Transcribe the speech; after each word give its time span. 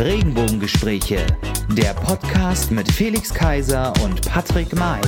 Regenbogengespräche, 0.00 1.26
der 1.72 1.92
Podcast 1.92 2.70
mit 2.70 2.90
Felix 2.90 3.34
Kaiser 3.34 3.92
und 4.02 4.26
Patrick 4.26 4.74
May. 4.74 5.02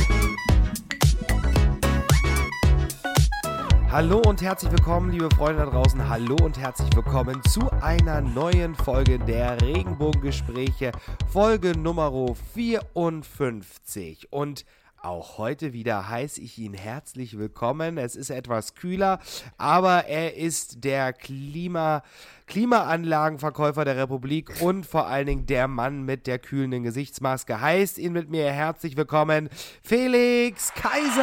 Hallo 3.91 4.21
und 4.27 4.43
herzlich 4.43 4.71
willkommen, 4.71 5.11
liebe 5.11 5.31
Freunde 5.35 5.65
da 5.65 5.71
draußen. 5.71 6.07
Hallo 6.07 6.37
und 6.43 6.59
herzlich 6.59 6.95
willkommen 6.95 7.43
zu 7.45 7.71
einer 7.81 8.21
neuen 8.21 8.75
Folge 8.75 9.19
der 9.19 9.59
Regenbogengespräche, 9.63 10.93
Folge 11.33 11.73
Nummer 11.75 12.13
54. 12.53 14.31
Und 14.31 14.67
auch 15.03 15.39
heute 15.39 15.73
wieder 15.73 16.09
heiße 16.09 16.41
ich 16.41 16.59
ihn 16.59 16.75
herzlich 16.75 17.37
willkommen. 17.37 17.99
Es 17.99 18.15
ist 18.15 18.31
etwas 18.31 18.75
kühler, 18.75 19.19
aber 19.59 20.07
er 20.07 20.37
ist 20.37 20.85
der 20.85 21.13
Klima, 21.13 22.05
Klimaanlagenverkäufer 22.47 23.85
der 23.85 23.97
Republik 23.97 24.53
und 24.61 24.87
vor 24.87 25.09
allen 25.09 25.27
Dingen 25.27 25.47
der 25.47 25.67
Mann 25.67 26.05
mit 26.05 26.29
der 26.29 26.39
kühlenden 26.39 26.85
Gesichtsmaske. 26.85 27.61
Heißt 27.61 27.99
ihn 27.99 28.13
mit 28.13 28.31
mir 28.31 28.51
herzlich 28.53 28.97
willkommen, 28.97 29.49
Felix 29.83 30.73
Kaiser. 30.75 31.23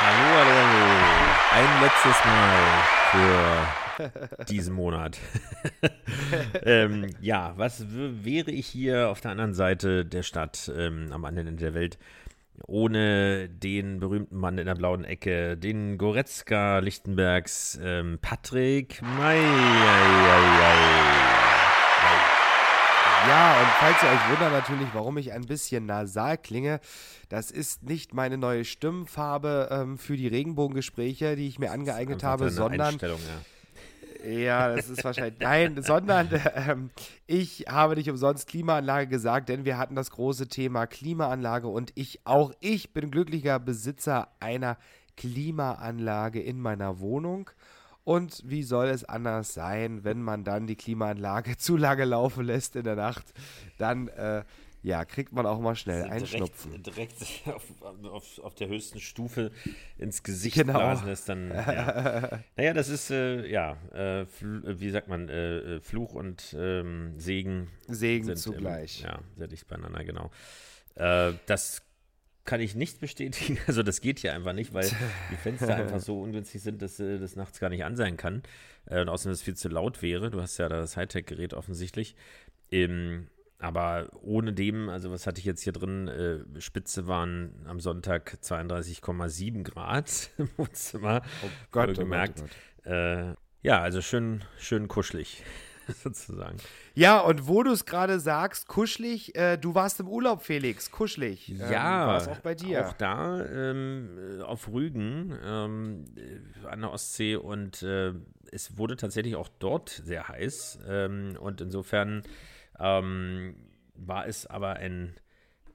Hallo, 0.00 0.36
hallo, 0.36 0.50
hallo. 0.50 1.24
Ein 1.52 1.82
letztes 1.82 2.24
Mal 2.24 2.62
für 3.10 4.44
diesen 4.48 4.74
Monat. 4.74 5.18
ähm, 6.62 7.10
ja, 7.20 7.52
was 7.56 7.84
wäre 7.88 8.50
ich 8.50 8.66
hier 8.66 9.08
auf 9.08 9.20
der 9.20 9.32
anderen 9.32 9.54
Seite 9.54 10.04
der 10.04 10.22
Stadt, 10.22 10.70
ähm, 10.76 11.08
am 11.12 11.24
anderen 11.24 11.48
Ende 11.48 11.64
der 11.64 11.74
Welt, 11.74 11.98
ohne 12.66 13.48
den 13.48 14.00
berühmten 14.00 14.36
Mann 14.36 14.58
in 14.58 14.66
der 14.66 14.74
blauen 14.74 15.04
Ecke, 15.04 15.56
den 15.56 15.98
Goretzka 15.98 16.78
Lichtenbergs, 16.78 17.78
ähm, 17.82 18.18
Patrick 18.20 19.02
May. 19.02 19.42
Ja, 23.28 23.58
und 23.58 23.68
falls 23.80 24.02
ihr 24.02 24.10
euch 24.10 24.30
wundert 24.30 24.52
natürlich, 24.52 24.88
warum 24.92 25.16
ich 25.16 25.32
ein 25.32 25.46
bisschen 25.46 25.86
nasal 25.86 26.36
klinge, 26.36 26.80
das 27.30 27.50
ist 27.50 27.82
nicht 27.82 28.12
meine 28.12 28.36
neue 28.36 28.66
Stimmfarbe 28.66 29.68
ähm, 29.70 29.96
für 29.96 30.16
die 30.16 30.28
Regenbogengespräche, 30.28 31.34
die 31.34 31.48
ich 31.48 31.58
mir 31.58 31.70
angeeignet 31.70 32.22
habe, 32.22 32.50
sondern 32.50 32.98
ja. 33.00 33.16
Ja, 34.24 34.74
das 34.74 34.88
ist 34.88 35.04
wahrscheinlich. 35.04 35.40
Nein, 35.40 35.82
sondern 35.82 36.28
ähm, 36.54 36.90
ich 37.26 37.66
habe 37.68 37.94
nicht 37.94 38.08
umsonst 38.08 38.48
Klimaanlage 38.48 39.08
gesagt, 39.08 39.48
denn 39.48 39.64
wir 39.64 39.78
hatten 39.78 39.94
das 39.94 40.10
große 40.10 40.48
Thema 40.48 40.86
Klimaanlage 40.86 41.68
und 41.68 41.92
ich, 41.94 42.20
auch 42.24 42.52
ich 42.60 42.92
bin 42.92 43.10
glücklicher 43.10 43.58
Besitzer 43.58 44.28
einer 44.40 44.78
Klimaanlage 45.16 46.40
in 46.40 46.60
meiner 46.60 47.00
Wohnung. 47.00 47.50
Und 48.04 48.42
wie 48.44 48.62
soll 48.62 48.88
es 48.88 49.04
anders 49.04 49.54
sein, 49.54 50.04
wenn 50.04 50.22
man 50.22 50.44
dann 50.44 50.66
die 50.66 50.76
Klimaanlage 50.76 51.56
zu 51.58 51.76
lange 51.76 52.04
laufen 52.04 52.44
lässt 52.44 52.76
in 52.76 52.84
der 52.84 52.96
Nacht? 52.96 53.32
Dann 53.78 54.08
äh, 54.08 54.44
ja, 54.84 55.06
kriegt 55.06 55.32
man 55.32 55.46
auch 55.46 55.60
mal 55.60 55.74
schnell 55.74 56.02
einen 56.02 56.18
direkt, 56.18 56.36
Schnupfen. 56.36 56.82
Direkt 56.82 57.14
auf, 57.46 57.64
auf, 58.04 58.38
auf, 58.40 58.54
der 58.54 58.68
höchsten 58.68 59.00
Stufe 59.00 59.50
ins 59.96 60.22
Gesicht 60.22 60.56
genau. 60.56 60.74
blasen 60.74 61.08
ist 61.08 61.26
dann. 61.26 61.48
Ja. 61.48 62.40
naja, 62.56 62.74
das 62.74 62.90
ist, 62.90 63.10
äh, 63.10 63.46
ja, 63.46 63.78
äh, 63.94 64.26
wie 64.40 64.90
sagt 64.90 65.08
man, 65.08 65.30
äh, 65.30 65.80
Fluch 65.80 66.12
und 66.12 66.54
ähm, 66.58 67.14
Segen. 67.16 67.70
Segen 67.88 68.26
sind 68.26 68.36
zugleich. 68.36 69.00
Im, 69.00 69.06
ja, 69.06 69.20
sehr 69.38 69.48
dicht 69.48 69.66
beieinander, 69.68 70.04
genau. 70.04 70.30
Äh, 70.96 71.32
das 71.46 71.80
kann 72.44 72.60
ich 72.60 72.74
nicht 72.74 73.00
bestätigen. 73.00 73.58
Also, 73.66 73.82
das 73.82 74.02
geht 74.02 74.18
hier 74.18 74.34
einfach 74.34 74.52
nicht, 74.52 74.74
weil 74.74 74.90
die 75.30 75.36
Fenster 75.36 75.74
einfach 75.74 76.00
so 76.00 76.20
ungünstig 76.20 76.60
sind, 76.60 76.82
dass 76.82 77.00
äh, 77.00 77.18
das 77.18 77.36
nachts 77.36 77.58
gar 77.58 77.70
nicht 77.70 77.84
an 77.84 77.96
sein 77.96 78.18
kann. 78.18 78.42
Äh, 78.84 79.00
und 79.00 79.08
außerdem, 79.08 79.32
dass 79.32 79.38
es 79.38 79.44
viel 79.44 79.56
zu 79.56 79.70
laut 79.70 80.02
wäre. 80.02 80.30
Du 80.30 80.42
hast 80.42 80.58
ja 80.58 80.68
da 80.68 80.76
das 80.76 80.98
Hightech-Gerät 80.98 81.54
offensichtlich. 81.54 82.16
Ähm, 82.70 83.28
aber 83.64 84.08
ohne 84.20 84.52
dem, 84.52 84.90
also 84.90 85.10
was 85.10 85.26
hatte 85.26 85.38
ich 85.38 85.46
jetzt 85.46 85.62
hier 85.62 85.72
drin? 85.72 86.08
Äh, 86.08 86.60
Spitze 86.60 87.06
waren 87.06 87.64
am 87.66 87.80
Sonntag 87.80 88.36
32,7 88.42 89.62
Grad 89.62 90.30
im 90.38 90.50
Wohnzimmer. 90.56 91.22
Oh 91.42 91.48
Gott, 91.70 91.90
oh 91.90 91.94
gemerkt. 91.94 92.40
Gott, 92.40 92.50
oh 92.50 92.82
Gott. 92.84 92.92
Äh, 92.92 93.34
ja, 93.62 93.80
also 93.80 94.02
schön, 94.02 94.44
schön 94.58 94.88
kuschelig. 94.88 95.42
sozusagen. 96.02 96.56
Ja, 96.94 97.20
und 97.20 97.46
wo 97.46 97.62
du 97.62 97.72
es 97.72 97.84
gerade 97.84 98.20
sagst, 98.20 98.68
kuschelig, 98.68 99.34
äh, 99.36 99.56
du 99.56 99.74
warst 99.74 100.00
im 100.00 100.08
Urlaub, 100.08 100.42
Felix, 100.42 100.90
kuschelig. 100.90 101.50
Ähm, 101.50 101.58
ja, 101.58 102.06
war 102.06 102.16
es 102.16 102.28
auch 102.28 102.38
bei 102.38 102.54
dir. 102.54 102.88
Auch 102.88 102.92
da 102.94 103.44
ähm, 103.44 104.42
auf 104.44 104.68
Rügen 104.68 105.36
ähm, 105.44 106.04
an 106.64 106.80
der 106.80 106.90
Ostsee 106.90 107.36
und 107.36 107.82
äh, 107.82 108.12
es 108.50 108.78
wurde 108.78 108.96
tatsächlich 108.96 109.36
auch 109.36 109.48
dort 109.58 109.90
sehr 109.90 110.28
heiß 110.28 110.78
ähm, 110.88 111.36
und 111.40 111.60
insofern 111.60 112.22
ähm, 112.78 113.56
war 113.94 114.26
es 114.26 114.46
aber 114.46 114.74
ein, 114.76 115.14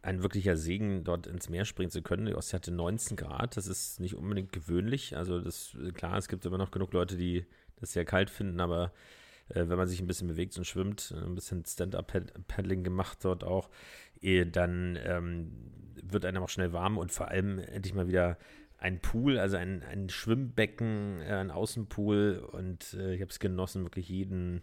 ein 0.02 0.24
wirklicher 0.24 0.58
Segen, 0.58 1.04
dort 1.04 1.28
ins 1.28 1.50
Meer 1.50 1.66
springen 1.66 1.92
zu 1.92 2.02
können. 2.02 2.26
Die 2.26 2.36
Ostsee 2.36 2.58
hatte 2.58 2.72
19 2.72 3.18
Grad, 3.18 3.58
das 3.58 3.68
ist 3.68 4.00
nicht 4.00 4.16
unbedingt 4.16 4.52
gewöhnlich. 4.52 5.16
Also 5.18 5.40
das, 5.40 5.78
klar, 5.94 6.18
es 6.18 6.28
gibt 6.28 6.46
immer 6.46 6.58
noch 6.58 6.72
genug 6.72 6.94
Leute, 6.94 7.18
die 7.18 7.46
das 7.78 7.94
sehr 7.94 8.06
kalt 8.06 8.30
finden, 8.30 8.60
aber 8.60 8.92
äh, 9.50 9.68
wenn 9.68 9.78
man 9.78 9.88
sich 9.88 10.02
ein 10.02 10.08
bisschen 10.08 10.28
bewegt 10.28 10.58
und 10.58 10.66
schwimmt, 10.66 11.14
ein 11.16 11.36
bisschen 11.36 11.66
Stand-Up-Paddling 11.66 12.84
gemacht 12.84 13.20
dort 13.24 13.44
auch, 13.44 13.70
eh, 14.22 14.46
dann 14.46 14.98
ähm, 15.04 15.52
wird 16.04 16.26
einem 16.26 16.44
auch 16.44 16.50
schnell 16.50 16.74
warm 16.74 16.98
und 16.98 17.12
vor 17.12 17.30
allem 17.30 17.60
endlich 17.60 17.94
mal 17.94 18.08
wieder 18.08 18.38
ein 18.78 19.02
Pool, 19.02 19.40
also 19.40 19.58
ein, 19.58 19.84
ein 19.84 20.10
Schwimmbecken, 20.10 21.22
äh, 21.22 21.34
ein 21.34 21.52
Außenpool 21.52 22.48
und 22.52 22.94
äh, 22.94 23.16
ich 23.16 23.22
habe 23.22 23.32
es 23.32 23.40
genossen, 23.40 23.84
wirklich 23.84 24.08
jeden 24.08 24.62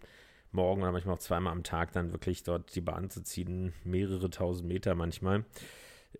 morgen 0.51 0.81
oder 0.81 0.91
manchmal 0.91 1.15
auch 1.15 1.19
zweimal 1.19 1.53
am 1.53 1.63
Tag 1.63 1.91
dann 1.91 2.11
wirklich 2.11 2.43
dort 2.43 2.73
die 2.75 2.81
Bahn 2.81 3.09
zu 3.09 3.21
ziehen, 3.23 3.73
mehrere 3.83 4.29
tausend 4.29 4.67
Meter 4.67 4.95
manchmal, 4.95 5.45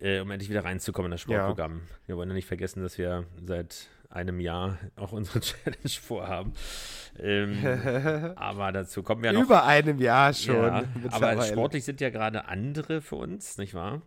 äh, 0.00 0.20
um 0.20 0.30
endlich 0.30 0.50
wieder 0.50 0.64
reinzukommen 0.64 1.10
in 1.10 1.12
das 1.12 1.22
Sportprogramm. 1.22 1.78
Ja. 1.78 1.96
Wir 2.06 2.16
wollen 2.16 2.28
ja 2.28 2.34
nicht 2.34 2.46
vergessen, 2.46 2.82
dass 2.82 2.98
wir 2.98 3.24
seit 3.44 3.88
einem 4.10 4.40
Jahr 4.40 4.78
auch 4.96 5.12
unsere 5.12 5.40
Challenge 5.40 5.88
vorhaben. 6.00 6.52
Ähm, 7.18 7.58
aber 8.36 8.72
dazu 8.72 9.02
kommen 9.02 9.22
wir 9.22 9.32
noch. 9.32 9.42
Über 9.42 9.64
einem 9.64 9.98
Jahr 9.98 10.32
schon. 10.32 10.56
Ja, 10.56 10.84
aber 11.10 11.42
sportlich 11.42 11.84
sind 11.84 12.00
ja 12.00 12.10
gerade 12.10 12.46
andere 12.46 13.00
für 13.00 13.16
uns, 13.16 13.58
nicht 13.58 13.74
wahr? 13.74 14.02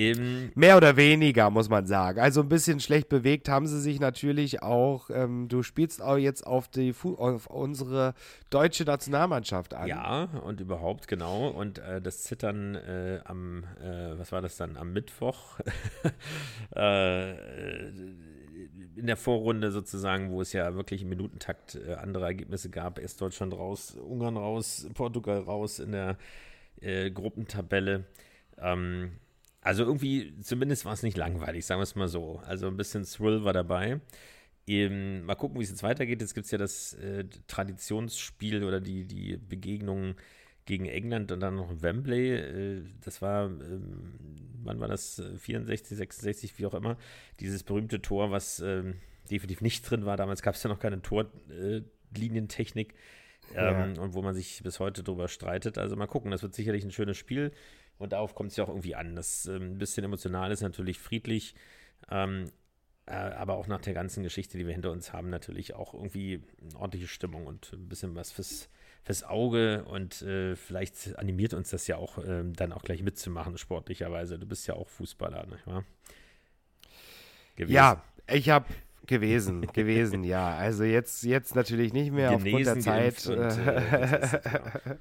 Im 0.00 0.50
Mehr 0.54 0.78
oder 0.78 0.96
weniger, 0.96 1.50
muss 1.50 1.68
man 1.68 1.86
sagen. 1.86 2.20
Also 2.20 2.40
ein 2.40 2.48
bisschen 2.48 2.80
schlecht 2.80 3.10
bewegt 3.10 3.48
haben 3.48 3.66
sie 3.66 3.80
sich 3.80 4.00
natürlich 4.00 4.62
auch. 4.62 5.10
Ähm, 5.10 5.48
du 5.48 5.62
spielst 5.62 6.00
auch 6.00 6.16
jetzt 6.16 6.46
auf, 6.46 6.68
die 6.68 6.94
auf 7.02 7.46
unsere 7.48 8.14
deutsche 8.48 8.84
Nationalmannschaft 8.84 9.74
an. 9.74 9.88
Ja, 9.88 10.24
und 10.44 10.60
überhaupt, 10.60 11.06
genau. 11.06 11.48
Und 11.48 11.78
äh, 11.78 12.00
das 12.00 12.22
Zittern 12.22 12.76
äh, 12.76 13.20
am, 13.24 13.64
äh, 13.82 14.18
was 14.18 14.32
war 14.32 14.40
das 14.40 14.56
dann, 14.56 14.76
am 14.76 14.92
Mittwoch? 14.92 15.58
Äh, 16.76 17.32
in 18.96 19.06
der 19.06 19.16
Vorrunde 19.16 19.70
sozusagen, 19.70 20.30
wo 20.30 20.40
es 20.40 20.52
ja 20.52 20.74
wirklich 20.74 21.02
im 21.02 21.08
Minutentakt 21.08 21.74
äh, 21.74 21.94
andere 21.94 22.26
Ergebnisse 22.26 22.70
gab. 22.70 22.98
Erst 22.98 23.20
Deutschland 23.20 23.54
raus, 23.54 23.96
Ungarn 23.96 24.36
raus, 24.36 24.86
Portugal 24.94 25.40
raus 25.40 25.78
in 25.78 25.92
der 25.92 26.16
äh, 26.80 27.10
Gruppentabelle. 27.10 28.04
Ähm, 28.58 29.12
also 29.62 29.84
irgendwie, 29.84 30.38
zumindest 30.40 30.84
war 30.84 30.94
es 30.94 31.02
nicht 31.02 31.16
langweilig, 31.16 31.66
sagen 31.66 31.80
wir 31.80 31.84
es 31.84 31.94
mal 31.94 32.08
so. 32.08 32.40
Also 32.46 32.66
ein 32.66 32.76
bisschen 32.76 33.04
Thrill 33.04 33.44
war 33.44 33.52
dabei. 33.52 34.00
Ähm, 34.66 35.24
mal 35.24 35.34
gucken, 35.34 35.58
wie 35.58 35.64
es 35.64 35.70
jetzt 35.70 35.82
weitergeht. 35.82 36.20
Jetzt 36.20 36.34
gibt 36.34 36.46
es 36.46 36.50
ja 36.50 36.58
das 36.58 36.94
äh, 36.94 37.24
Traditionsspiel 37.46 38.64
oder 38.64 38.80
die, 38.80 39.04
die 39.04 39.36
Begegnungen 39.36 40.14
gegen 40.64 40.86
England 40.86 41.32
und 41.32 41.40
dann 41.40 41.56
noch 41.56 41.82
Wembley. 41.82 42.36
Äh, 42.36 42.82
das 43.04 43.20
war, 43.20 43.46
ähm, 43.46 44.14
wann 44.62 44.80
war 44.80 44.88
das? 44.88 45.22
64, 45.38 45.96
66, 45.98 46.58
wie 46.58 46.66
auch 46.66 46.74
immer. 46.74 46.96
Dieses 47.40 47.62
berühmte 47.62 48.00
Tor, 48.00 48.30
was 48.30 48.60
ähm, 48.60 48.94
definitiv 49.30 49.60
nicht 49.60 49.82
drin 49.82 50.06
war. 50.06 50.16
Damals 50.16 50.42
gab 50.42 50.54
es 50.54 50.62
ja 50.62 50.68
noch 50.68 50.78
keine 50.78 51.02
Torlinientechnik. 51.02 52.94
Ähm, 53.54 53.94
ja. 53.96 54.02
Und 54.02 54.14
wo 54.14 54.22
man 54.22 54.34
sich 54.34 54.62
bis 54.62 54.78
heute 54.78 55.02
drüber 55.02 55.28
streitet. 55.28 55.76
Also 55.76 55.96
mal 55.96 56.06
gucken, 56.06 56.30
das 56.30 56.42
wird 56.42 56.54
sicherlich 56.54 56.84
ein 56.84 56.92
schönes 56.92 57.16
Spiel. 57.16 57.52
Und 58.00 58.14
darauf 58.14 58.34
kommt 58.34 58.50
es 58.50 58.56
ja 58.56 58.64
auch 58.64 58.68
irgendwie 58.68 58.94
an. 58.94 59.14
Das 59.14 59.44
ähm, 59.46 59.74
ein 59.74 59.78
bisschen 59.78 60.04
emotional 60.04 60.50
ist 60.50 60.62
natürlich 60.62 60.98
friedlich, 60.98 61.54
ähm, 62.10 62.50
äh, 63.04 63.12
aber 63.12 63.56
auch 63.56 63.66
nach 63.66 63.82
der 63.82 63.92
ganzen 63.92 64.22
Geschichte, 64.22 64.56
die 64.56 64.66
wir 64.66 64.72
hinter 64.72 64.90
uns 64.90 65.12
haben, 65.12 65.28
natürlich 65.28 65.74
auch 65.74 65.92
irgendwie 65.92 66.42
eine 66.62 66.76
ordentliche 66.76 67.08
Stimmung 67.08 67.46
und 67.46 67.74
ein 67.74 67.88
bisschen 67.88 68.14
was 68.14 68.32
fürs, 68.32 68.70
fürs 69.04 69.22
Auge. 69.22 69.84
Und 69.84 70.22
äh, 70.22 70.56
vielleicht 70.56 71.18
animiert 71.18 71.52
uns 71.52 71.68
das 71.70 71.86
ja 71.88 71.98
auch 71.98 72.16
äh, 72.16 72.42
dann 72.44 72.72
auch 72.72 72.82
gleich 72.82 73.02
mitzumachen, 73.02 73.58
sportlicherweise. 73.58 74.38
Du 74.38 74.46
bist 74.46 74.66
ja 74.66 74.74
auch 74.74 74.88
Fußballer, 74.88 75.46
nicht 75.46 75.66
wahr? 75.66 75.84
Gewesen. 77.56 77.74
Ja, 77.74 78.02
ich 78.26 78.48
habe 78.48 78.64
gewesen, 79.10 79.66
gewesen, 79.74 80.24
ja. 80.24 80.56
Also 80.56 80.84
jetzt, 80.84 81.22
jetzt 81.24 81.54
natürlich 81.54 81.92
nicht 81.92 82.12
mehr 82.12 82.30
Genesen, 82.38 82.46
aufgrund 82.46 82.66
der 82.66 82.80
Zeit. 82.80 83.26
Und, 83.26 83.66
äh, 83.66 84.96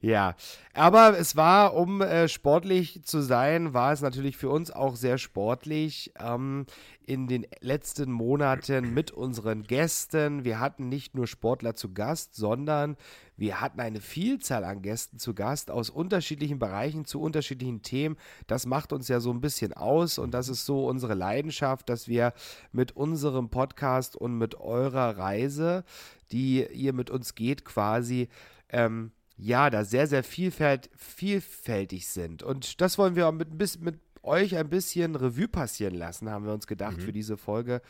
ja, 0.00 0.36
aber 0.74 1.18
es 1.18 1.34
war, 1.34 1.74
um 1.74 2.00
äh, 2.00 2.28
sportlich 2.28 3.02
zu 3.02 3.20
sein, 3.20 3.74
war 3.74 3.92
es 3.92 4.02
natürlich 4.02 4.36
für 4.36 4.50
uns 4.50 4.70
auch 4.70 4.94
sehr 4.94 5.18
sportlich. 5.18 6.12
Ähm, 6.20 6.66
in 7.08 7.26
den 7.26 7.46
letzten 7.60 8.12
Monaten 8.12 8.92
mit 8.92 9.12
unseren 9.12 9.62
Gästen. 9.62 10.44
Wir 10.44 10.60
hatten 10.60 10.90
nicht 10.90 11.14
nur 11.14 11.26
Sportler 11.26 11.74
zu 11.74 11.94
Gast, 11.94 12.34
sondern 12.34 12.98
Wir 13.38 13.60
hatten 13.60 13.80
eine 13.80 14.00
Vielzahl 14.00 14.64
an 14.64 14.82
Gästen 14.82 15.18
zu 15.18 15.32
Gast 15.32 15.70
aus 15.70 15.88
unterschiedlichen 15.88 16.58
Bereichen 16.58 17.04
zu 17.04 17.20
unterschiedlichen 17.20 17.82
Themen. 17.82 18.16
Das 18.48 18.66
macht 18.66 18.92
uns 18.92 19.08
ja 19.08 19.20
so 19.20 19.30
ein 19.30 19.40
bisschen 19.40 19.72
aus 19.72 20.18
und 20.18 20.32
das 20.32 20.48
ist 20.48 20.66
so 20.66 20.86
unsere 20.86 21.14
Leidenschaft, 21.14 21.88
dass 21.88 22.08
wir 22.08 22.34
mit 22.72 22.92
unserem 22.92 23.48
Podcast 23.48 24.16
und 24.16 24.36
mit 24.36 24.56
eurer 24.56 25.16
Reise, 25.16 25.84
die 26.32 26.66
ihr 26.66 26.92
mit 26.92 27.10
uns 27.10 27.34
geht, 27.34 27.64
quasi 27.64 28.28
ähm, 28.70 29.12
ja, 29.36 29.70
da 29.70 29.84
sehr, 29.84 30.08
sehr 30.08 30.24
vielfältig 30.24 32.08
sind. 32.08 32.42
Und 32.42 32.80
das 32.80 32.98
wollen 32.98 33.14
wir 33.14 33.30
mit, 33.30 33.80
mit 33.80 34.00
euch 34.22 34.56
ein 34.56 34.68
bisschen 34.68 35.14
Revue 35.14 35.48
passieren 35.48 35.94
lassen, 35.94 36.28
haben 36.28 36.44
wir 36.44 36.52
uns 36.52 36.66
gedacht 36.66 36.98
mhm. 36.98 37.02
für 37.02 37.12
diese 37.12 37.36
Folge. 37.36 37.80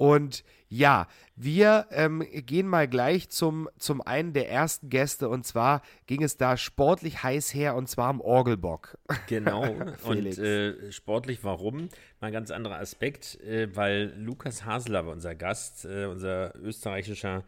Und 0.00 0.44
ja, 0.70 1.08
wir 1.36 1.86
ähm, 1.90 2.24
gehen 2.46 2.66
mal 2.66 2.88
gleich 2.88 3.28
zum, 3.28 3.68
zum 3.76 4.00
einen 4.00 4.32
der 4.32 4.48
ersten 4.48 4.88
Gäste 4.88 5.28
und 5.28 5.44
zwar 5.44 5.82
ging 6.06 6.22
es 6.22 6.38
da 6.38 6.56
sportlich 6.56 7.22
heiß 7.22 7.52
her 7.52 7.74
und 7.74 7.86
zwar 7.86 8.08
am 8.08 8.22
Orgelbock. 8.22 8.96
Genau. 9.26 9.70
und 10.04 10.38
äh, 10.38 10.90
sportlich 10.90 11.44
warum? 11.44 11.90
Mal 12.20 12.28
ein 12.28 12.32
ganz 12.32 12.50
anderer 12.50 12.78
Aspekt, 12.78 13.38
äh, 13.42 13.76
weil 13.76 14.14
Lukas 14.16 14.64
Hasler 14.64 15.04
war 15.04 15.12
unser 15.12 15.34
Gast, 15.34 15.84
äh, 15.84 16.06
unser 16.06 16.54
österreichischer 16.56 17.44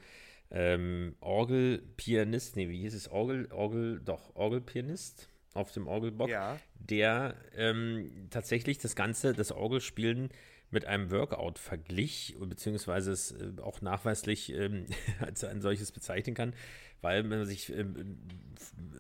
ähm, 0.51 1.15
Orgelpianist, 1.21 2.57
nee, 2.57 2.69
wie 2.69 2.81
hieß 2.81 2.93
es? 2.93 3.11
Orgel, 3.11 3.51
Orgel, 3.51 4.03
doch, 4.05 4.37
Orgelpianist 4.37 5.31
auf 5.55 5.73
dem 5.73 5.89
Orgelbock, 5.89 6.29
ja. 6.29 6.59
der 6.75 7.35
ähm, 7.57 8.29
tatsächlich 8.29 8.77
das 8.77 8.95
Ganze, 8.95 9.33
das 9.33 9.53
Orgelspielen 9.53 10.29
mit 10.73 10.87
einem 10.87 11.11
Workout 11.11 11.59
verglich, 11.59 12.37
beziehungsweise 12.41 13.13
es 13.13 13.33
äh, 13.33 13.53
auch 13.61 13.81
nachweislich 13.81 14.53
ähm, 14.53 14.87
als 15.21 15.45
ein 15.45 15.61
solches 15.61 15.93
bezeichnen 15.93 16.35
kann, 16.35 16.55
weil 17.01 17.23
man 17.23 17.45
sich 17.47 17.73
ähm, 17.73 18.19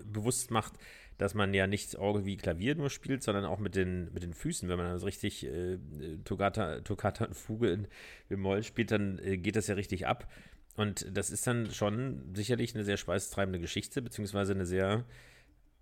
bewusst 0.05 0.51
macht, 0.51 0.75
dass 1.19 1.35
man 1.35 1.55
ja 1.55 1.67
nicht 1.67 1.97
Orgel 1.97 2.25
wie 2.25 2.37
Klavier 2.37 2.75
nur 2.75 2.91
spielt, 2.91 3.23
sondern 3.23 3.45
auch 3.45 3.59
mit 3.59 3.75
den, 3.75 4.13
mit 4.13 4.23
den 4.23 4.35
Füßen. 4.35 4.69
Wenn 4.69 4.79
man 4.79 4.87
also 4.87 5.07
richtig 5.07 5.47
äh, 5.47 5.79
Toccata, 6.25 7.25
und 7.25 7.35
Fuge 7.35 7.71
in 7.71 7.89
Bemol 8.29 8.63
spielt, 8.63 8.91
dann 8.91 9.19
äh, 9.19 9.37
geht 9.39 9.57
das 9.57 9.67
ja 9.67 9.75
richtig 9.75 10.07
ab. 10.07 10.31
Und 10.75 11.07
das 11.17 11.31
ist 11.31 11.47
dann 11.47 11.71
schon 11.71 12.35
sicherlich 12.35 12.75
eine 12.75 12.85
sehr 12.85 12.97
schweißtreibende 12.97 13.61
Geschichte, 13.61 14.01
beziehungsweise 14.01 14.53
eine 14.53 14.67
sehr, 14.67 15.05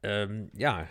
ähm, 0.02 0.50
ja, 0.56 0.88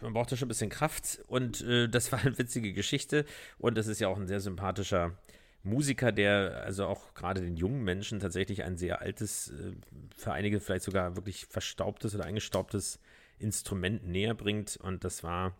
man 0.00 0.12
braucht 0.12 0.30
ja 0.30 0.36
schon 0.36 0.46
ein 0.46 0.48
bisschen 0.48 0.70
Kraft. 0.70 1.20
Und 1.26 1.60
äh, 1.62 1.88
das 1.90 2.12
war 2.12 2.20
eine 2.20 2.36
witzige 2.38 2.72
Geschichte. 2.72 3.24
Und 3.58 3.76
das 3.76 3.86
ist 3.86 4.00
ja 4.00 4.08
auch 4.08 4.16
ein 4.16 4.26
sehr 4.26 4.40
sympathischer 4.40 5.16
Musiker, 5.64 6.10
der 6.10 6.62
also 6.64 6.86
auch 6.86 7.14
gerade 7.14 7.40
den 7.40 7.56
jungen 7.56 7.84
Menschen 7.84 8.18
tatsächlich 8.18 8.64
ein 8.64 8.76
sehr 8.76 9.00
altes, 9.00 9.50
äh, 9.50 9.72
für 10.16 10.32
einige 10.32 10.60
vielleicht 10.60 10.84
sogar 10.84 11.16
wirklich 11.16 11.46
verstaubtes 11.46 12.14
oder 12.14 12.24
eingestaubtes 12.24 12.98
Instrument 13.38 14.06
näher 14.06 14.34
bringt. 14.34 14.76
Und 14.76 15.04
das 15.04 15.22
war 15.22 15.56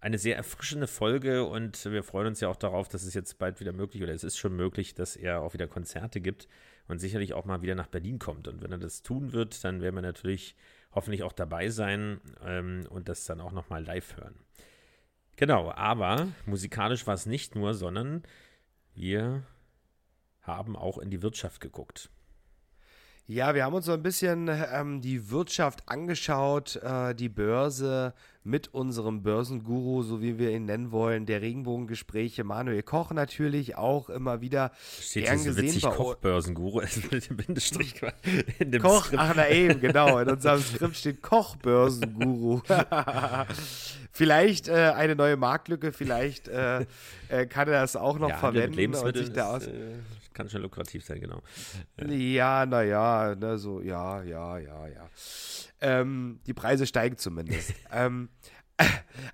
eine 0.00 0.18
sehr 0.18 0.36
erfrischende 0.36 0.86
Folge 0.86 1.44
und 1.44 1.84
wir 1.86 2.02
freuen 2.02 2.28
uns 2.28 2.40
ja 2.40 2.48
auch 2.48 2.56
darauf, 2.56 2.88
dass 2.88 3.02
es 3.02 3.14
jetzt 3.14 3.38
bald 3.38 3.60
wieder 3.60 3.72
möglich 3.72 4.02
oder 4.02 4.12
es 4.12 4.24
ist 4.24 4.36
schon 4.36 4.54
möglich, 4.54 4.94
dass 4.94 5.16
er 5.16 5.40
auch 5.40 5.54
wieder 5.54 5.66
Konzerte 5.66 6.20
gibt 6.20 6.48
und 6.86 6.98
sicherlich 6.98 7.32
auch 7.32 7.44
mal 7.44 7.62
wieder 7.62 7.74
nach 7.74 7.88
Berlin 7.88 8.18
kommt. 8.18 8.46
Und 8.46 8.62
wenn 8.62 8.70
er 8.70 8.78
das 8.78 9.02
tun 9.02 9.32
wird, 9.32 9.64
dann 9.64 9.80
werden 9.80 9.94
wir 9.94 10.02
natürlich 10.02 10.54
hoffentlich 10.92 11.22
auch 11.22 11.32
dabei 11.32 11.68
sein 11.68 12.20
ähm, 12.42 12.86
und 12.88 13.08
das 13.08 13.24
dann 13.24 13.40
auch 13.40 13.52
nochmal 13.52 13.84
live 13.84 14.16
hören. 14.16 14.38
Genau, 15.36 15.70
aber 15.70 16.28
musikalisch 16.46 17.06
war 17.06 17.14
es 17.14 17.26
nicht 17.26 17.54
nur, 17.54 17.74
sondern 17.74 18.22
wir 18.94 19.42
haben 20.40 20.76
auch 20.76 20.98
in 20.98 21.10
die 21.10 21.22
Wirtschaft 21.22 21.60
geguckt. 21.60 22.10
Ja, 23.28 23.56
wir 23.56 23.64
haben 23.64 23.74
uns 23.74 23.86
so 23.86 23.92
ein 23.92 24.04
bisschen 24.04 24.48
ähm, 24.72 25.00
die 25.00 25.32
Wirtschaft 25.32 25.82
angeschaut, 25.86 26.76
äh, 26.76 27.12
die 27.12 27.28
Börse 27.28 28.14
mit 28.44 28.72
unserem 28.72 29.24
Börsenguru, 29.24 30.04
so 30.04 30.22
wie 30.22 30.38
wir 30.38 30.52
ihn 30.52 30.66
nennen 30.66 30.92
wollen, 30.92 31.26
der 31.26 31.42
Regenbogengespräche, 31.42 32.44
Manuel 32.44 32.84
Koch 32.84 33.10
natürlich 33.10 33.76
auch 33.76 34.08
immer 34.10 34.40
wieder 34.42 34.70
Steht 35.00 35.24
gern 35.24 35.42
gesehen. 35.42 35.64
Witzig, 35.64 35.82
bei 35.82 35.90
Koch-Börsenguru 35.90 36.82
mit 37.10 37.28
dem 37.28 37.36
Bindestrich 37.36 38.00
in 38.60 38.70
dem 38.70 38.80
Koch, 38.80 39.06
Skript. 39.06 39.20
ach 39.20 39.32
na 39.34 39.48
eben, 39.48 39.80
genau, 39.80 40.20
in 40.20 40.30
unserem 40.30 40.62
Skript 40.62 40.94
steht 40.94 41.20
Koch-Börsenguru. 41.20 42.62
vielleicht 44.12 44.68
äh, 44.68 44.92
eine 44.94 45.16
neue 45.16 45.36
Marktlücke, 45.36 45.90
vielleicht 45.90 46.46
äh, 46.46 46.86
äh, 47.28 47.46
kann 47.46 47.66
er 47.66 47.80
das 47.80 47.96
auch 47.96 48.20
noch 48.20 48.28
ja, 48.28 48.36
verwenden 48.36 48.94
und 48.94 49.16
sich 49.16 49.32
da 49.32 49.56
aus. 49.56 49.64
Ist, 49.64 49.72
äh, 49.72 49.96
kann 50.36 50.48
schon 50.50 50.62
lukrativ 50.62 51.04
sein, 51.04 51.20
genau. 51.20 51.42
Ja, 52.08 52.66
naja, 52.66 53.34
ne, 53.34 53.58
so, 53.58 53.80
ja, 53.80 54.22
ja, 54.22 54.58
ja, 54.58 54.86
ja. 54.86 55.10
Ähm, 55.80 56.40
die 56.46 56.52
Preise 56.52 56.86
steigen 56.86 57.16
zumindest. 57.16 57.72
ähm, 57.90 58.28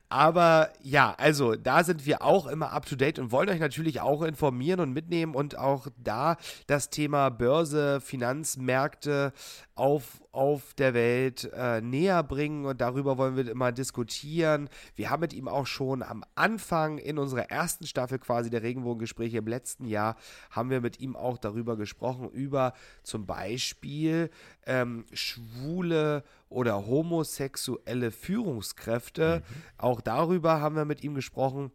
aber 0.09 0.71
ja, 0.83 1.15
also 1.17 1.55
da 1.57 1.85
sind 1.85 2.07
wir 2.07 2.23
auch 2.23 2.47
immer 2.47 2.73
up 2.73 2.87
to 2.87 2.97
date 2.97 3.19
und 3.19 3.33
wollen 3.33 3.49
euch 3.49 3.61
natürlich 3.61 4.01
auch 4.01 4.23
informieren 4.23 4.81
und 4.81 4.93
mitnehmen 4.93 5.35
und 5.35 5.57
auch 5.57 5.87
da 5.97 6.37
das 6.67 6.91
Thema 6.91 7.31
Börse, 7.31 8.01
Finanzmärkte 8.01 9.33
auf, 9.75 10.23
auf 10.33 10.75
der 10.75 10.95
Welt 10.95 11.51
äh, 11.55 11.81
näher 11.81 12.23
bringen 12.23 12.67
und 12.67 12.81
darüber 12.81 13.17
wollen 13.17 13.37
wir 13.37 13.51
immer 13.51 13.73
diskutieren. 13.73 14.69
Wir 14.95 15.11
haben 15.11 15.21
mit 15.21 15.33
ihm 15.33 15.49
auch 15.49 15.67
schon 15.67 16.03
am 16.03 16.25
Anfang 16.35 16.99
in 16.99 17.19
unserer 17.19 17.51
ersten 17.51 17.87
Staffel 17.87 18.19
quasi 18.19 18.51
der 18.51 18.63
Regenbogengespräche 18.63 19.39
im 19.39 19.47
letzten 19.47 19.87
Jahr, 19.87 20.17
haben 20.51 20.71
wir 20.71 20.81
mit 20.81 21.01
ihm 21.01 21.17
auch 21.17 21.39
darüber 21.39 21.77
gesprochen, 21.77 22.29
über 22.31 22.75
zum 23.03 23.27
Beispiel 23.27 24.31
ähm, 24.67 25.07
schwule 25.13 26.23
oder 26.53 26.87
homosexuelle 26.87 28.11
Führungskräfte. 28.11 29.43
Mhm. 29.47 29.63
Auch 29.79 30.01
darüber 30.01 30.61
haben 30.61 30.77
wir 30.77 30.85
mit 30.85 31.03
ihm 31.03 31.15
gesprochen. 31.15 31.73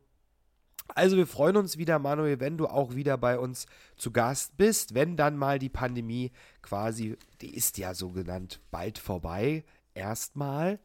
Also 0.95 1.17
wir 1.17 1.27
freuen 1.27 1.57
uns 1.57 1.77
wieder, 1.77 1.99
Manuel, 1.99 2.39
wenn 2.39 2.57
du 2.57 2.67
auch 2.67 2.95
wieder 2.95 3.17
bei 3.17 3.37
uns 3.37 3.65
zu 3.97 4.11
Gast 4.11 4.57
bist, 4.57 4.93
wenn 4.93 5.17
dann 5.17 5.35
mal 5.35 5.59
die 5.59 5.69
Pandemie 5.69 6.31
quasi, 6.61 7.17
die 7.41 7.55
ist 7.55 7.77
ja 7.77 7.93
so 7.93 8.11
genannt, 8.11 8.61
bald 8.71 8.97
vorbei, 8.97 9.63
erstmal. 9.93 10.79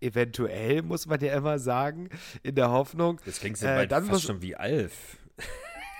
Eventuell, 0.00 0.82
muss 0.82 1.06
man 1.06 1.20
ja 1.20 1.34
immer 1.34 1.58
sagen, 1.58 2.10
in 2.42 2.56
der 2.56 2.70
Hoffnung. 2.70 3.20
Das 3.24 3.40
klingt 3.40 3.56
so 3.56 3.66
äh, 3.66 3.86
dann 3.86 4.04
fast 4.04 4.24
schon 4.24 4.42
wie 4.42 4.54
Alf. 4.54 5.18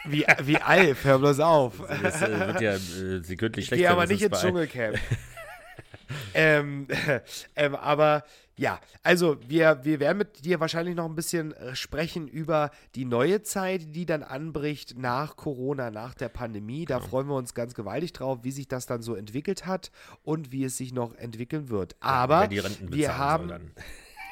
Wie, 0.05 0.27
wie 0.43 0.59
Alf, 0.59 1.05
hör 1.05 1.19
bloß 1.19 1.41
auf. 1.41 1.79
Das, 2.03 2.21
das 2.21 2.23
äh, 2.23 2.47
wird 2.47 2.61
ja 2.61 2.73
äh, 2.75 3.23
sekündlich 3.23 3.67
schlechter. 3.67 3.83
Gehe 3.83 3.91
aber 3.91 4.07
nicht 4.07 4.21
ins 4.21 4.41
Dschungelcamp. 4.41 4.99
ähm, 6.35 6.89
ähm, 7.57 7.75
aber 7.75 8.25
ja, 8.57 8.81
also 9.03 9.37
wir, 9.49 9.81
wir 9.83 9.99
werden 9.99 10.19
mit 10.19 10.45
dir 10.45 10.61
wahrscheinlich 10.61 10.95
noch 10.95 11.07
ein 11.07 11.17
bisschen 11.17 11.53
äh, 11.53 11.75
sprechen 11.75 12.29
über 12.29 12.71
die 12.95 13.05
neue 13.05 13.43
Zeit, 13.43 13.97
die 13.97 14.07
dann 14.07 14.23
anbricht 14.23 14.97
nach 14.97 15.35
Corona, 15.37 15.91
nach 15.91 16.15
der 16.15 16.29
Pandemie. 16.29 16.85
Da 16.85 16.99
genau. 16.99 17.09
freuen 17.09 17.29
wir 17.29 17.35
uns 17.35 17.55
ganz 17.55 17.75
gewaltig 17.75 18.13
drauf, 18.13 18.41
wie 18.43 18.53
sich 18.53 18.69
das 18.69 18.87
dann 18.87 19.03
so 19.03 19.17
entwickelt 19.17 19.67
hat 19.67 19.91
und 20.23 20.53
wie 20.53 20.65
es 20.65 20.77
sich 20.77 20.93
noch 20.93 21.17
entwickeln 21.17 21.69
wird. 21.69 21.97
Aber 22.01 22.51
ja, 22.53 22.63
wir 22.81 23.19
haben. 23.19 23.73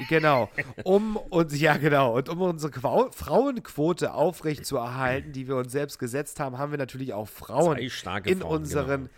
Genau, 0.08 0.50
um 0.82 1.16
uns, 1.16 1.60
ja 1.60 1.76
genau, 1.76 2.16
und 2.16 2.28
um 2.28 2.40
unsere 2.40 2.72
Quau 2.72 3.10
Frauenquote 3.12 4.12
aufrechtzuerhalten, 4.12 5.32
die 5.32 5.46
wir 5.46 5.54
uns 5.54 5.70
selbst 5.70 5.98
gesetzt 5.98 6.40
haben, 6.40 6.58
haben 6.58 6.72
wir 6.72 6.78
natürlich 6.78 7.12
auch 7.12 7.28
Frauen 7.28 7.78
in 7.78 7.90
Frauen, 7.90 8.42
unseren 8.42 9.02
genau 9.02 9.10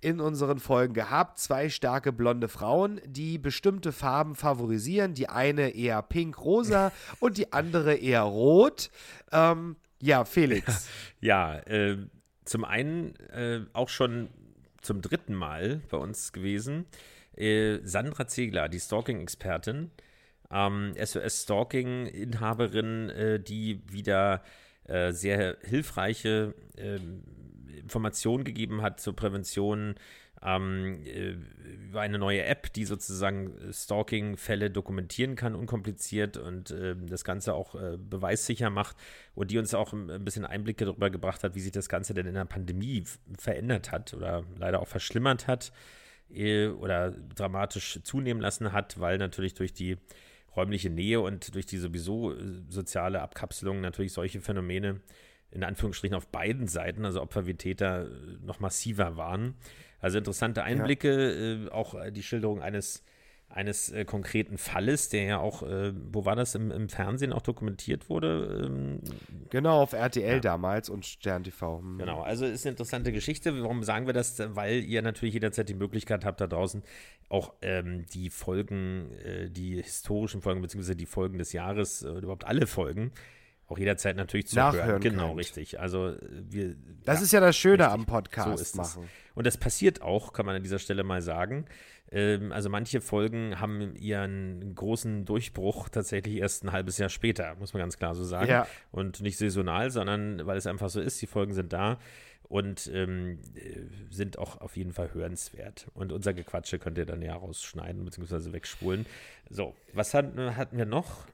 in 0.00 0.20
unseren 0.20 0.58
Folgen 0.58 0.94
gehabt. 0.94 1.38
Zwei 1.38 1.68
starke 1.68 2.12
blonde 2.12 2.48
Frauen, 2.48 3.00
die 3.06 3.38
bestimmte 3.38 3.92
Farben 3.92 4.34
favorisieren. 4.34 5.14
Die 5.14 5.28
eine 5.28 5.70
eher 5.70 6.02
pink-rosa 6.02 6.92
und 7.20 7.38
die 7.38 7.52
andere 7.52 7.94
eher 7.94 8.22
rot. 8.22 8.90
Ähm, 9.32 9.76
ja, 10.00 10.24
Felix. 10.24 10.88
Ja, 11.22 11.58
äh, 11.58 11.98
zum 12.46 12.64
einen 12.64 13.14
äh, 13.28 13.60
auch 13.74 13.90
schon 13.90 14.30
zum 14.80 15.02
dritten 15.02 15.34
Mal 15.34 15.82
bei 15.90 15.98
uns 15.98 16.32
gewesen. 16.32 16.86
Äh, 17.36 17.80
Sandra 17.84 18.26
Ziegler, 18.26 18.70
die 18.70 18.80
Stalking-Expertin, 18.80 19.90
ähm, 20.50 20.94
SOS 20.96 21.42
Stalking-Inhaberin, 21.42 23.10
äh, 23.10 23.38
die 23.38 23.82
wieder 23.90 24.42
äh, 24.84 25.12
sehr 25.12 25.58
hilfreiche 25.62 26.54
ähm, 26.78 27.22
Informationen 27.80 28.44
gegeben 28.44 28.82
hat 28.82 29.00
zur 29.00 29.14
Prävention 29.16 29.94
ähm, 30.42 31.02
äh, 31.04 31.36
über 31.88 32.00
eine 32.00 32.18
neue 32.18 32.44
App, 32.44 32.72
die 32.72 32.84
sozusagen 32.84 33.52
Stalking-Fälle 33.72 34.70
dokumentieren 34.70 35.36
kann, 35.36 35.54
unkompliziert 35.54 36.36
und 36.36 36.70
äh, 36.70 36.96
das 36.96 37.24
Ganze 37.24 37.54
auch 37.54 37.74
äh, 37.74 37.98
beweissicher 37.98 38.70
macht 38.70 38.96
und 39.34 39.50
die 39.50 39.58
uns 39.58 39.74
auch 39.74 39.92
ein 39.92 40.24
bisschen 40.24 40.46
Einblicke 40.46 40.84
darüber 40.84 41.10
gebracht 41.10 41.44
hat, 41.44 41.54
wie 41.54 41.60
sich 41.60 41.72
das 41.72 41.88
Ganze 41.88 42.14
denn 42.14 42.26
in 42.26 42.34
der 42.34 42.46
Pandemie 42.46 43.04
verändert 43.38 43.92
hat 43.92 44.14
oder 44.14 44.44
leider 44.58 44.80
auch 44.80 44.88
verschlimmert 44.88 45.46
hat 45.46 45.72
äh, 46.32 46.68
oder 46.68 47.10
dramatisch 47.10 48.00
zunehmen 48.02 48.40
lassen 48.40 48.72
hat, 48.72 48.98
weil 48.98 49.18
natürlich 49.18 49.54
durch 49.54 49.74
die 49.74 49.98
räumliche 50.56 50.90
Nähe 50.90 51.20
und 51.20 51.54
durch 51.54 51.66
die 51.66 51.78
sowieso 51.78 52.32
äh, 52.32 52.62
soziale 52.68 53.20
Abkapselung 53.20 53.80
natürlich 53.80 54.12
solche 54.12 54.40
Phänomene 54.40 55.00
in 55.50 55.64
Anführungsstrichen 55.64 56.16
auf 56.16 56.28
beiden 56.28 56.66
Seiten, 56.66 57.04
also 57.04 57.20
Opfer 57.20 57.46
wie 57.46 57.54
Täter, 57.54 58.08
noch 58.42 58.60
massiver 58.60 59.16
waren. 59.16 59.54
Also 60.00 60.18
interessante 60.18 60.62
Einblicke, 60.62 61.08
ja. 61.10 61.66
äh, 61.66 61.70
auch 61.70 61.94
die 62.10 62.22
Schilderung 62.22 62.62
eines 62.62 63.04
eines 63.50 63.90
äh, 63.90 64.04
konkreten 64.04 64.58
Falles, 64.58 65.08
der 65.08 65.24
ja 65.24 65.38
auch, 65.38 65.64
äh, 65.64 65.92
wo 66.12 66.24
war 66.24 66.36
das, 66.36 66.54
im, 66.54 66.70
im, 66.70 66.88
Fernsehen 66.88 67.32
auch 67.32 67.42
dokumentiert 67.42 68.08
wurde? 68.08 68.64
Ähm, 68.66 69.00
genau, 69.50 69.82
auf 69.82 69.92
RTL 69.92 70.34
ja. 70.34 70.40
damals 70.40 70.88
und 70.88 71.04
Stern 71.04 71.42
TV. 71.42 71.80
Hm. 71.80 71.98
Genau, 71.98 72.22
also 72.22 72.46
ist 72.46 72.64
eine 72.64 72.72
interessante 72.72 73.12
Geschichte. 73.12 73.60
Warum 73.60 73.82
sagen 73.82 74.06
wir 74.06 74.14
das? 74.14 74.40
Weil 74.54 74.84
ihr 74.84 75.02
natürlich 75.02 75.34
jederzeit 75.34 75.68
die 75.68 75.74
Möglichkeit 75.74 76.24
habt, 76.24 76.40
da 76.40 76.46
draußen 76.46 76.84
auch 77.28 77.54
ähm, 77.60 78.06
die 78.14 78.30
Folgen, 78.30 79.10
äh, 79.24 79.50
die 79.50 79.82
historischen 79.82 80.42
Folgen, 80.42 80.62
beziehungsweise 80.62 80.96
die 80.96 81.06
Folgen 81.06 81.38
des 81.38 81.52
Jahres, 81.52 82.02
äh, 82.02 82.08
überhaupt 82.08 82.46
alle 82.46 82.68
Folgen, 82.68 83.10
auch 83.70 83.78
jederzeit 83.78 84.16
natürlich 84.16 84.48
zu 84.48 84.56
Nachhören 84.56 84.88
hören. 84.88 85.00
Genau, 85.00 85.28
könnt. 85.28 85.38
richtig. 85.38 85.80
Also 85.80 86.08
äh, 86.08 86.18
wir. 86.48 86.74
Das 87.04 87.20
ja, 87.20 87.24
ist 87.24 87.32
ja 87.32 87.40
das 87.40 87.56
Schöne 87.56 87.84
richtig. 87.84 87.92
am 87.92 88.06
Podcast 88.06 88.58
so 88.58 88.62
ist 88.62 88.76
machen. 88.76 89.04
Es. 89.04 89.36
Und 89.36 89.46
das 89.46 89.56
passiert 89.56 90.02
auch, 90.02 90.32
kann 90.32 90.44
man 90.44 90.56
an 90.56 90.62
dieser 90.62 90.78
Stelle 90.78 91.04
mal 91.04 91.22
sagen. 91.22 91.66
Ähm, 92.10 92.50
also 92.52 92.68
manche 92.68 93.00
Folgen 93.00 93.60
haben 93.60 93.94
ihren 93.94 94.74
großen 94.74 95.24
Durchbruch 95.24 95.88
tatsächlich 95.88 96.36
erst 96.38 96.64
ein 96.64 96.72
halbes 96.72 96.98
Jahr 96.98 97.08
später, 97.08 97.54
muss 97.56 97.72
man 97.72 97.80
ganz 97.80 97.96
klar 97.96 98.14
so 98.14 98.24
sagen. 98.24 98.50
Ja. 98.50 98.66
Und 98.90 99.20
nicht 99.20 99.38
saisonal, 99.38 99.90
sondern 99.90 100.44
weil 100.46 100.58
es 100.58 100.66
einfach 100.66 100.90
so 100.90 101.00
ist, 101.00 101.22
die 101.22 101.26
Folgen 101.26 101.54
sind 101.54 101.72
da 101.72 101.98
und 102.48 102.90
ähm, 102.92 103.38
äh, 103.54 103.82
sind 104.10 104.36
auch 104.36 104.60
auf 104.60 104.76
jeden 104.76 104.92
Fall 104.92 105.14
hörenswert. 105.14 105.86
Und 105.94 106.10
unser 106.10 106.34
Gequatsche 106.34 106.80
könnt 106.80 106.98
ihr 106.98 107.06
dann 107.06 107.22
ja 107.22 107.36
rausschneiden 107.36 108.04
bzw. 108.04 108.52
wegspulen. 108.52 109.06
So, 109.48 109.76
was 109.92 110.12
hatten, 110.12 110.56
hatten 110.56 110.76
wir 110.76 110.86
noch? 110.86 111.26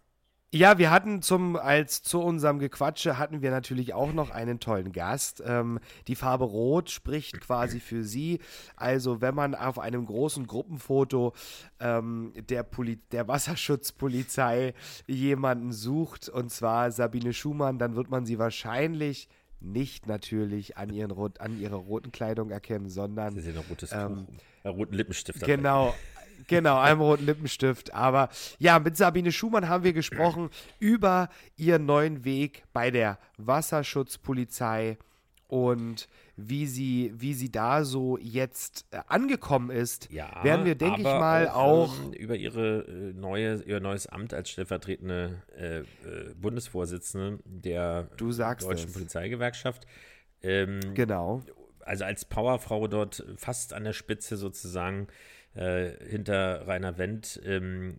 Ja, 0.55 0.79
wir 0.79 0.91
hatten 0.91 1.23
zum, 1.23 1.57
als 1.57 2.03
zu 2.03 2.21
unserem 2.21 2.59
Gequatsche 2.61 3.19
hatten 3.19 3.43
wir 3.43 3.51
natürlich 3.51 3.95
auch 3.95 4.13
noch 4.13 4.31
einen 4.31 4.61
tollen 4.61 4.93
Gast. 4.93 5.43
Ähm, 5.45 5.81
die 6.07 6.15
Farbe 6.15 6.45
Rot 6.45 6.89
spricht 6.91 7.41
quasi 7.41 7.81
für 7.81 8.05
sie. 8.05 8.39
Also, 8.77 9.21
wenn 9.21 9.35
man 9.35 9.55
auf 9.55 9.79
einem 9.79 10.07
großen 10.07 10.47
Gruppenfoto 10.47 11.35
ähm, 11.81 12.33
der, 12.49 12.63
Poli 12.63 13.01
der 13.11 13.27
Wasserschutzpolizei 13.27 14.75
jemanden 15.07 15.73
sucht, 15.73 16.29
und 16.29 16.51
zwar 16.51 16.93
Sabine 16.93 17.33
Schumann, 17.33 17.79
dann 17.79 17.97
wird 17.97 18.09
man 18.09 18.25
sie 18.25 18.39
wahrscheinlich 18.39 19.29
nicht 19.61 20.07
natürlich 20.07 20.77
an, 20.77 20.91
ihren, 20.91 21.13
an 21.39 21.61
ihrer 21.61 21.77
roten 21.77 22.13
Kleidung 22.13 22.51
erkennen, 22.51 22.89
sondern. 22.89 23.35
Sie 23.35 23.41
sehen 23.41 23.57
ein 23.57 23.65
rotes 23.69 23.91
ähm, 23.93 24.27
Tuch, 24.65 24.77
roten 24.77 24.95
Lippenstift. 24.95 25.45
Genau, 25.45 25.95
Genau, 26.49 26.79
einem 26.79 27.01
roten 27.01 27.27
Lippenstift. 27.27 27.95
Aber 27.95 28.29
ja, 28.59 28.79
mit 28.79 28.97
Sabine 28.97 29.33
Schumann 29.33 29.69
haben 29.69 29.85
wir 29.85 29.93
gesprochen 29.93 30.51
über 30.79 31.29
ihren 31.57 31.87
neuen 31.87 32.25
Weg 32.25 32.65
bei 32.73 32.91
der 32.91 33.19
Wasserschutzpolizei 33.39 34.99
und 35.49 36.09
wie 36.37 36.67
sie, 36.67 37.13
wie 37.17 37.33
sie 37.33 37.51
da 37.51 37.85
so 37.85 38.19
jetzt 38.19 38.85
äh, 38.91 38.99
angekommen 39.07 39.71
ist, 39.71 40.11
ja, 40.11 40.43
werden 40.45 40.67
wir, 40.67 40.75
denke 40.75 40.99
ich 40.99 41.05
mal, 41.05 41.49
auch, 41.49 41.91
auch 41.99 42.13
über 42.13 42.37
ihre 42.37 42.81
äh, 42.81 43.13
neue, 43.15 43.63
ihr 43.63 43.81
neues 43.81 44.07
Amt 44.07 44.35
als 44.35 44.51
stellvertretende 44.51 45.43
äh, 45.57 45.79
äh, 45.79 45.85
Bundesvorsitzende 46.35 47.39
der 47.45 48.05
Deutschen 48.19 48.71
es. 48.71 48.93
Polizeigewerkschaft. 48.93 49.87
Ähm, 50.43 50.81
genau. 50.95 51.43
Also 51.81 52.05
als 52.05 52.25
Powerfrau 52.25 52.87
dort 52.89 53.25
fast 53.37 53.73
an 53.73 53.85
der 53.85 53.93
Spitze 53.93 54.37
sozusagen 54.37 55.07
äh, 55.57 55.93
hinter 56.09 56.67
Rainer 56.67 56.99
Wendt. 56.99 57.41
Ähm, 57.45 57.99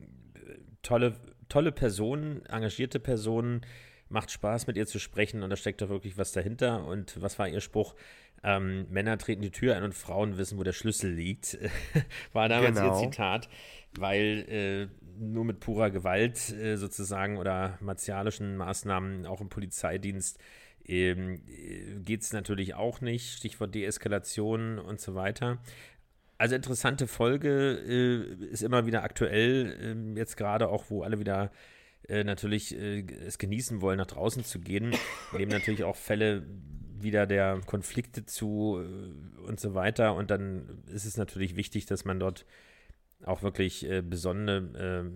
tolle, 0.82 1.16
tolle 1.50 1.72
Personen, 1.72 2.46
engagierte 2.46 3.00
Personen, 3.00 3.62
macht 4.10 4.32
Spaß 4.32 4.68
mit 4.68 4.78
ihr 4.78 4.88
zu 4.88 5.00
sprechen 5.00 5.44
und 5.44 5.50
da 5.50 5.56
steckt 5.56 5.82
doch 5.82 5.90
wirklich 5.90 6.18
was 6.18 6.32
dahinter. 6.32 6.86
Und 6.86 7.22
was 7.22 7.38
war 7.40 7.48
ihr 7.48 7.62
Spruch? 7.62 7.96
Ähm, 8.44 8.86
Männer 8.90 9.18
treten 9.18 9.42
die 9.42 9.52
Tür 9.52 9.76
ein 9.76 9.84
und 9.84 9.94
Frauen 9.94 10.38
wissen, 10.38 10.58
wo 10.58 10.64
der 10.64 10.74
Schlüssel 10.74 11.12
liegt, 11.12 11.58
war 12.34 12.48
damals 12.48 12.78
genau. 12.78 13.02
ihr 13.02 13.10
Zitat, 13.10 13.50
weil 13.98 14.46
äh, 14.48 14.88
nur 15.20 15.44
mit 15.44 15.60
purer 15.60 15.90
Gewalt 15.90 16.52
äh, 16.54 16.78
sozusagen 16.78 17.38
oder 17.38 17.78
martialischen 17.82 18.56
Maßnahmen 18.56 19.26
auch 19.26 19.42
im 19.42 19.50
Polizeidienst 19.50 20.40
ähm, 20.86 21.42
äh, 21.48 22.00
geht 22.00 22.22
es 22.22 22.32
natürlich 22.32 22.76
auch 22.76 23.02
nicht. 23.02 23.34
Stichwort 23.34 23.76
Deeskalation 23.76 24.80
und 24.80 25.02
so 25.02 25.16
weiter. 25.16 25.60
Also 26.38 26.56
interessante 26.56 27.08
Folge, 27.08 27.50
äh, 27.88 28.46
ist 28.46 28.62
immer 28.62 28.86
wieder 28.86 29.04
aktuell, 29.04 30.16
äh, 30.16 30.20
jetzt 30.20 30.38
gerade 30.38 30.70
auch, 30.70 30.86
wo 30.90 31.02
alle 31.02 31.20
wieder 31.20 31.52
äh, 32.08 32.24
natürlich 32.24 32.78
äh, 32.78 33.06
es 33.26 33.38
genießen 33.38 33.82
wollen, 33.82 33.98
nach 33.98 34.08
draußen 34.08 34.44
zu 34.44 34.60
gehen, 34.60 34.96
nehmen 35.34 35.52
natürlich 35.52 35.84
auch 35.84 35.96
Fälle 35.96 36.46
wieder 37.00 37.26
der 37.26 37.62
Konflikte 37.66 38.26
zu 38.26 38.80
äh, 38.82 39.48
und 39.48 39.60
so 39.60 39.74
weiter. 39.74 40.14
Und 40.14 40.32
dann 40.32 40.84
ist 40.94 41.06
es 41.06 41.18
natürlich 41.18 41.56
wichtig, 41.56 41.86
dass 41.86 42.06
man 42.06 42.20
dort 42.20 42.46
auch 43.26 43.42
wirklich 43.42 43.90
äh, 43.90 44.02
besondere 44.02 45.12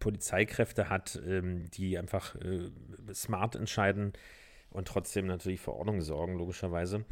Polizeikräfte 0.00 0.88
hat, 0.88 1.20
ähm, 1.26 1.70
die 1.70 1.96
einfach 1.96 2.36
smart 3.14 3.54
entscheiden 3.54 4.12
und 4.70 4.88
trotzdem 4.88 5.26
natürlich 5.26 5.60
für 5.60 5.72
Ordnung 5.72 6.02
sorgen, 6.02 6.36
logischerweise 6.36 7.04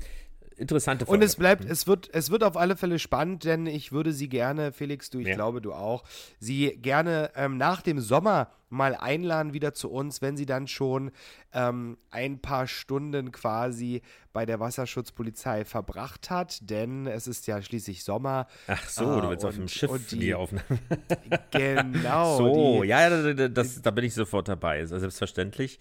interessante 0.56 1.06
Folge. 1.06 1.18
Und 1.18 1.24
es 1.24 1.36
bleibt, 1.36 1.64
es 1.64 1.86
wird, 1.86 2.08
es 2.12 2.30
wird 2.30 2.44
auf 2.44 2.56
alle 2.56 2.76
Fälle 2.76 2.98
spannend, 2.98 3.44
denn 3.44 3.66
ich 3.66 3.92
würde 3.92 4.12
sie 4.12 4.28
gerne, 4.28 4.72
Felix, 4.72 5.10
du, 5.10 5.18
ich 5.18 5.28
ja. 5.28 5.34
glaube, 5.34 5.60
du 5.60 5.72
auch, 5.72 6.04
sie 6.38 6.76
gerne 6.76 7.30
ähm, 7.36 7.56
nach 7.56 7.82
dem 7.82 8.00
Sommer 8.00 8.48
mal 8.74 8.94
einladen 8.94 9.52
wieder 9.52 9.72
zu 9.72 9.90
uns, 9.90 10.20
wenn 10.20 10.36
sie 10.36 10.46
dann 10.46 10.66
schon 10.66 11.12
ähm, 11.52 11.96
ein 12.10 12.40
paar 12.40 12.66
Stunden 12.66 13.32
quasi 13.32 14.02
bei 14.32 14.44
der 14.44 14.58
Wasserschutzpolizei 14.58 15.64
verbracht 15.64 16.28
hat, 16.28 16.68
denn 16.68 17.06
es 17.06 17.26
ist 17.28 17.46
ja 17.46 17.62
schließlich 17.62 18.02
Sommer. 18.02 18.48
Ach 18.66 18.88
so, 18.88 19.04
äh, 19.04 19.20
du 19.20 19.30
willst 19.30 19.44
und, 19.44 19.48
auf 19.50 19.54
dem 19.54 19.68
Schiff 19.68 20.08
die, 20.08 20.18
die 20.18 20.34
Aufnahme. 20.34 20.64
genau. 21.52 22.36
So, 22.36 22.82
die, 22.82 22.88
ja, 22.88 23.08
das, 23.08 23.52
das, 23.52 23.82
da 23.82 23.90
bin 23.92 24.04
ich 24.04 24.14
sofort 24.14 24.48
dabei, 24.48 24.80
ist 24.80 24.90
selbstverständlich. 24.90 25.78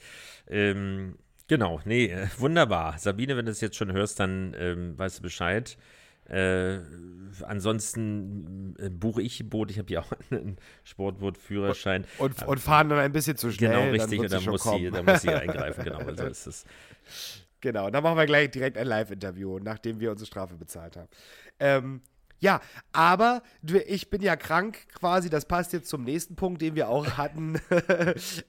Ähm, 0.48 1.18
Genau, 1.48 1.82
nee, 1.86 2.06
äh, 2.06 2.28
wunderbar. 2.38 2.98
Sabine, 2.98 3.38
wenn 3.38 3.46
du 3.46 3.52
es 3.52 3.62
jetzt 3.62 3.76
schon 3.76 3.92
hörst, 3.92 4.20
dann 4.20 4.56
ähm, 4.58 4.98
weißt 4.98 5.20
du 5.20 5.22
Bescheid. 5.24 5.78
Äh, 6.26 6.80
ansonsten 7.46 8.76
äh, 8.80 8.90
buche 8.90 9.22
ich 9.22 9.42
ein 9.42 9.50
Boot. 9.50 9.70
Ich 9.72 9.78
habe 9.78 9.92
ja 9.92 10.02
auch 10.02 10.12
einen 10.32 10.58
Sportbootführerschein. 10.84 12.06
Und, 12.18 12.42
und, 12.42 12.48
und, 12.48 12.60
fahren 12.60 12.90
dann 12.90 13.00
ein 13.00 13.12
bisschen 13.12 13.36
zu 13.36 13.52
schnell. 13.52 13.72
Genau, 13.72 13.92
richtig. 13.92 14.20
Und 14.20 14.32
dann, 14.32 14.44
muss 14.46 14.64
sie, 14.64 14.90
dann 14.90 15.06
muss 15.06 15.22
sie 15.22 15.30
eingreifen. 15.30 15.84
Genau, 15.84 16.00
so 16.14 16.26
ist 16.26 16.48
es. 16.48 16.66
Genau, 17.60 17.90
dann 17.90 18.04
machen 18.04 18.18
wir 18.18 18.26
gleich 18.26 18.52
direkt 18.52 18.78
ein 18.78 18.88
Live-Interview, 18.88 19.60
nachdem 19.60 20.00
wir 20.00 20.12
unsere 20.12 20.28
Strafe 20.28 20.56
bezahlt 20.56 20.98
haben. 20.98 21.10
Ähm, 21.60 22.02
ja, 22.40 22.60
aber 22.92 23.42
ich 23.88 24.10
bin 24.10 24.22
ja 24.22 24.36
krank 24.36 24.78
quasi. 24.94 25.30
Das 25.30 25.46
passt 25.46 25.72
jetzt 25.72 25.88
zum 25.88 26.04
nächsten 26.04 26.36
Punkt, 26.36 26.62
den 26.62 26.76
wir 26.76 26.90
auch 26.90 27.18
hatten. 27.18 27.62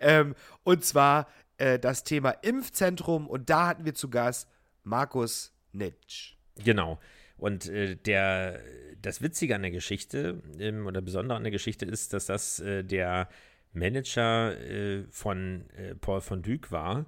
ähm, 0.01 0.35
und 0.65 0.85
zwar 0.85 1.29
äh, 1.59 1.79
das 1.79 2.05
Thema 2.05 2.31
Impfzentrum 2.31 3.27
und 3.29 3.51
da 3.51 3.69
hatten 3.69 3.85
wir 3.85 3.95
zu 3.95 4.11
Gast 4.11 4.49
Markus 4.83 5.53
Nitsch. 5.73 6.35
Genau. 6.63 6.99
Und 7.37 7.69
äh, 7.69 7.97
der, 7.97 8.61
das 9.03 9.23
Witzige 9.23 9.55
an 9.55 9.63
der 9.63 9.71
Geschichte 9.71 10.43
ähm, 10.59 10.87
oder 10.87 11.01
Besondere 11.01 11.37
an 11.37 11.45
der 11.45 11.53
Geschichte 11.53 11.85
ist, 11.85 12.13
dass 12.13 12.27
das 12.27 12.61
äh, 12.61 12.85
der 12.85 13.29
Manager 13.73 14.59
äh, 14.61 15.05
von 15.11 15.65
äh, 15.77 15.95
Paul 15.95 16.21
von 16.21 16.43
Dyk 16.43 16.71
war, 16.71 17.07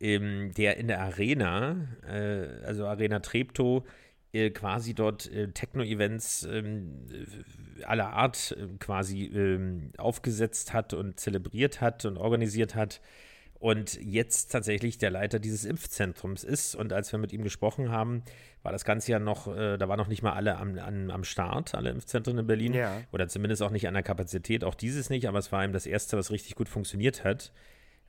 ähm, 0.00 0.52
der 0.56 0.78
in 0.78 0.88
der 0.88 1.00
Arena, 1.00 1.88
also 2.64 2.86
Arena 2.86 3.18
Treptow, 3.18 3.84
quasi 4.54 4.94
dort 4.94 5.28
Techno-Events 5.54 6.44
ähm, 6.44 7.06
aller 7.84 8.10
Art 8.12 8.56
quasi 8.78 9.24
ähm, 9.24 9.90
aufgesetzt 9.96 10.72
hat 10.72 10.92
und 10.92 11.18
zelebriert 11.18 11.80
hat 11.80 12.04
und 12.04 12.16
organisiert 12.16 12.76
hat 12.76 13.00
und 13.58 14.00
jetzt 14.00 14.52
tatsächlich 14.52 14.98
der 14.98 15.10
Leiter 15.10 15.38
dieses 15.40 15.64
Impfzentrums 15.64 16.44
ist. 16.44 16.76
Und 16.76 16.92
als 16.92 17.10
wir 17.10 17.18
mit 17.18 17.32
ihm 17.32 17.42
gesprochen 17.42 17.90
haben, 17.90 18.22
war 18.62 18.70
das 18.70 18.84
Ganze 18.84 19.12
ja 19.12 19.18
noch, 19.18 19.48
äh, 19.48 19.76
da 19.76 19.88
waren 19.88 19.98
noch 19.98 20.06
nicht 20.06 20.22
mal 20.22 20.32
alle 20.32 20.56
am, 20.58 20.78
an, 20.78 21.10
am 21.10 21.24
Start, 21.24 21.74
alle 21.74 21.90
Impfzentren 21.90 22.38
in 22.38 22.46
Berlin. 22.46 22.74
Ja. 22.74 23.02
Oder 23.10 23.26
zumindest 23.28 23.62
auch 23.62 23.70
nicht 23.70 23.88
an 23.88 23.94
der 23.94 24.04
Kapazität, 24.04 24.62
auch 24.62 24.76
dieses 24.76 25.10
nicht, 25.10 25.26
aber 25.26 25.38
es 25.38 25.50
war 25.50 25.64
eben 25.64 25.72
das 25.72 25.86
erste, 25.86 26.16
was 26.16 26.30
richtig 26.30 26.54
gut 26.54 26.68
funktioniert 26.68 27.24
hat. 27.24 27.52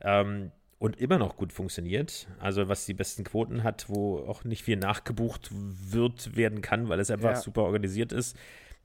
Ähm, 0.02 0.52
und 0.78 0.98
immer 1.02 1.18
noch 1.18 1.36
gut 1.36 1.52
funktioniert. 1.52 2.28
Also 2.40 2.70
was 2.70 2.86
die 2.86 2.94
besten 2.94 3.26
Quoten 3.26 3.64
hat, 3.64 3.90
wo 3.90 4.20
auch 4.20 4.46
nicht 4.46 4.64
viel 4.64 4.78
nachgebucht 4.78 5.50
wird, 5.52 6.38
werden 6.38 6.62
kann, 6.62 6.88
weil 6.88 7.00
es 7.00 7.12
einfach 7.12 7.32
ja. 7.32 7.36
super 7.36 7.64
organisiert 7.64 8.14
ist. 8.14 8.38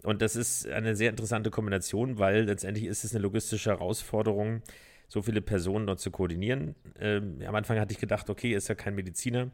Und 0.02 0.20
das 0.20 0.34
ist 0.34 0.66
eine 0.66 0.96
sehr 0.96 1.10
interessante 1.10 1.50
Kombination, 1.50 2.18
weil 2.18 2.44
letztendlich 2.44 2.86
ist 2.86 3.04
es 3.04 3.14
eine 3.14 3.22
logistische 3.22 3.70
Herausforderung, 3.70 4.62
so 5.08 5.22
viele 5.22 5.40
Personen 5.40 5.86
dort 5.86 6.00
zu 6.00 6.10
koordinieren. 6.10 6.74
Ähm, 6.98 7.38
am 7.46 7.54
Anfang 7.54 7.78
hatte 7.78 7.92
ich 7.92 7.98
gedacht, 7.98 8.30
okay, 8.30 8.52
ist 8.52 8.68
ja 8.68 8.74
kein 8.74 8.94
Mediziner, 8.94 9.50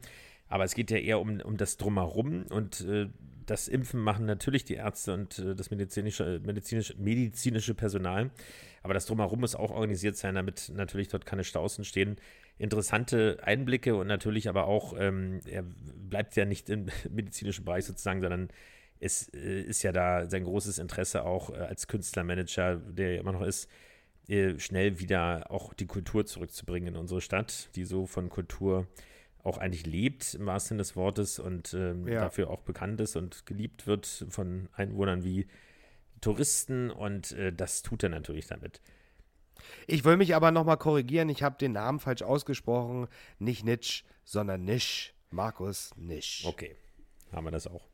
aber 0.48 0.64
es 0.64 0.74
geht 0.74 0.90
ja 0.90 0.98
eher 0.98 1.20
um, 1.20 1.40
um 1.40 1.56
das 1.56 1.76
Drumherum 1.76 2.44
und 2.50 2.80
äh, 2.82 3.08
das 3.50 3.66
Impfen 3.66 4.00
machen 4.00 4.26
natürlich 4.26 4.64
die 4.64 4.74
Ärzte 4.74 5.12
und 5.12 5.38
äh, 5.38 5.54
das 5.54 5.70
medizinische, 5.70 6.40
medizinische, 6.44 6.94
medizinische 6.96 7.74
Personal. 7.74 8.30
Aber 8.82 8.94
das 8.94 9.06
Drumherum 9.06 9.40
muss 9.40 9.54
auch 9.54 9.70
organisiert 9.70 10.16
sein, 10.16 10.36
damit 10.36 10.70
natürlich 10.74 11.08
dort 11.08 11.26
keine 11.26 11.44
Staus 11.44 11.76
entstehen. 11.76 12.16
interessante 12.58 13.38
Einblicke 13.42 13.94
und 13.96 14.06
natürlich 14.06 14.48
aber 14.48 14.66
auch, 14.66 14.94
ähm, 14.98 15.40
er 15.46 15.64
bleibt 15.64 16.36
ja 16.36 16.44
nicht 16.44 16.70
im 16.70 16.86
medizinischen 17.10 17.64
Bereich 17.64 17.84
sozusagen, 17.84 18.20
sondern 18.20 18.48
es 19.00 19.28
äh, 19.34 19.62
ist 19.62 19.82
ja 19.82 19.92
da 19.92 20.28
sein 20.28 20.44
großes 20.44 20.78
Interesse 20.78 21.24
auch 21.24 21.50
äh, 21.50 21.56
als 21.56 21.88
Künstlermanager, 21.88 22.76
der 22.76 23.14
ja 23.14 23.20
immer 23.20 23.32
noch 23.32 23.42
ist, 23.42 23.68
schnell 24.28 25.00
wieder 25.00 25.50
auch 25.50 25.74
die 25.74 25.86
Kultur 25.86 26.24
zurückzubringen 26.24 26.94
in 26.94 27.00
unsere 27.00 27.20
Stadt, 27.20 27.68
die 27.74 27.84
so 27.84 28.06
von 28.06 28.28
Kultur 28.28 28.86
auch 29.42 29.58
eigentlich 29.58 29.86
lebt, 29.86 30.34
im 30.34 30.46
wahrsten 30.46 30.70
Sinne 30.70 30.82
des 30.82 30.96
Wortes, 30.96 31.38
und 31.38 31.74
ähm, 31.74 32.06
ja. 32.06 32.20
dafür 32.20 32.50
auch 32.50 32.60
bekannt 32.60 33.00
ist 33.00 33.16
und 33.16 33.46
geliebt 33.46 33.86
wird 33.86 34.26
von 34.28 34.68
Einwohnern 34.72 35.24
wie 35.24 35.46
Touristen 36.20 36.90
und 36.90 37.32
äh, 37.32 37.52
das 37.52 37.82
tut 37.82 38.02
er 38.02 38.10
natürlich 38.10 38.46
damit. 38.46 38.80
Ich 39.86 40.04
will 40.04 40.16
mich 40.16 40.34
aber 40.34 40.50
nochmal 40.50 40.76
korrigieren, 40.76 41.28
ich 41.28 41.42
habe 41.42 41.58
den 41.58 41.72
Namen 41.72 42.00
falsch 42.00 42.22
ausgesprochen. 42.22 43.08
Nicht 43.38 43.64
Nitsch, 43.64 44.04
sondern 44.24 44.64
Nisch. 44.64 45.14
Markus 45.30 45.92
Nisch. 45.96 46.44
Okay, 46.46 46.76
haben 47.32 47.46
wir 47.46 47.50
das 47.50 47.66
auch. 47.66 47.89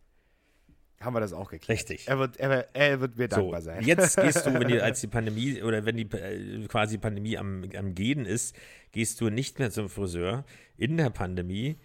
Haben 1.01 1.15
wir 1.15 1.21
das 1.21 1.33
auch 1.33 1.51
geklärt. 1.51 1.79
Richtig. 1.79 2.09
Er 2.09 2.19
wird, 2.19 2.39
er, 2.39 2.75
er 2.75 3.01
wird 3.01 3.19
mir 3.19 3.29
dankbar 3.29 3.61
so, 3.61 3.67
sein. 3.67 3.85
Jetzt 3.85 4.17
gehst 4.17 4.47
du, 4.47 4.55
wenn 4.55 4.69
die, 4.69 4.81
als 4.81 5.01
die 5.01 5.07
Pandemie 5.09 5.63
oder 5.63 5.85
wenn 5.85 5.97
die 5.97 6.11
äh, 6.11 6.67
quasi 6.69 6.97
Pandemie 6.99 7.37
am, 7.37 7.65
am 7.77 7.95
Gehen 7.95 8.25
ist, 8.25 8.57
gehst 8.93 9.21
du 9.21 9.29
nicht 9.29 9.59
mehr 9.59 9.71
zum 9.71 9.89
Friseur. 9.91 10.45
In 10.79 10.97
der 10.97 11.11
Pandemie 11.11 11.77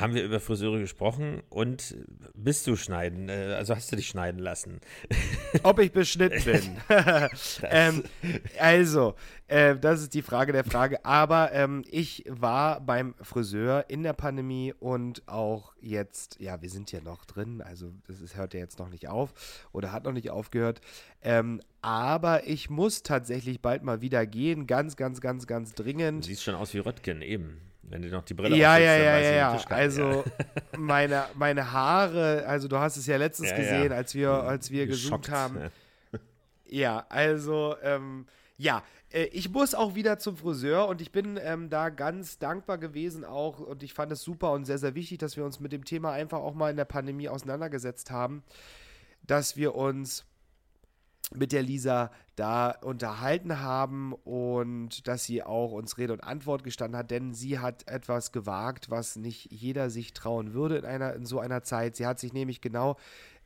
haben 0.00 0.14
wir 0.14 0.24
über 0.24 0.40
Friseure 0.40 0.78
gesprochen 0.78 1.42
und 1.50 1.96
bist 2.34 2.66
du 2.66 2.76
schneiden, 2.76 3.28
äh, 3.28 3.54
also 3.56 3.74
hast 3.74 3.92
du 3.92 3.96
dich 3.96 4.08
schneiden 4.08 4.40
lassen? 4.40 4.80
Ob 5.62 5.78
ich 5.78 5.92
beschnitten 5.92 6.42
bin. 6.44 6.76
ähm, 7.62 8.04
also, 8.58 9.14
äh, 9.48 9.76
das 9.76 10.00
ist 10.00 10.14
die 10.14 10.22
Frage 10.22 10.52
der 10.52 10.64
Frage. 10.64 11.04
Aber 11.04 11.52
ähm, 11.52 11.84
ich 11.90 12.24
war 12.28 12.80
beim 12.80 13.14
Friseur 13.20 13.84
in 13.88 14.02
der 14.02 14.12
Pandemie 14.12 14.72
und 14.78 15.26
auch 15.28 15.72
jetzt, 15.80 16.40
ja, 16.40 16.62
wir 16.62 16.70
sind 16.70 16.92
ja 16.92 17.00
noch 17.00 17.24
drin, 17.24 17.60
also 17.62 17.92
das 18.06 18.20
ist, 18.20 18.36
hört 18.36 18.54
ja 18.54 18.60
jetzt 18.60 18.78
noch 18.78 18.88
nicht 18.88 19.08
auf 19.08 19.32
oder 19.72 19.92
hat 19.92 20.04
noch 20.04 20.12
nicht 20.12 20.30
aufgehört. 20.30 20.80
Ähm, 21.22 21.60
aber 21.82 22.46
ich 22.46 22.70
muss 22.70 23.02
tatsächlich 23.02 23.60
bald 23.60 23.82
mal 23.82 24.00
wieder 24.00 24.26
gehen, 24.26 24.66
ganz, 24.66 24.96
ganz, 24.96 25.20
ganz, 25.20 25.46
ganz 25.46 25.74
dringend. 25.74 26.24
Du 26.24 26.28
siehst 26.28 26.42
schon 26.42 26.54
aus 26.54 26.74
wie 26.74 26.78
Röttgen 26.78 27.22
eben. 27.22 27.60
Wenn 27.90 28.02
du 28.02 28.08
noch 28.08 28.24
die 28.24 28.34
Brille 28.34 28.56
Ja, 28.56 28.78
ja, 28.78 28.96
ja, 28.96 29.18
ja, 29.18 29.32
ja. 29.32 29.64
Also 29.68 30.24
meine, 30.78 31.24
meine 31.34 31.72
Haare, 31.72 32.46
also 32.46 32.68
du 32.68 32.78
hast 32.78 32.96
es 32.96 33.06
ja 33.06 33.16
letztens 33.16 33.50
ja, 33.50 33.56
gesehen, 33.56 33.90
ja. 33.90 33.96
als 33.96 34.14
wir, 34.14 34.30
als 34.30 34.70
wir 34.70 34.86
Geschockt, 34.86 35.24
gesucht 35.24 35.36
haben. 35.36 35.54
Ne? 35.56 35.70
Ja, 36.66 37.04
also 37.08 37.74
ähm, 37.82 38.26
ja, 38.56 38.84
äh, 39.12 39.24
ich 39.24 39.50
muss 39.50 39.74
auch 39.74 39.96
wieder 39.96 40.18
zum 40.18 40.36
Friseur 40.36 40.86
und 40.86 41.00
ich 41.00 41.10
bin 41.10 41.38
ähm, 41.42 41.68
da 41.68 41.88
ganz 41.88 42.38
dankbar 42.38 42.78
gewesen 42.78 43.24
auch 43.24 43.58
und 43.58 43.82
ich 43.82 43.92
fand 43.92 44.12
es 44.12 44.22
super 44.22 44.52
und 44.52 44.64
sehr, 44.66 44.78
sehr 44.78 44.94
wichtig, 44.94 45.18
dass 45.18 45.36
wir 45.36 45.44
uns 45.44 45.58
mit 45.58 45.72
dem 45.72 45.84
Thema 45.84 46.12
einfach 46.12 46.38
auch 46.38 46.54
mal 46.54 46.70
in 46.70 46.76
der 46.76 46.84
Pandemie 46.84 47.28
auseinandergesetzt 47.28 48.12
haben, 48.12 48.44
dass 49.26 49.56
wir 49.56 49.74
uns 49.74 50.24
mit 51.34 51.52
der 51.52 51.62
Lisa 51.62 52.10
da 52.34 52.70
unterhalten 52.70 53.60
haben 53.60 54.12
und 54.24 55.06
dass 55.06 55.24
sie 55.24 55.42
auch 55.42 55.72
uns 55.72 55.98
Rede 55.98 56.12
und 56.12 56.24
Antwort 56.24 56.64
gestanden 56.64 56.98
hat, 56.98 57.10
denn 57.10 57.34
sie 57.34 57.58
hat 57.58 57.86
etwas 57.86 58.32
gewagt, 58.32 58.90
was 58.90 59.16
nicht 59.16 59.52
jeder 59.52 59.90
sich 59.90 60.12
trauen 60.12 60.54
würde 60.54 60.78
in, 60.78 60.84
einer, 60.84 61.14
in 61.14 61.26
so 61.26 61.38
einer 61.38 61.62
Zeit. 61.62 61.96
Sie 61.96 62.06
hat 62.06 62.18
sich 62.18 62.32
nämlich 62.32 62.60
genau 62.60 62.96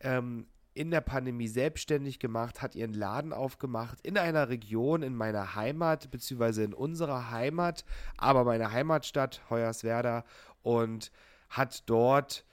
ähm, 0.01 0.47
in 0.75 0.91
der 0.91 1.01
Pandemie 1.01 1.49
selbstständig 1.49 2.19
gemacht, 2.19 2.63
hat 2.63 2.75
ihren 2.75 2.95
Laden 2.95 3.33
aufgemacht 3.33 4.01
in 4.03 4.19
einer 4.19 4.49
Region 4.49 5.03
in 5.03 5.15
meiner 5.15 5.55
Heimat, 5.55 6.11
beziehungsweise 6.11 6.65
in 6.65 6.75
unserer 6.75 7.31
Heimat, 7.31 7.85
aber 8.17 8.45
meine 8.45 8.73
Heimatstadt 8.73 9.43
Hoyerswerda 9.51 10.25
und 10.63 11.13
hat 11.49 11.89
dort 11.89 12.45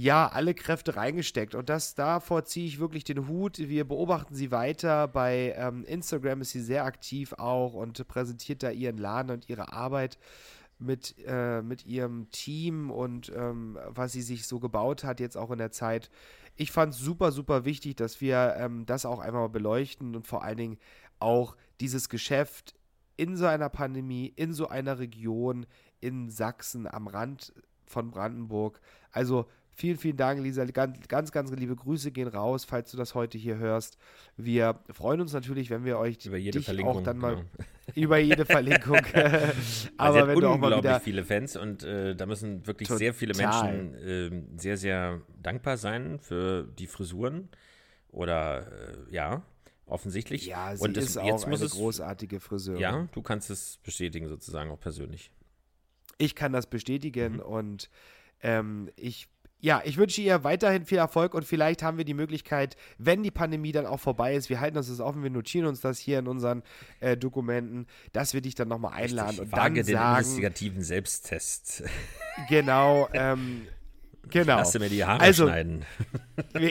ja, 0.00 0.28
alle 0.28 0.54
Kräfte 0.54 0.94
reingesteckt. 0.94 1.56
Und 1.56 1.68
das 1.68 1.96
davor 1.96 2.44
ziehe 2.44 2.68
ich 2.68 2.78
wirklich 2.78 3.02
den 3.02 3.26
Hut. 3.26 3.58
Wir 3.58 3.84
beobachten 3.84 4.32
sie 4.32 4.52
weiter. 4.52 5.08
Bei 5.08 5.56
ähm, 5.56 5.84
Instagram 5.86 6.40
ist 6.40 6.50
sie 6.50 6.60
sehr 6.60 6.84
aktiv 6.84 7.32
auch 7.32 7.74
und 7.74 8.06
präsentiert 8.06 8.62
da 8.62 8.70
ihren 8.70 8.96
Laden 8.96 9.32
und 9.32 9.48
ihre 9.48 9.72
Arbeit 9.72 10.16
mit, 10.78 11.16
äh, 11.26 11.62
mit 11.62 11.84
ihrem 11.84 12.30
Team 12.30 12.92
und 12.92 13.32
ähm, 13.34 13.76
was 13.88 14.12
sie 14.12 14.22
sich 14.22 14.46
so 14.46 14.60
gebaut 14.60 15.02
hat, 15.02 15.18
jetzt 15.18 15.36
auch 15.36 15.50
in 15.50 15.58
der 15.58 15.72
Zeit. 15.72 16.10
Ich 16.54 16.70
fand 16.70 16.94
es 16.94 17.00
super, 17.00 17.32
super 17.32 17.64
wichtig, 17.64 17.96
dass 17.96 18.20
wir 18.20 18.54
ähm, 18.56 18.86
das 18.86 19.04
auch 19.04 19.18
einmal 19.18 19.42
mal 19.42 19.48
beleuchten 19.48 20.14
und 20.14 20.28
vor 20.28 20.44
allen 20.44 20.58
Dingen 20.58 20.78
auch 21.18 21.56
dieses 21.80 22.08
Geschäft 22.08 22.76
in 23.16 23.36
so 23.36 23.46
einer 23.46 23.68
Pandemie, 23.68 24.32
in 24.36 24.52
so 24.52 24.68
einer 24.68 25.00
Region, 25.00 25.66
in 25.98 26.30
Sachsen 26.30 26.86
am 26.86 27.08
Rand 27.08 27.52
von 27.84 28.12
Brandenburg. 28.12 28.80
Also 29.10 29.46
Vielen, 29.78 29.96
vielen 29.96 30.16
Dank, 30.16 30.42
Lisa. 30.42 30.64
Ganz, 30.64 31.06
ganz, 31.06 31.30
ganz 31.30 31.52
liebe 31.52 31.76
Grüße 31.76 32.10
gehen 32.10 32.26
raus, 32.26 32.64
falls 32.64 32.90
du 32.90 32.96
das 32.96 33.14
heute 33.14 33.38
hier 33.38 33.58
hörst. 33.58 33.96
Wir 34.36 34.80
freuen 34.90 35.20
uns 35.20 35.32
natürlich, 35.32 35.70
wenn 35.70 35.84
wir 35.84 35.98
euch 35.98 36.26
über 36.26 36.36
jede 36.36 36.60
Verlinkung, 36.60 36.96
auch 36.96 37.02
dann 37.04 37.18
mal 37.18 37.36
genau. 37.36 37.48
über 37.94 38.18
jede 38.18 38.44
Verlinkung. 38.44 38.96
Aber 39.96 40.26
wenn 40.26 40.40
du 40.40 40.48
auch 40.48 40.58
mal 40.58 40.76
wieder 40.78 40.98
viele 40.98 41.22
Fans 41.22 41.56
und 41.56 41.84
äh, 41.84 42.16
da 42.16 42.26
müssen 42.26 42.66
wirklich 42.66 42.88
Total. 42.88 42.98
sehr 42.98 43.14
viele 43.14 43.34
Menschen 43.36 43.94
äh, 43.94 44.60
sehr, 44.60 44.76
sehr 44.78 45.20
dankbar 45.40 45.76
sein 45.76 46.18
für 46.18 46.64
die 46.64 46.88
Frisuren 46.88 47.48
oder 48.08 48.66
äh, 48.66 49.14
ja. 49.14 49.44
Offensichtlich. 49.86 50.46
Ja, 50.46 50.74
sie 50.74 50.82
und 50.82 50.96
das, 50.96 51.04
ist 51.04 51.18
auch 51.18 51.46
eine 51.46 51.54
es, 51.54 51.70
großartige 51.70 52.40
Friseurin. 52.40 52.80
Ja, 52.80 53.08
du 53.12 53.22
kannst 53.22 53.48
es 53.48 53.78
bestätigen 53.84 54.26
sozusagen 54.26 54.72
auch 54.72 54.80
persönlich. 54.80 55.30
Ich 56.18 56.34
kann 56.34 56.52
das 56.52 56.66
bestätigen 56.66 57.34
mhm. 57.34 57.40
und 57.40 57.90
ähm, 58.42 58.90
ich 58.96 59.28
ja, 59.60 59.82
ich 59.84 59.96
wünsche 59.96 60.20
ihr 60.20 60.44
weiterhin 60.44 60.84
viel 60.84 60.98
Erfolg 60.98 61.34
und 61.34 61.44
vielleicht 61.44 61.82
haben 61.82 61.98
wir 61.98 62.04
die 62.04 62.14
Möglichkeit, 62.14 62.76
wenn 62.98 63.22
die 63.22 63.30
Pandemie 63.30 63.72
dann 63.72 63.86
auch 63.86 63.98
vorbei 63.98 64.34
ist, 64.34 64.48
wir 64.48 64.60
halten 64.60 64.76
uns 64.78 64.88
das 64.88 65.00
offen, 65.00 65.22
wir 65.22 65.30
notieren 65.30 65.66
uns 65.66 65.80
das 65.80 65.98
hier 65.98 66.20
in 66.20 66.28
unseren 66.28 66.62
äh, 67.00 67.16
Dokumenten, 67.16 67.86
dass 68.12 68.34
wir 68.34 68.40
dich 68.40 68.54
dann 68.54 68.68
nochmal 68.68 68.92
einladen 68.92 69.30
Richtig, 69.30 69.44
und 69.44 69.56
dann 69.56 69.74
den 69.74 69.84
sagen, 69.84 70.18
investigativen 70.18 70.82
Selbsttest. 70.82 71.82
Genau, 72.48 73.08
ähm, 73.14 73.66
genau. 74.30 74.58
Lass 74.58 74.78
mir 74.78 74.88
die 74.88 75.04
Haare 75.04 75.20
also, 75.20 75.46
schneiden. 75.46 75.84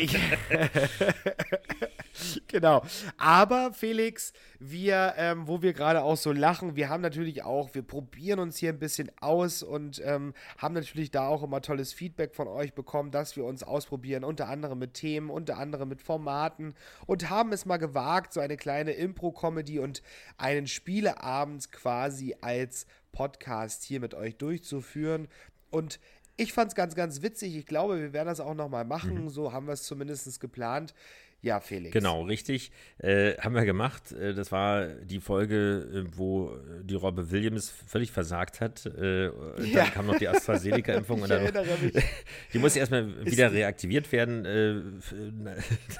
Genau. 2.47 2.83
Aber 3.17 3.73
Felix, 3.73 4.33
wir, 4.59 5.13
ähm, 5.17 5.47
wo 5.47 5.61
wir 5.61 5.73
gerade 5.73 6.01
auch 6.01 6.17
so 6.17 6.31
lachen, 6.31 6.75
wir 6.75 6.89
haben 6.89 7.01
natürlich 7.01 7.43
auch, 7.43 7.73
wir 7.75 7.83
probieren 7.83 8.39
uns 8.39 8.57
hier 8.57 8.69
ein 8.69 8.79
bisschen 8.79 9.11
aus 9.21 9.63
und 9.63 10.01
ähm, 10.03 10.33
haben 10.57 10.73
natürlich 10.73 11.11
da 11.11 11.27
auch 11.27 11.43
immer 11.43 11.61
tolles 11.61 11.93
Feedback 11.93 12.35
von 12.35 12.47
euch 12.47 12.73
bekommen, 12.73 13.11
dass 13.11 13.35
wir 13.35 13.45
uns 13.45 13.63
ausprobieren, 13.63 14.23
unter 14.23 14.47
anderem 14.47 14.79
mit 14.79 14.95
Themen, 14.95 15.29
unter 15.29 15.57
anderem 15.57 15.89
mit 15.89 16.01
Formaten 16.01 16.73
und 17.05 17.29
haben 17.29 17.51
es 17.51 17.65
mal 17.65 17.77
gewagt, 17.77 18.33
so 18.33 18.39
eine 18.39 18.57
kleine 18.57 18.93
Impro-Comedy 18.93 19.79
und 19.79 20.01
einen 20.37 20.67
Spieleabend 20.67 21.71
quasi 21.71 22.35
als 22.41 22.87
Podcast 23.11 23.83
hier 23.83 23.99
mit 23.99 24.13
euch 24.13 24.37
durchzuführen. 24.37 25.27
Und 25.69 25.99
ich 26.37 26.53
fand 26.53 26.69
es 26.69 26.75
ganz, 26.75 26.95
ganz 26.95 27.21
witzig. 27.23 27.55
Ich 27.55 27.65
glaube, 27.65 27.99
wir 27.99 28.13
werden 28.13 28.27
das 28.27 28.39
auch 28.39 28.53
nochmal 28.53 28.85
machen. 28.85 29.25
Mhm. 29.25 29.29
So 29.29 29.51
haben 29.51 29.65
wir 29.65 29.73
es 29.73 29.83
zumindest 29.83 30.39
geplant. 30.39 30.93
Ja, 31.41 31.59
Felix. 31.59 31.93
Genau, 31.93 32.23
richtig. 32.23 32.71
Äh, 32.97 33.37
haben 33.37 33.53
wir 33.53 33.63
gemacht. 33.63 34.11
Äh, 34.11 34.33
das 34.33 34.51
war 34.51 34.87
die 34.87 35.19
Folge, 35.19 36.05
äh, 36.07 36.17
wo 36.17 36.57
die 36.81 36.95
Robbe 36.95 37.29
Williams 37.29 37.69
völlig 37.69 38.11
versagt 38.11 38.59
hat. 38.59 38.85
Äh, 38.87 39.25
ja. 39.25 39.31
Dann 39.73 39.91
kam 39.91 40.07
noch 40.07 40.17
die 40.17 40.27
AstraZeneca-Impfung. 40.27 41.23
ich 41.23 41.29
erinnere 41.29 41.65
mich. 41.81 41.93
Die 42.53 42.59
muss 42.59 42.75
erstmal 42.75 43.25
wieder 43.25 43.51
reaktiviert 43.51 44.11
werden 44.11 44.45
äh, 44.45 44.73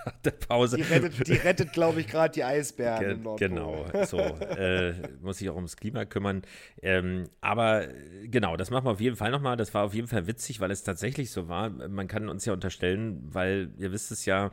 nach 0.04 0.18
der 0.24 0.32
Pause. 0.32 0.78
Die 0.78 0.84
rettet, 0.84 1.46
rettet 1.46 1.74
glaube 1.74 2.02
ich, 2.02 2.08
gerade 2.08 2.34
die 2.34 2.44
Eisbären. 2.44 3.24
Ge 3.24 3.48
genau, 3.48 3.86
so. 4.06 4.18
Äh, 4.18 4.94
muss 5.22 5.38
sich 5.38 5.50
auch 5.50 5.56
ums 5.56 5.78
Klima 5.78 6.06
kümmern. 6.06 6.42
Ähm, 6.82 7.30
aber 7.42 7.88
genau, 8.26 8.58
das 8.58 8.72
machen 8.72 8.86
wir 8.86 8.92
auf 8.92 9.02
jeden 9.02 9.16
Fall 9.16 9.32
nochmal. 9.32 9.56
Das 9.56 9.74
war 9.74 9.84
auf 9.84 9.94
jeden 9.94 10.08
Fall 10.08 10.26
witzig, 10.26 10.60
weil 10.60 10.72
es 10.72 10.84
tatsächlich 10.84 11.30
so 11.30 11.48
war. 11.48 11.70
Man 11.70 12.08
kann 12.08 12.28
uns 12.28 12.46
ja 12.46 12.54
unterstellen, 12.54 13.20
weil 13.32 13.70
ihr 13.78 13.92
wisst 13.92 14.12
es 14.12 14.26
ja, 14.26 14.52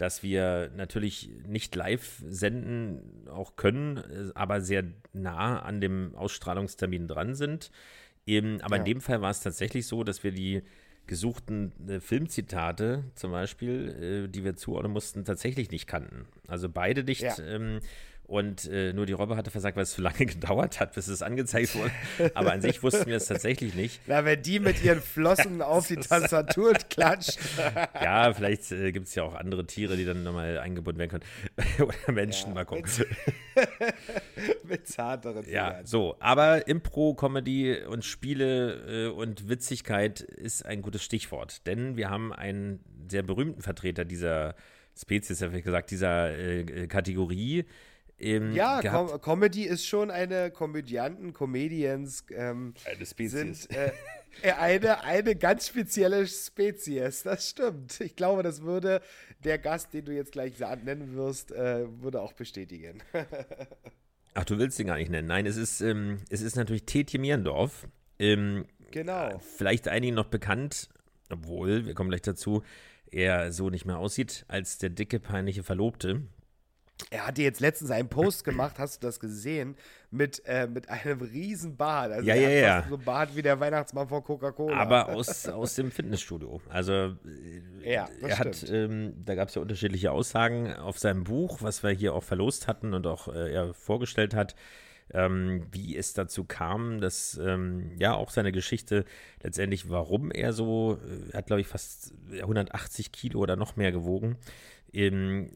dass 0.00 0.22
wir 0.22 0.70
natürlich 0.76 1.28
nicht 1.46 1.74
live 1.74 2.22
senden 2.26 3.28
auch 3.28 3.56
können, 3.56 3.98
äh, 3.98 4.30
aber 4.34 4.62
sehr 4.62 4.84
nah 5.12 5.60
an 5.60 5.80
dem 5.80 6.14
Ausstrahlungstermin 6.14 7.06
dran 7.06 7.34
sind. 7.34 7.70
Eben, 8.26 8.62
aber 8.62 8.76
ja. 8.76 8.82
in 8.82 8.86
dem 8.86 9.00
Fall 9.02 9.20
war 9.20 9.30
es 9.30 9.40
tatsächlich 9.40 9.86
so, 9.86 10.02
dass 10.02 10.24
wir 10.24 10.32
die 10.32 10.62
gesuchten 11.06 11.72
äh, 11.86 12.00
Filmzitate 12.00 13.04
zum 13.14 13.32
Beispiel, 13.32 14.24
äh, 14.26 14.28
die 14.28 14.42
wir 14.42 14.56
zuordnen 14.56 14.92
mussten, 14.92 15.24
tatsächlich 15.24 15.70
nicht 15.70 15.86
kannten. 15.86 16.26
Also 16.46 16.70
beide 16.70 17.04
nicht. 17.04 17.22
Ja. 17.22 17.38
Ähm, 17.38 17.80
und 18.30 18.66
äh, 18.70 18.92
nur 18.92 19.06
die 19.06 19.12
Robbe 19.12 19.36
hatte 19.36 19.50
versagt, 19.50 19.76
weil 19.76 19.82
es 19.82 19.90
zu 19.90 20.02
lange 20.02 20.18
gedauert 20.26 20.78
hat, 20.78 20.94
bis 20.94 21.08
es 21.08 21.20
angezeigt 21.20 21.74
wurde. 21.74 21.90
Aber 22.34 22.52
an 22.52 22.60
sich 22.62 22.80
wussten 22.84 23.06
wir 23.06 23.16
es 23.16 23.26
tatsächlich 23.26 23.74
nicht. 23.74 24.00
Na, 24.06 24.24
wenn 24.24 24.40
die 24.40 24.60
mit 24.60 24.82
ihren 24.84 25.00
Flossen 25.02 25.60
auf 25.62 25.88
die 25.88 25.96
Tastatur 25.96 26.74
klatscht. 26.74 27.38
ja, 28.00 28.32
vielleicht 28.32 28.70
äh, 28.70 28.92
gibt 28.92 29.08
es 29.08 29.16
ja 29.16 29.24
auch 29.24 29.34
andere 29.34 29.66
Tiere, 29.66 29.96
die 29.96 30.04
dann 30.04 30.22
nochmal 30.22 30.58
eingebunden 30.58 31.00
werden 31.00 31.20
können. 31.20 31.88
Oder 31.88 32.12
Menschen, 32.12 32.50
ja, 32.50 32.54
mal 32.54 32.64
gucken. 32.64 32.84
mit 34.62 34.86
zarteren 34.86 35.44
Ja, 35.50 35.68
Fingern. 35.70 35.86
so. 35.86 36.16
Aber 36.20 36.68
Impro, 36.68 37.14
Comedy 37.14 37.82
und 37.82 38.04
Spiele 38.04 39.08
äh, 39.08 39.08
und 39.08 39.48
Witzigkeit 39.48 40.20
ist 40.20 40.64
ein 40.64 40.82
gutes 40.82 41.02
Stichwort. 41.02 41.66
Denn 41.66 41.96
wir 41.96 42.10
haben 42.10 42.32
einen 42.32 42.78
sehr 43.10 43.24
berühmten 43.24 43.60
Vertreter 43.62 44.04
dieser 44.04 44.54
Spezies, 44.96 45.42
habe 45.42 45.58
ich 45.58 45.64
gesagt, 45.64 45.90
dieser 45.90 46.36
äh, 46.38 46.86
Kategorie. 46.86 47.64
Ähm, 48.20 48.52
Ja. 48.52 48.80
Com 48.82 49.20
Comedy 49.20 49.64
ist 49.64 49.86
schon 49.86 50.10
eine 50.10 50.50
Komödianten, 50.50 51.32
Comedians 51.32 52.24
Eine 52.30 52.50
ähm, 52.50 52.74
Spezies. 53.04 53.62
sind 53.62 53.76
äh, 53.76 53.92
äh, 54.42 54.52
eine, 54.52 55.02
eine 55.02 55.36
ganz 55.36 55.66
spezielle 55.68 56.26
Spezies. 56.26 57.22
Das 57.22 57.50
stimmt. 57.50 58.00
Ich 58.00 58.16
glaube, 58.16 58.42
das 58.42 58.62
würde 58.62 59.00
der 59.44 59.58
Gast, 59.58 59.92
den 59.94 60.04
du 60.04 60.12
jetzt 60.12 60.32
gleich 60.32 60.58
nennen 60.58 61.14
wirst, 61.14 61.52
äh, 61.52 61.86
würde 62.02 62.20
auch 62.20 62.32
bestätigen. 62.32 63.02
Ach, 64.34 64.44
du 64.44 64.58
willst 64.58 64.78
ihn 64.78 64.86
gar 64.86 64.96
nicht 64.96 65.10
nennen. 65.10 65.28
Nein, 65.28 65.46
es 65.46 65.56
ist, 65.56 65.80
ähm, 65.80 66.18
es 66.28 66.40
ist 66.40 66.56
natürlich 66.56 66.84
Tetje 66.84 67.18
Mierendorf. 67.18 67.88
Ähm, 68.18 68.66
genau. 68.90 69.38
vielleicht 69.56 69.88
einigen 69.88 70.14
noch 70.14 70.26
bekannt, 70.26 70.88
obwohl, 71.30 71.86
wir 71.86 71.94
kommen 71.94 72.10
gleich 72.10 72.22
dazu, 72.22 72.62
er 73.10 73.50
so 73.50 73.70
nicht 73.70 73.86
mehr 73.86 73.98
aussieht 73.98 74.44
als 74.46 74.78
der 74.78 74.90
dicke, 74.90 75.18
peinliche 75.18 75.62
Verlobte. 75.62 76.22
Er 77.10 77.26
hatte 77.26 77.42
jetzt 77.42 77.60
letztens 77.60 77.90
einen 77.90 78.08
Post 78.08 78.44
gemacht, 78.44 78.78
hast 78.78 79.02
du 79.02 79.06
das 79.06 79.20
gesehen? 79.20 79.76
Mit, 80.10 80.42
äh, 80.44 80.66
mit 80.66 80.88
einem 80.88 81.20
riesen 81.20 81.76
Bart. 81.76 82.12
Also 82.12 82.26
Ja, 82.26 82.34
ja, 82.34 82.48
hat 82.48 82.54
ja. 82.54 82.88
So 82.88 82.96
einen 82.96 83.04
Bart 83.04 83.36
wie 83.36 83.42
der 83.42 83.58
Weihnachtsmann 83.60 84.08
von 84.08 84.22
Coca-Cola. 84.24 84.76
Aber 84.76 85.08
aus, 85.08 85.46
aus 85.46 85.74
dem 85.76 85.90
Fitnessstudio. 85.90 86.60
Also 86.68 86.92
äh, 86.92 87.94
Ja, 87.94 88.08
er 88.22 88.38
hat, 88.38 88.68
ähm, 88.68 89.14
da 89.24 89.34
gab 89.34 89.48
es 89.48 89.54
ja 89.54 89.62
unterschiedliche 89.62 90.12
Aussagen 90.12 90.72
auf 90.74 90.98
seinem 90.98 91.24
Buch, 91.24 91.58
was 91.60 91.82
wir 91.82 91.90
hier 91.90 92.14
auch 92.14 92.24
verlost 92.24 92.66
hatten 92.66 92.92
und 92.94 93.06
auch 93.06 93.28
äh, 93.28 93.52
er 93.52 93.72
vorgestellt 93.72 94.34
hat, 94.34 94.54
ähm, 95.12 95.66
wie 95.72 95.96
es 95.96 96.12
dazu 96.12 96.44
kam, 96.44 97.00
dass 97.00 97.38
ähm, 97.42 97.92
ja 97.98 98.14
auch 98.14 98.30
seine 98.30 98.52
Geschichte 98.52 99.04
letztendlich, 99.42 99.90
warum 99.90 100.30
er 100.30 100.52
so, 100.52 100.98
äh, 101.04 101.32
er 101.32 101.38
hat 101.38 101.46
glaube 101.46 101.60
ich 101.60 101.66
fast 101.66 102.14
180 102.32 103.12
Kilo 103.12 103.40
oder 103.40 103.56
noch 103.56 103.76
mehr 103.76 103.92
gewogen 103.92 104.36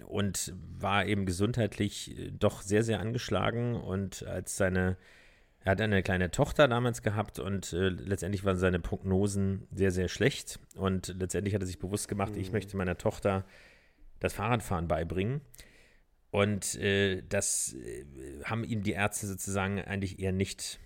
und 0.07 0.55
war 0.79 1.07
eben 1.07 1.27
gesundheitlich 1.27 2.19
äh, 2.19 2.31
doch 2.31 2.63
sehr, 2.63 2.83
sehr 2.83 3.01
angeschlagen 3.01 3.75
und 3.75 4.25
als 4.27 4.57
seine 4.57 4.97
er 5.65 5.71
hat 5.73 5.81
eine 5.81 6.03
kleine 6.03 6.31
Tochter 6.31 6.69
damals 6.69 7.03
gehabt 7.03 7.39
und 7.39 7.73
äh, 7.73 7.89
letztendlich 7.89 8.45
waren 8.45 8.59
seine 8.59 8.81
Prognosen 8.81 9.67
sehr, 9.75 9.93
sehr 9.93 10.09
schlecht. 10.09 10.61
Und 10.75 11.15
letztendlich 11.19 11.55
hat 11.55 11.63
er 11.63 11.67
sich 11.67 11.79
bewusst 11.79 12.07
gemacht, 12.07 12.37
ich 12.37 12.53
möchte 12.53 12.77
meiner 12.77 12.99
Tochter 12.99 13.47
das 14.21 14.35
Fahrradfahren 14.35 14.89
beibringen. 14.89 15.41
Und 16.31 16.75
äh, 16.75 17.23
das 17.27 17.73
äh, 17.75 18.05
haben 18.45 18.63
ihm 18.63 18.83
die 18.83 18.93
Ärzte 18.93 19.27
sozusagen 19.27 19.81
eigentlich 19.81 20.19
eher 20.19 20.33
nicht 20.33 20.81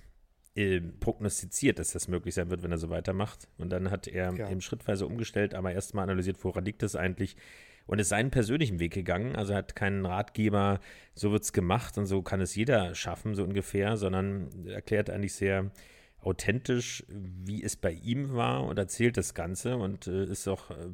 äh, 0.55 0.81
prognostiziert, 0.81 1.81
dass 1.81 1.91
das 1.91 2.07
möglich 2.07 2.35
sein 2.37 2.49
wird, 2.49 2.63
wenn 2.63 2.71
er 2.71 2.79
so 2.79 2.89
weitermacht. 2.89 3.49
Und 3.59 3.71
dann 3.71 3.91
hat 3.91 4.07
er 4.07 4.33
Ja. 4.35 4.49
eben 4.49 4.61
schrittweise 4.61 5.07
umgestellt, 5.07 5.55
aber 5.55 5.73
erstmal 5.73 6.05
analysiert, 6.05 6.45
woran 6.45 6.65
liegt 6.65 6.85
es 6.85 6.95
eigentlich 6.95 7.37
und 7.89 7.99
ist 7.99 8.11
seinen 8.11 8.31
persönlichen 8.31 8.79
Weg 8.79 8.93
gegangen. 8.93 9.35
Also 9.35 9.55
hat 9.55 9.75
keinen 9.75 10.07
Ratgeber, 10.07 10.79
so 11.15 11.33
wird 11.33 11.43
es 11.43 11.53
gemacht 11.53 11.99
und 11.99 12.07
so 12.07 12.23
kann 12.23 12.41
es 12.41 12.55
jeder 12.55 12.95
schaffen, 12.95 13.35
so 13.35 13.43
ungefähr, 13.43 13.97
sondern 13.97 14.67
erklärt 14.67 15.11
eigentlich 15.11 15.35
sehr 15.35 15.73
authentisch, 16.21 17.05
wie 17.09 17.63
es 17.63 17.77
bei 17.77 17.93
ihm 17.93 18.35
war 18.35 18.65
und 18.65 18.79
erzählt 18.79 19.17
das 19.17 19.35
Ganze 19.35 19.77
und 19.77 20.07
äh, 20.07 20.25
ist 20.25 20.47
auch 20.49 20.71
äh, 20.71 20.91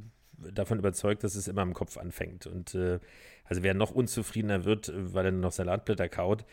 davon 0.53 0.79
überzeugt, 0.79 1.25
dass 1.25 1.35
es 1.35 1.49
immer 1.49 1.63
im 1.63 1.75
Kopf 1.75 1.97
anfängt. 1.97 2.47
Und 2.47 2.75
äh, 2.77 3.01
also 3.45 3.63
wer 3.65 3.75
noch 3.75 3.91
unzufriedener 3.91 4.65
wird, 4.65 4.91
äh, 4.91 5.15
weil 5.15 5.27
er 5.27 5.33
noch 5.33 5.53
Salatblätter 5.53 6.09
kaut, 6.09 6.45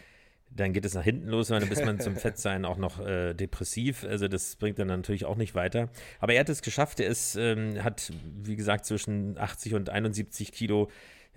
dann 0.54 0.74
geht 0.74 0.86
es 0.86 0.94
nach 0.94 1.04
hinten 1.04 1.28
los, 1.28 1.50
weil 1.50 1.62
dann 1.62 1.72
ist 1.72 1.86
man 1.86 2.00
zum 2.00 2.16
Fettsein 2.18 2.66
auch 2.66 2.78
noch 2.78 3.00
äh, 3.00 3.34
depressiv. 3.34 4.04
Also 4.04 4.28
das 4.28 4.56
bringt 4.58 4.80
dann 4.80 4.88
natürlich 4.88 5.26
auch 5.26 5.38
nicht 5.38 5.56
weiter. 5.56 5.90
Aber 6.20 6.34
er 6.34 6.42
hat 6.42 6.50
es 6.50 6.62
geschafft. 6.62 7.00
Er 7.00 7.08
ist, 7.08 7.36
ähm, 7.36 7.84
hat, 7.84 8.12
wie 8.44 8.56
gesagt, 8.56 8.86
zwischen 8.86 9.38
80 9.38 9.76
und 9.76 9.90
71 9.90 10.52
Kilo, 10.52 10.90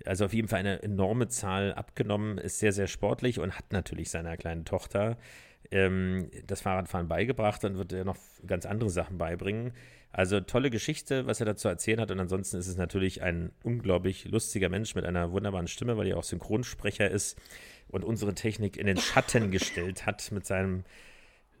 also 0.05 0.25
auf 0.25 0.33
jeden 0.33 0.47
Fall 0.47 0.59
eine 0.59 0.83
enorme 0.83 1.29
Zahl 1.29 1.73
abgenommen, 1.73 2.37
ist 2.37 2.59
sehr, 2.59 2.73
sehr 2.73 2.87
sportlich 2.87 3.39
und 3.39 3.57
hat 3.57 3.71
natürlich 3.71 4.09
seiner 4.09 4.35
kleinen 4.35 4.65
Tochter 4.65 5.17
ähm, 5.71 6.29
das 6.45 6.61
Fahrradfahren 6.61 7.07
beigebracht. 7.07 7.63
Dann 7.63 7.77
wird 7.77 7.93
er 7.93 8.03
noch 8.03 8.17
ganz 8.45 8.65
andere 8.65 8.89
Sachen 8.89 9.17
beibringen. 9.17 9.71
Also 10.11 10.39
tolle 10.39 10.69
Geschichte, 10.69 11.25
was 11.27 11.41
er 11.41 11.45
dazu 11.45 11.67
erzählen 11.67 11.99
hat. 11.99 12.11
Und 12.11 12.19
ansonsten 12.19 12.57
ist 12.57 12.67
es 12.67 12.77
natürlich 12.77 13.21
ein 13.21 13.51
unglaublich 13.63 14.25
lustiger 14.25 14.69
Mensch 14.69 14.95
mit 14.95 15.05
einer 15.05 15.31
wunderbaren 15.31 15.67
Stimme, 15.67 15.97
weil 15.97 16.07
er 16.07 16.17
auch 16.17 16.23
Synchronsprecher 16.23 17.09
ist 17.09 17.37
und 17.95 18.03
unsere 18.03 18.35
Technik 18.35 18.75
in 18.75 18.87
den 18.87 18.97
Schatten 18.97 19.51
gestellt 19.51 20.05
hat 20.05 20.29
mit 20.33 20.45
seinem, 20.45 20.83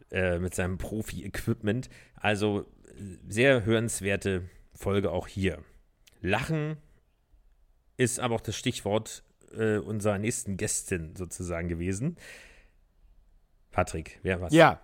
äh, 0.09 0.37
seinem 0.51 0.77
Profi-Equipment. 0.77 1.89
Also 2.15 2.65
äh, 2.87 3.17
sehr 3.29 3.63
hörenswerte 3.63 4.49
Folge 4.73 5.11
auch 5.11 5.27
hier. 5.27 5.63
Lachen 6.21 6.75
ist 7.95 8.19
aber 8.19 8.35
auch 8.35 8.41
das 8.41 8.57
Stichwort 8.57 9.23
äh, 9.57 9.77
unserer 9.77 10.17
nächsten 10.17 10.57
Gästin 10.57 11.15
sozusagen 11.15 11.69
gewesen. 11.69 12.17
Patrick, 13.71 14.19
wer 14.21 14.41
was? 14.41 14.53
Ja, 14.53 14.81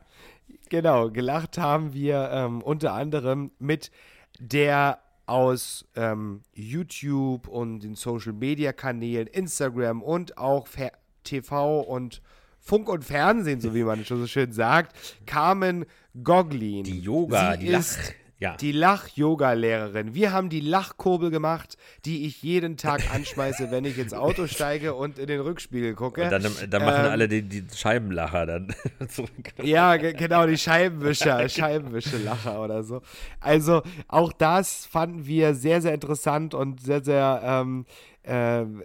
genau. 0.69 1.11
Gelacht 1.11 1.57
haben 1.57 1.93
wir 1.93 2.29
ähm, 2.31 2.61
unter 2.61 2.93
anderem 2.93 3.51
mit 3.59 3.91
der 4.39 4.99
aus 5.25 5.85
ähm, 5.95 6.43
YouTube 6.53 7.49
und 7.49 7.81
den 7.81 7.95
Social 7.95 8.33
Media 8.33 8.71
Kanälen, 8.71 9.27
Instagram 9.27 10.01
und 10.01 10.37
auch 10.37 10.67
Fer 10.67 10.93
TV 11.23 11.81
und 11.81 12.21
Funk 12.59 12.89
und 12.89 13.03
Fernsehen, 13.03 13.59
so 13.59 13.73
wie 13.73 13.83
man 13.83 14.05
schon 14.05 14.19
so 14.19 14.27
schön 14.27 14.51
sagt, 14.51 14.95
Carmen 15.25 15.85
Goglin. 16.23 16.83
Die 16.83 16.99
Yoga, 16.99 17.53
Sie 17.53 17.59
die 17.59 17.67
ist 17.67 17.97
Lach, 17.97 18.11
ja. 18.37 18.55
die 18.57 18.71
Lach-Yoga-Lehrerin. 18.71 20.13
Wir 20.13 20.31
haben 20.31 20.49
die 20.49 20.59
Lachkurbel 20.59 21.31
gemacht, 21.31 21.77
die 22.05 22.25
ich 22.25 22.43
jeden 22.43 22.77
Tag 22.77 23.01
anschmeiße, 23.13 23.71
wenn 23.71 23.85
ich 23.85 23.97
ins 23.97 24.13
Auto 24.13 24.47
steige 24.47 24.93
und 24.93 25.17
in 25.19 25.27
den 25.27 25.39
Rückspiegel 25.41 25.95
gucke. 25.95 26.23
Und 26.25 26.31
dann, 26.31 26.43
dann 26.69 26.85
machen 26.85 27.05
Ähm, 27.05 27.11
alle 27.11 27.27
die, 27.27 27.41
die 27.43 27.63
Scheibenlacher 27.75 28.45
dann 28.45 28.67
zurück. 29.09 29.29
Ja, 29.63 29.97
ge- 29.97 30.13
genau, 30.13 30.45
die 30.45 30.57
Scheibenwischer, 30.57 31.47
Scheibenwischelacher 31.49 32.61
oder 32.61 32.83
so. 32.83 33.01
Also 33.39 33.81
auch 34.07 34.33
das 34.33 34.85
fanden 34.85 35.25
wir 35.25 35.55
sehr, 35.55 35.81
sehr 35.81 35.93
interessant 35.93 36.53
und 36.53 36.81
sehr, 36.81 37.03
sehr 37.03 37.41
ähm, 37.43 37.85
ähm, 38.23 38.83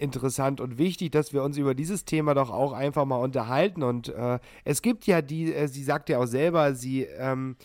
interessant 0.00 0.60
und 0.60 0.78
wichtig, 0.78 1.12
dass 1.12 1.32
wir 1.32 1.42
uns 1.42 1.56
über 1.58 1.74
dieses 1.74 2.04
Thema 2.04 2.34
doch 2.34 2.50
auch 2.50 2.72
einfach 2.72 3.04
mal 3.04 3.16
unterhalten. 3.16 3.82
Und 3.82 4.08
äh, 4.08 4.38
es 4.64 4.82
gibt 4.82 5.06
ja 5.06 5.22
die, 5.22 5.54
äh, 5.54 5.68
sie 5.68 5.84
sagt 5.84 6.08
ja 6.08 6.18
auch 6.18 6.26
selber, 6.26 6.74
sie 6.74 7.02
ähm, 7.02 7.56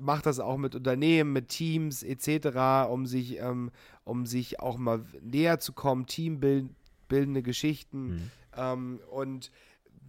macht 0.00 0.26
das 0.26 0.40
auch 0.40 0.56
mit 0.56 0.74
Unternehmen, 0.74 1.32
mit 1.32 1.48
Teams 1.48 2.02
etc., 2.02 2.88
um 2.90 3.06
sich, 3.06 3.38
ähm, 3.38 3.70
um 4.04 4.26
sich 4.26 4.60
auch 4.60 4.78
mal 4.78 5.04
näher 5.22 5.58
zu 5.58 5.72
kommen, 5.72 6.06
teambildende 6.06 7.42
Geschichten. 7.42 8.30
Ähm, 8.56 9.00
und 9.10 9.50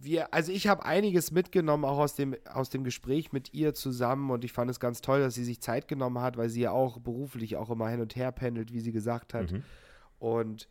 wir, 0.00 0.32
also 0.32 0.52
ich 0.52 0.68
habe 0.68 0.84
einiges 0.84 1.32
mitgenommen, 1.32 1.84
auch 1.84 1.98
aus 1.98 2.14
dem, 2.14 2.36
aus 2.52 2.70
dem 2.70 2.84
Gespräch 2.84 3.32
mit 3.32 3.52
ihr 3.54 3.74
zusammen 3.74 4.30
und 4.30 4.44
ich 4.44 4.52
fand 4.52 4.70
es 4.70 4.78
ganz 4.80 5.00
toll, 5.00 5.20
dass 5.20 5.34
sie 5.34 5.44
sich 5.44 5.60
Zeit 5.60 5.88
genommen 5.88 6.20
hat, 6.20 6.36
weil 6.36 6.48
sie 6.48 6.60
ja 6.60 6.70
auch 6.70 6.98
beruflich 6.98 7.56
auch 7.56 7.70
immer 7.70 7.88
hin 7.88 8.00
und 8.00 8.14
her 8.14 8.30
pendelt, 8.32 8.72
wie 8.72 8.80
sie 8.80 8.92
gesagt 8.92 9.34
hat. 9.34 9.50
Und 10.18 10.68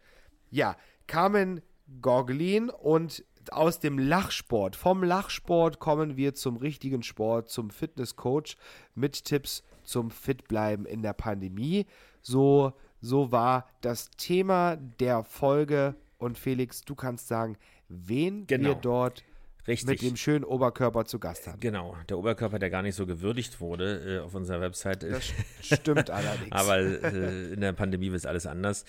ja, 0.49 0.77
Carmen 1.07 1.61
Goglin 2.01 2.69
und 2.69 3.23
aus 3.51 3.79
dem 3.79 3.97
Lachsport, 3.97 4.75
vom 4.75 5.03
Lachsport 5.03 5.79
kommen 5.79 6.17
wir 6.17 6.35
zum 6.35 6.57
richtigen 6.57 7.01
Sport, 7.01 7.49
zum 7.49 7.69
Fitnesscoach 7.69 8.57
mit 8.93 9.23
Tipps 9.23 9.63
zum 9.83 10.11
Fitbleiben 10.11 10.85
in 10.85 11.01
der 11.01 11.13
Pandemie. 11.13 11.85
So, 12.21 12.73
so 12.99 13.31
war 13.31 13.69
das 13.79 14.09
Thema 14.17 14.75
der 14.75 15.23
Folge 15.23 15.95
und 16.17 16.37
Felix, 16.37 16.81
du 16.81 16.93
kannst 16.95 17.29
sagen, 17.29 17.57
wen 17.87 18.45
Genau. 18.47 18.69
wir 18.69 18.75
dort 18.75 19.23
Richtig. 19.65 19.87
mit 19.87 20.01
dem 20.01 20.17
schönen 20.17 20.43
Oberkörper 20.43 21.05
zu 21.05 21.19
Gast 21.19 21.47
hatten. 21.47 21.59
Genau, 21.61 21.95
der 22.09 22.17
Oberkörper, 22.17 22.59
der 22.59 22.69
gar 22.69 22.81
nicht 22.81 22.95
so 22.95 23.05
gewürdigt 23.05 23.61
wurde 23.61 24.17
äh, 24.17 24.19
auf 24.19 24.35
unserer 24.35 24.59
Website. 24.59 25.03
Das 25.03 25.31
stimmt 25.61 26.09
allerdings. 26.09 26.51
Aber 26.51 26.79
äh, 26.79 27.53
in 27.53 27.61
der 27.61 27.71
Pandemie 27.73 28.07
ist 28.07 28.25
alles 28.27 28.45
anders. 28.45 28.83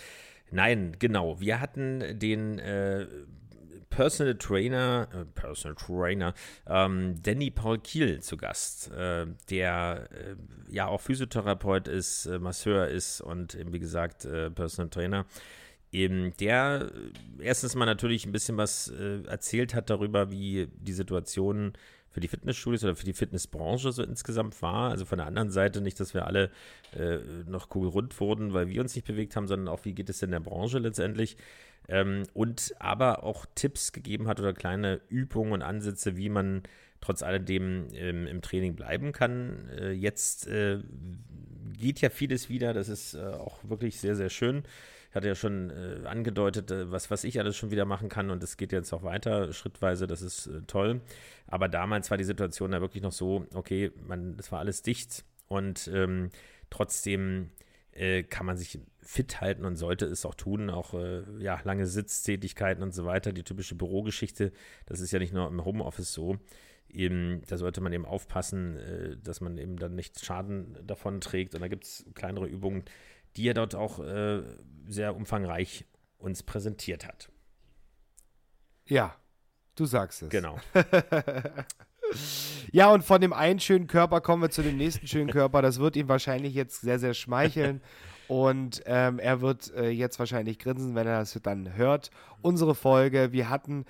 Nein, 0.51 0.97
genau. 0.99 1.41
Wir 1.41 1.61
hatten 1.61 2.19
den 2.19 2.59
äh, 2.59 3.07
Personal 3.91 4.37
Trainer, 4.37 5.09
äh, 5.13 5.25
Personal 5.25 5.75
Trainer, 5.75 6.35
ähm, 6.67 7.21
Danny 7.23 7.51
Paul 7.51 7.79
Kiel 7.79 8.21
zu 8.21 8.37
Gast, 8.37 8.91
äh, 8.93 9.27
der 9.51 10.09
äh, 10.13 10.37
ja 10.73 10.87
auch 10.87 11.01
Physiotherapeut 11.01 11.89
ist, 11.89 12.27
äh, 12.27 12.39
Masseur 12.39 12.89
ist 12.89 13.21
und 13.21 13.59
wie 13.73 13.79
gesagt, 13.79 14.25
äh, 14.25 14.51
Personal 14.51 14.91
Trainer. 14.91 15.27
Eben 15.91 16.37
der 16.37 16.91
äh, 17.41 17.45
erstens 17.45 17.75
mal 17.75 17.87
natürlich 17.87 18.27
ein 18.27 18.33
bisschen 18.33 18.57
was 18.57 18.89
äh, 18.89 19.23
erzählt 19.27 19.75
hat 19.75 19.91
darüber, 19.91 20.31
wie 20.31 20.69
die 20.73 20.93
Situation 20.93 21.73
für 22.11 22.21
die 22.21 22.29
Fitnessstudios 22.29 22.85
oder 22.85 22.97
für 22.97 23.05
die 23.05 23.13
Fitnessbranche 23.13 23.93
so 23.93 24.03
insgesamt 24.03 24.61
war. 24.63 24.91
Also 24.91 25.05
von 25.05 25.19
der 25.19 25.27
anderen 25.27 25.51
Seite 25.51 25.81
nicht, 25.81 26.01
dass 26.01 26.15
wir 26.15 26.27
alle 26.27 26.51
äh, 26.97 27.19
noch 27.47 27.69
kugelrund 27.69 28.19
wurden, 28.21 28.53
weil 28.55 28.69
wir 28.69 28.81
uns 28.81 28.95
nicht 28.95 29.07
bewegt 29.07 29.37
haben, 29.37 29.47
sondern 29.47 29.69
auch, 29.69 29.85
wie 29.85 29.95
geht 29.95 30.09
es 30.09 30.19
denn 30.19 30.31
der 30.31 30.41
Branche 30.41 30.79
letztendlich. 30.79 31.37
ähm, 31.89 32.25
und 32.35 32.75
aber 32.79 33.23
auch 33.25 33.47
Tipps 33.55 33.93
gegeben 33.93 34.29
hat 34.29 34.41
oder 34.41 34.53
kleine 34.53 35.01
Übungen 35.09 35.53
und 35.53 35.63
Ansätze, 35.63 36.17
wie 36.17 36.29
man 36.29 36.63
trotz 37.01 37.23
alledem 37.23 37.89
ähm, 37.95 38.27
im 38.27 38.43
Training 38.43 38.75
bleiben 38.75 39.13
kann. 39.13 39.69
Äh, 39.79 39.93
jetzt 39.93 40.47
äh, 40.49 40.81
geht 41.79 42.01
ja 42.01 42.11
vieles 42.11 42.49
wieder, 42.49 42.73
das 42.75 42.89
ist 42.89 43.15
äh, 43.15 43.21
auch 43.21 43.59
wirklich 43.65 44.01
sehr, 44.01 44.17
sehr 44.17 44.31
schön. 44.31 44.65
Hatte 45.19 45.29
ja 45.29 45.35
schon 45.35 45.71
äh, 45.71 46.07
angedeutet, 46.07 46.71
äh, 46.71 46.93
was, 46.93 47.11
was 47.11 47.25
ich 47.25 47.41
alles 47.41 47.57
schon 47.57 47.73
wieder 47.73 47.85
machen 47.85 48.09
kann 48.09 48.31
und 48.31 48.41
es 48.45 48.57
geht 48.57 48.71
jetzt 48.71 48.93
auch 48.93 49.03
weiter, 49.03 49.53
schrittweise, 49.53 50.07
das 50.07 50.23
ist 50.23 50.47
äh, 50.47 50.63
toll. 50.69 51.01
Aber 51.49 51.69
damals 51.69 52.09
war 52.11 52.19
die 52.19 52.23
Situation 52.23 52.71
da 52.71 52.81
wirklich 52.81 53.03
noch 53.03 53.11
so, 53.11 53.45
okay, 53.53 53.91
man, 54.07 54.37
das 54.37 54.53
war 54.53 54.61
alles 54.61 54.83
dicht 54.83 55.25
und 55.49 55.91
ähm, 55.93 56.31
trotzdem 56.71 57.51
äh, 57.91 58.23
kann 58.23 58.47
man 58.47 58.57
sich 58.57 58.79
fit 59.01 59.41
halten 59.41 59.65
und 59.65 59.75
sollte 59.75 60.07
es 60.07 60.25
auch 60.25 60.37
tun. 60.37 60.71
Auch 60.71 60.95
äh, 60.95 61.25
ja, 61.41 61.61
lange 61.65 61.89
Sitztätigkeiten 61.89 62.85
und 62.85 62.95
so 62.95 63.05
weiter, 63.05 63.33
die 63.33 63.43
typische 63.43 63.75
Bürogeschichte, 63.75 64.53
das 64.87 65.01
ist 65.01 65.11
ja 65.11 65.19
nicht 65.19 65.35
nur 65.35 65.49
im 65.49 65.65
Homeoffice 65.65 66.13
so. 66.13 66.39
Eben, 66.89 67.43
da 67.49 67.57
sollte 67.57 67.81
man 67.81 67.93
eben 67.93 68.07
aufpassen, 68.07 68.77
äh, 68.77 69.17
dass 69.17 69.41
man 69.41 69.59
eben 69.59 69.79
dann 69.79 69.97
nicht 69.97 70.25
Schaden 70.25 70.79
davon 70.87 71.21
trägt. 71.21 71.57
Und 71.57 71.61
da 71.61 71.67
gibt 71.67 71.85
es 71.85 72.07
kleinere 72.15 72.47
Übungen, 72.47 72.85
die 73.37 73.49
er 73.49 73.55
dort 73.55 73.75
auch 73.75 74.01
äh, 74.01 74.43
sehr 74.87 75.17
umfangreich 75.17 75.85
uns 76.19 76.43
präsentiert 76.43 77.07
hat. 77.07 77.31
Ja, 78.87 79.15
du 79.77 79.85
sagst 79.85 80.23
es. 80.23 80.31
Genau. 80.31 80.59
ja, 82.73 82.91
und 82.91 83.05
von 83.05 83.21
dem 83.21 83.33
einen 83.33 83.61
schönen 83.61 83.87
Körper 83.87 84.21
kommen 84.21 84.43
wir 84.43 84.51
zu 84.51 84.63
dem 84.63 84.77
nächsten 84.77 85.07
schönen 85.07 85.31
Körper. 85.31 85.63
Das 85.63 85.79
wird 85.79 85.97
ihm 85.97 86.09
wahrscheinlich 86.09 86.55
jetzt 86.55 86.81
sehr, 86.81 86.99
sehr 86.99 87.15
schmeicheln. 87.15 87.83
Und 88.29 88.83
ähm, 88.85 89.19
er 89.19 89.41
wird 89.41 89.73
äh, 89.75 89.89
jetzt 89.89 90.19
wahrscheinlich 90.19 90.59
grinsen, 90.59 90.95
wenn 90.95 91.07
er 91.07 91.21
das 91.21 91.39
dann 91.43 91.77
hört. 91.77 92.11
Unsere 92.43 92.75
Folge. 92.75 93.33
Wir 93.33 93.49
hatten 93.49 93.87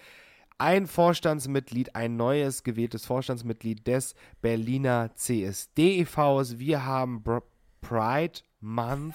ein 0.59 0.87
Vorstandsmitglied, 0.87 1.95
ein 1.95 2.17
neues 2.17 2.65
gewähltes 2.65 3.07
Vorstandsmitglied 3.07 3.87
des 3.87 4.15
Berliner 4.41 5.11
CSD 5.15 6.01
e.V.s. 6.01 6.59
Wir 6.59 6.85
haben 6.85 7.23
Br 7.23 7.43
Pride 7.81 8.41
Month. 8.61 9.15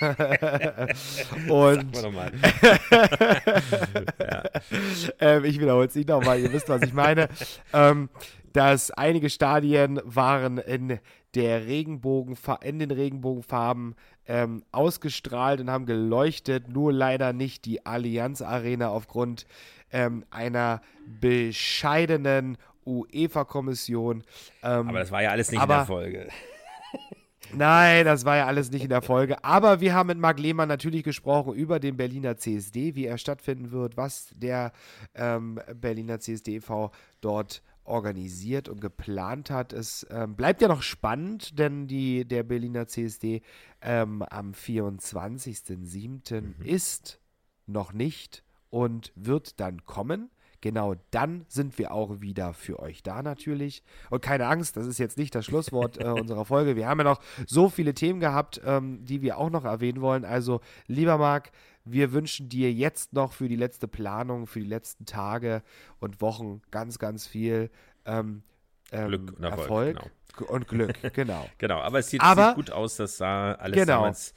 und 1.48 1.96
ja. 4.18 4.42
ähm, 5.20 5.44
ich 5.44 5.60
wiederhole 5.60 5.86
es 5.86 5.94
nicht 5.94 6.08
nochmal, 6.08 6.40
ihr 6.40 6.52
wisst, 6.52 6.68
was 6.68 6.82
ich 6.82 6.92
meine. 6.92 7.28
ähm, 7.72 8.08
dass 8.52 8.90
einige 8.90 9.30
Stadien 9.30 10.00
waren 10.04 10.58
in 10.58 10.98
der 11.34 11.66
Regenbogen, 11.66 12.36
in 12.62 12.78
den 12.78 12.90
Regenbogenfarben 12.90 13.94
ähm, 14.26 14.64
ausgestrahlt 14.72 15.60
und 15.60 15.70
haben 15.70 15.86
geleuchtet, 15.86 16.68
nur 16.68 16.92
leider 16.92 17.32
nicht 17.32 17.64
die 17.64 17.86
Allianz 17.86 18.42
Arena 18.42 18.88
aufgrund 18.88 19.46
ähm, 19.92 20.24
einer 20.30 20.82
bescheidenen 21.20 22.56
UEFA-Kommission. 22.86 24.24
Ähm, 24.62 24.88
aber 24.88 24.98
das 25.00 25.10
war 25.12 25.22
ja 25.22 25.30
alles 25.30 25.50
nicht 25.50 25.60
aber, 25.60 25.74
in 25.74 25.78
der 25.80 25.86
Folge. 25.86 26.28
Nein, 27.54 28.04
das 28.04 28.24
war 28.24 28.36
ja 28.36 28.46
alles 28.46 28.70
nicht 28.70 28.82
in 28.82 28.88
der 28.88 29.02
Folge. 29.02 29.42
Aber 29.44 29.80
wir 29.80 29.94
haben 29.94 30.08
mit 30.08 30.18
Marc 30.18 30.38
Lehmann 30.38 30.68
natürlich 30.68 31.04
gesprochen 31.04 31.54
über 31.54 31.80
den 31.80 31.96
Berliner 31.96 32.36
CSD, 32.36 32.94
wie 32.94 33.06
er 33.06 33.18
stattfinden 33.18 33.70
wird, 33.70 33.96
was 33.96 34.30
der 34.34 34.72
ähm, 35.14 35.60
Berliner 35.74 36.20
CSD 36.20 36.56
e.V. 36.56 36.90
dort 37.20 37.62
organisiert 37.84 38.68
und 38.68 38.80
geplant 38.80 39.50
hat. 39.50 39.72
Es 39.72 40.06
ähm, 40.10 40.36
bleibt 40.36 40.62
ja 40.62 40.68
noch 40.68 40.82
spannend, 40.82 41.58
denn 41.58 41.86
die, 41.86 42.24
der 42.24 42.44
Berliner 42.44 42.86
CSD 42.86 43.42
ähm, 43.82 44.22
am 44.22 44.52
24.07. 44.52 46.40
Mhm. 46.40 46.54
ist 46.64 47.20
noch 47.66 47.92
nicht 47.92 48.44
und 48.70 49.12
wird 49.16 49.60
dann 49.60 49.84
kommen. 49.84 50.30
Genau 50.60 50.94
dann 51.10 51.46
sind 51.48 51.78
wir 51.78 51.92
auch 51.92 52.20
wieder 52.20 52.52
für 52.52 52.80
euch 52.80 53.02
da 53.02 53.22
natürlich. 53.22 53.82
Und 54.10 54.20
keine 54.20 54.46
Angst, 54.46 54.76
das 54.76 54.86
ist 54.86 54.98
jetzt 54.98 55.16
nicht 55.16 55.34
das 55.34 55.46
Schlusswort 55.46 55.98
äh, 55.98 56.04
unserer 56.08 56.44
Folge. 56.44 56.76
Wir 56.76 56.86
haben 56.86 56.98
ja 56.98 57.04
noch 57.04 57.20
so 57.46 57.68
viele 57.68 57.94
Themen 57.94 58.20
gehabt, 58.20 58.60
ähm, 58.64 59.04
die 59.04 59.22
wir 59.22 59.38
auch 59.38 59.50
noch 59.50 59.64
erwähnen 59.64 60.02
wollen. 60.02 60.24
Also, 60.24 60.60
lieber 60.86 61.16
Marc, 61.16 61.50
wir 61.84 62.12
wünschen 62.12 62.48
dir 62.48 62.72
jetzt 62.72 63.14
noch 63.14 63.32
für 63.32 63.48
die 63.48 63.56
letzte 63.56 63.88
Planung, 63.88 64.46
für 64.46 64.60
die 64.60 64.66
letzten 64.66 65.06
Tage 65.06 65.62
und 65.98 66.20
Wochen 66.20 66.60
ganz, 66.70 66.98
ganz 66.98 67.26
viel 67.26 67.70
ähm, 68.04 68.42
ähm, 68.92 69.08
Glück 69.08 69.38
und 69.38 69.44
Erfolg, 69.44 69.96
Erfolg 69.96 70.12
genau. 70.36 70.50
und 70.50 70.68
Glück, 70.68 70.94
genau. 71.14 71.46
genau, 71.58 71.80
aber 71.80 72.00
es 72.00 72.10
sieht, 72.10 72.20
aber, 72.20 72.48
sieht, 72.48 72.56
gut 72.56 72.70
aus, 72.70 72.96
das 72.96 73.16
sah 73.16 73.52
alles 73.54 73.76
genau. 73.76 74.02
damals 74.02 74.34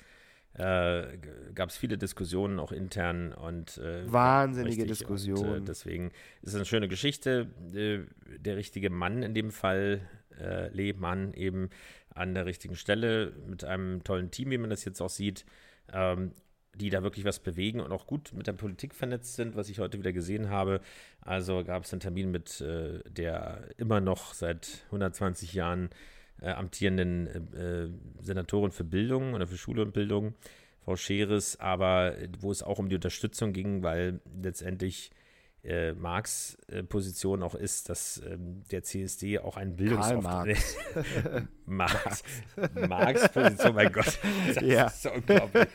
äh, 0.56 1.18
gab 1.56 1.70
es 1.70 1.78
viele 1.78 1.98
Diskussionen 1.98 2.60
auch 2.60 2.72
intern 2.72 3.34
und 3.34 3.78
äh, 3.80 4.12
wahnsinnige 4.12 4.86
Diskussionen. 4.86 5.50
Und, 5.50 5.64
äh, 5.64 5.66
deswegen 5.66 6.12
ist 6.42 6.50
es 6.50 6.56
eine 6.56 6.66
schöne 6.66 6.88
Geschichte. 6.88 7.48
Äh, 7.74 8.00
der 8.40 8.58
richtige 8.58 8.90
Mann 8.90 9.24
in 9.24 9.34
dem 9.34 9.52
Fall, 9.52 10.02
äh, 10.40 10.70
Lehmann 10.70 11.34
eben 11.34 11.70
an 12.14 12.36
der 12.36 12.46
richtigen 12.46 12.76
Stelle 12.76 13.34
mit 13.48 13.64
einem 13.64 14.04
tollen 14.04 14.30
Team, 14.30 14.52
wie 14.52 14.58
man 14.58 14.70
das 14.70 14.86
jetzt 14.86 15.02
auch 15.02 15.10
sieht. 15.10 15.46
Ähm, 15.92 16.32
die 16.76 16.90
da 16.90 17.04
wirklich 17.04 17.26
was 17.26 17.40
bewegen 17.40 17.80
und 17.80 17.92
auch 17.92 18.08
gut 18.08 18.34
mit 18.34 18.48
der 18.48 18.54
Politik 18.54 18.96
vernetzt 18.96 19.36
sind, 19.36 19.56
was 19.56 19.70
ich 19.70 19.80
heute 19.80 20.00
wieder 20.00 20.12
gesehen 20.12 20.50
habe. 20.50 20.82
Also 21.22 21.64
gab 21.64 21.84
es 21.84 21.94
einen 21.94 22.00
Termin 22.00 22.32
mit 22.32 22.62
äh, 22.62 23.00
der 23.08 23.70
immer 23.78 24.02
noch 24.02 24.34
seit 24.34 24.84
120 24.86 25.54
Jahren 25.54 25.90
äh, 26.42 26.50
amtierenden 26.50 27.28
äh, 27.54 27.90
Senatorin 28.24 28.72
für 28.72 28.84
Bildung 28.84 29.34
oder 29.34 29.48
für 29.48 29.58
Schule 29.58 29.82
und 29.82 29.94
Bildung, 29.94 30.34
Frau 30.84 30.96
Scheres, 30.96 31.60
aber 31.60 32.16
wo 32.40 32.52
es 32.52 32.64
auch 32.64 32.80
um 32.80 32.90
die 32.90 32.96
Unterstützung 32.96 33.54
ging, 33.54 33.84
weil 33.84 34.20
letztendlich 34.42 35.12
äh, 35.64 35.94
Marx 35.94 36.58
äh, 36.68 36.84
Position 36.84 37.42
auch 37.42 37.56
ist, 37.56 37.88
dass 37.88 38.22
ähm, 38.26 38.64
der 38.70 38.84
CSD 38.84 39.40
auch 39.40 39.56
einen 39.56 39.78
Bildungsauftrag 39.78 40.48
Marx. 40.48 40.76
Marx. 41.66 42.24
Marx 42.90 43.30
Position, 43.30 43.76
mein 43.76 43.92
Gott. 43.94 44.20
Das 44.48 44.62
ja. 44.62 44.88
ist 44.88 45.04
so 45.04 45.12
unglaublich. 45.14 45.68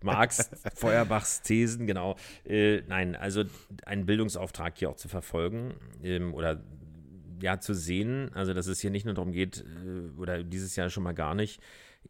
Marx, 0.00 0.50
Feuerbachs 0.74 1.42
Thesen, 1.42 1.86
genau. 1.86 2.16
Äh, 2.46 2.80
nein, 2.88 3.16
also 3.16 3.44
einen 3.84 4.06
Bildungsauftrag 4.06 4.78
hier 4.78 4.88
auch 4.88 4.96
zu 4.96 5.08
verfolgen 5.08 5.74
ähm, 6.02 6.32
oder 6.32 6.62
ja 7.40 7.60
zu 7.60 7.74
sehen, 7.74 8.30
also 8.34 8.54
dass 8.54 8.66
es 8.66 8.80
hier 8.80 8.90
nicht 8.90 9.04
nur 9.04 9.14
darum 9.14 9.32
geht, 9.32 9.64
äh, 9.84 10.18
oder 10.18 10.42
dieses 10.42 10.76
Jahr 10.76 10.90
schon 10.90 11.02
mal 11.02 11.14
gar 11.14 11.34
nicht, 11.34 11.60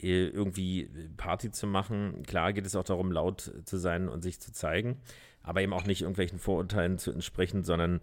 äh, 0.00 0.28
irgendwie 0.28 0.90
Party 1.16 1.50
zu 1.50 1.66
machen. 1.66 2.22
Klar 2.26 2.52
geht 2.52 2.66
es 2.66 2.76
auch 2.76 2.84
darum, 2.84 3.12
laut 3.12 3.52
zu 3.64 3.76
sein 3.76 4.08
und 4.08 4.22
sich 4.22 4.40
zu 4.40 4.52
zeigen, 4.52 5.00
aber 5.42 5.62
eben 5.62 5.72
auch 5.72 5.86
nicht 5.86 6.02
irgendwelchen 6.02 6.38
Vorurteilen 6.38 6.98
zu 6.98 7.12
entsprechen, 7.12 7.64
sondern 7.64 8.00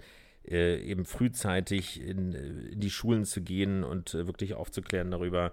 äh, 0.48 0.80
eben 0.82 1.06
frühzeitig 1.06 2.02
in, 2.02 2.34
in, 2.34 2.80
die 2.80 2.90
Schulen 2.90 3.26
zu 3.26 3.42
gehen 3.42 3.84
und 3.84 4.14
wirklich 4.14 4.54
aufzuklären 4.54 5.12
darüber, 5.12 5.52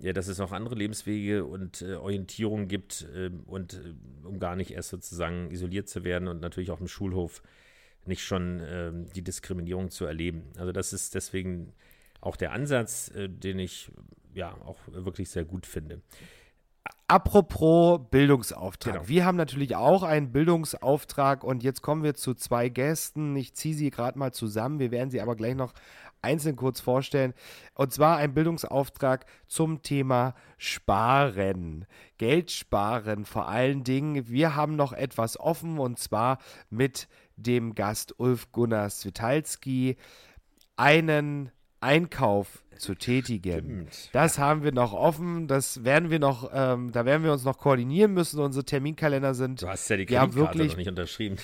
dass 0.00 0.28
es 0.28 0.40
auch 0.40 0.52
andere 0.52 0.74
Lebenswege 0.74 1.44
und 1.44 1.82
äh, 1.82 1.94
Orientierung 1.94 2.68
gibt 2.68 3.06
äh, 3.14 3.30
und 3.46 3.74
äh, 3.74 4.26
um 4.26 4.38
gar 4.38 4.54
nicht 4.54 4.70
erst 4.70 4.90
sozusagen 4.90 5.50
isoliert 5.50 5.88
zu 5.88 6.04
werden 6.04 6.28
und 6.28 6.40
natürlich 6.40 6.70
auch 6.70 6.80
im 6.80 6.88
Schulhof 6.88 7.42
nicht 8.08 8.24
schon 8.24 8.60
äh, 8.60 8.92
die 9.14 9.22
Diskriminierung 9.22 9.90
zu 9.90 10.04
erleben. 10.04 10.50
Also 10.58 10.72
das 10.72 10.92
ist 10.92 11.14
deswegen 11.14 11.72
auch 12.20 12.36
der 12.36 12.52
Ansatz, 12.52 13.10
äh, 13.14 13.28
den 13.28 13.58
ich 13.58 13.90
ja 14.34 14.52
auch 14.64 14.78
wirklich 14.86 15.30
sehr 15.30 15.44
gut 15.44 15.66
finde. 15.66 16.02
Apropos 17.10 18.00
Bildungsauftrag. 18.10 18.92
Genau. 18.92 19.08
Wir 19.08 19.24
haben 19.24 19.36
natürlich 19.36 19.76
auch 19.76 20.02
einen 20.02 20.30
Bildungsauftrag 20.30 21.42
und 21.42 21.62
jetzt 21.62 21.80
kommen 21.80 22.02
wir 22.02 22.14
zu 22.14 22.34
zwei 22.34 22.68
Gästen. 22.68 23.34
Ich 23.34 23.54
ziehe 23.54 23.74
sie 23.74 23.88
gerade 23.88 24.18
mal 24.18 24.32
zusammen. 24.32 24.78
Wir 24.78 24.90
werden 24.90 25.10
sie 25.10 25.22
aber 25.22 25.34
gleich 25.34 25.54
noch 25.54 25.72
einzeln 26.20 26.56
kurz 26.56 26.80
vorstellen. 26.80 27.32
Und 27.74 27.94
zwar 27.94 28.18
ein 28.18 28.34
Bildungsauftrag 28.34 29.24
zum 29.46 29.82
Thema 29.82 30.34
Sparen. 30.58 31.86
Geld 32.18 32.50
sparen 32.50 33.24
vor 33.24 33.48
allen 33.48 33.84
Dingen. 33.84 34.28
Wir 34.28 34.54
haben 34.54 34.76
noch 34.76 34.92
etwas 34.92 35.40
offen 35.40 35.78
und 35.78 35.98
zwar 35.98 36.38
mit 36.68 37.08
dem 37.38 37.74
Gast 37.74 38.18
Ulf 38.18 38.52
Gunnar 38.52 38.90
Switalski 38.90 39.96
einen 40.76 41.50
Einkauf 41.80 42.64
zu 42.76 42.94
tätigen. 42.94 43.88
Stimmt. 43.90 44.10
Das 44.12 44.38
haben 44.38 44.62
wir 44.62 44.72
noch 44.72 44.92
offen. 44.92 45.48
Das 45.48 45.84
werden 45.84 46.10
wir 46.10 46.18
noch, 46.18 46.50
ähm, 46.52 46.92
da 46.92 47.04
werden 47.04 47.24
wir 47.24 47.32
uns 47.32 47.44
noch 47.44 47.58
koordinieren 47.58 48.14
müssen. 48.14 48.40
Unsere 48.40 48.64
Terminkalender 48.64 49.34
sind. 49.34 49.62
Du 49.62 49.68
hast 49.68 49.88
ja 49.88 49.96
die 49.96 50.06
Kreditkarte 50.06 50.38
ja, 50.38 50.44
wirklich, 50.44 50.70
noch 50.70 50.76
nicht 50.76 50.88
unterschrieben. 50.88 51.36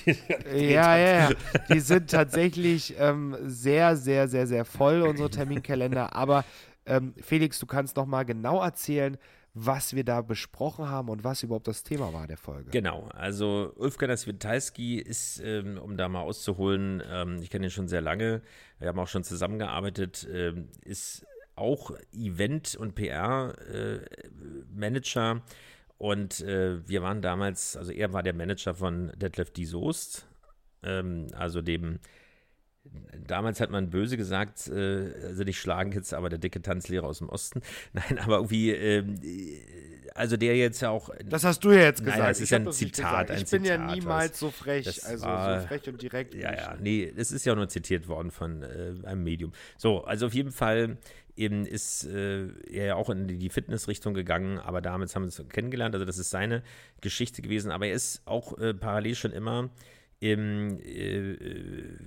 ja, 0.53 0.97
ja, 0.97 0.97
ja. 0.97 1.29
Die 1.73 1.79
sind 1.79 2.09
tatsächlich 2.11 2.95
ähm, 2.97 3.35
sehr, 3.43 3.95
sehr, 3.95 4.27
sehr, 4.27 4.47
sehr 4.47 4.65
voll, 4.65 5.01
unsere 5.01 5.29
Terminkalender. 5.29 6.15
Aber 6.15 6.45
ähm, 6.85 7.13
Felix, 7.21 7.59
du 7.59 7.65
kannst 7.65 7.97
noch 7.97 8.05
mal 8.05 8.23
genau 8.23 8.61
erzählen, 8.61 9.17
was 9.55 9.95
wir 9.95 10.03
da 10.03 10.21
besprochen 10.21 10.89
haben 10.89 11.09
und 11.09 11.23
was 11.23 11.41
überhaupt 11.41 11.67
das 11.67 11.81
Thema 11.83 12.13
war 12.13 12.27
der 12.27 12.37
Folge. 12.37 12.69
Genau, 12.71 13.07
also 13.13 13.71
Ulfgar 13.77 14.15
Switalski 14.15 14.99
ist, 14.99 15.39
ähm, 15.39 15.77
um 15.77 15.97
da 15.97 16.07
mal 16.09 16.21
auszuholen, 16.21 17.01
ähm, 17.09 17.39
ich 17.41 17.49
kenne 17.49 17.67
ihn 17.67 17.71
schon 17.71 17.87
sehr 17.87 18.01
lange, 18.01 18.41
wir 18.79 18.89
haben 18.89 18.99
auch 18.99 19.07
schon 19.07 19.23
zusammengearbeitet, 19.23 20.27
ähm, 20.31 20.67
ist 20.83 21.25
auch 21.55 21.91
Event- 22.13 22.75
und 22.75 22.93
PR-Manager. 22.95 25.35
Äh, 25.35 25.39
Und 25.97 26.41
äh, 26.41 26.85
wir 26.85 27.01
waren 27.01 27.21
damals, 27.21 27.77
also 27.77 27.93
er 27.93 28.11
war 28.11 28.21
der 28.21 28.33
Manager 28.33 28.75
von 28.75 29.13
Detlef 29.15 29.51
D. 29.51 29.63
Soest, 29.63 30.27
ähm, 30.83 31.27
also 31.33 31.61
dem 31.61 31.99
Damals 33.27 33.59
hat 33.59 33.71
man 33.71 33.89
böse 33.89 34.17
gesagt, 34.17 34.67
äh, 34.67 35.11
also 35.23 35.43
nicht 35.43 35.59
schlagen 35.59 35.91
jetzt, 35.91 36.13
aber 36.13 36.29
der 36.29 36.37
dicke 36.37 36.61
Tanzlehrer 36.61 37.07
aus 37.07 37.19
dem 37.19 37.29
Osten. 37.29 37.61
Nein, 37.93 38.19
aber 38.19 38.35
irgendwie, 38.35 38.71
ähm, 38.71 39.19
also 40.13 40.37
der 40.37 40.55
jetzt 40.55 40.81
ja 40.81 40.91
auch. 40.91 41.09
Das 41.25 41.43
hast 41.43 41.63
du 41.63 41.71
ja 41.71 41.81
jetzt 41.81 42.03
gesagt. 42.03 42.19
Nein, 42.19 42.29
das 42.29 42.39
ist 42.39 42.53
ein 42.53 42.71
Zitat. 42.71 43.31
Ein 43.31 43.37
ich 43.37 43.49
bin 43.49 43.63
Zitat, 43.63 43.79
ja 43.79 43.95
niemals 43.95 44.39
so 44.39 44.51
frech, 44.51 45.03
also 45.05 45.25
war, 45.25 45.61
so 45.61 45.67
frech 45.67 45.87
und 45.89 46.01
direkt. 46.01 46.35
Ja, 46.35 46.53
ja, 46.53 46.77
nee, 46.79 47.11
es 47.15 47.31
ist 47.31 47.45
ja 47.45 47.55
nur 47.55 47.67
zitiert 47.67 48.07
worden 48.07 48.31
von 48.31 48.63
äh, 48.63 48.93
einem 49.03 49.23
Medium. 49.23 49.51
So, 49.77 50.03
also 50.03 50.27
auf 50.27 50.33
jeden 50.33 50.51
Fall 50.51 50.97
eben 51.35 51.65
ist 51.65 52.05
äh, 52.05 52.47
er 52.71 52.85
ja 52.85 52.95
auch 52.95 53.09
in 53.09 53.27
die 53.27 53.49
Fitnessrichtung 53.49 54.13
gegangen, 54.13 54.59
aber 54.59 54.81
damals 54.81 55.15
haben 55.15 55.23
wir 55.23 55.37
uns 55.37 55.43
kennengelernt. 55.49 55.95
Also 55.95 56.05
das 56.05 56.17
ist 56.17 56.29
seine 56.29 56.63
Geschichte 57.01 57.41
gewesen. 57.41 57.71
Aber 57.71 57.87
er 57.87 57.93
ist 57.93 58.21
auch 58.25 58.57
äh, 58.57 58.73
parallel 58.73 59.15
schon 59.15 59.31
immer 59.31 59.69
im, 60.19 60.79
äh, 60.79 61.37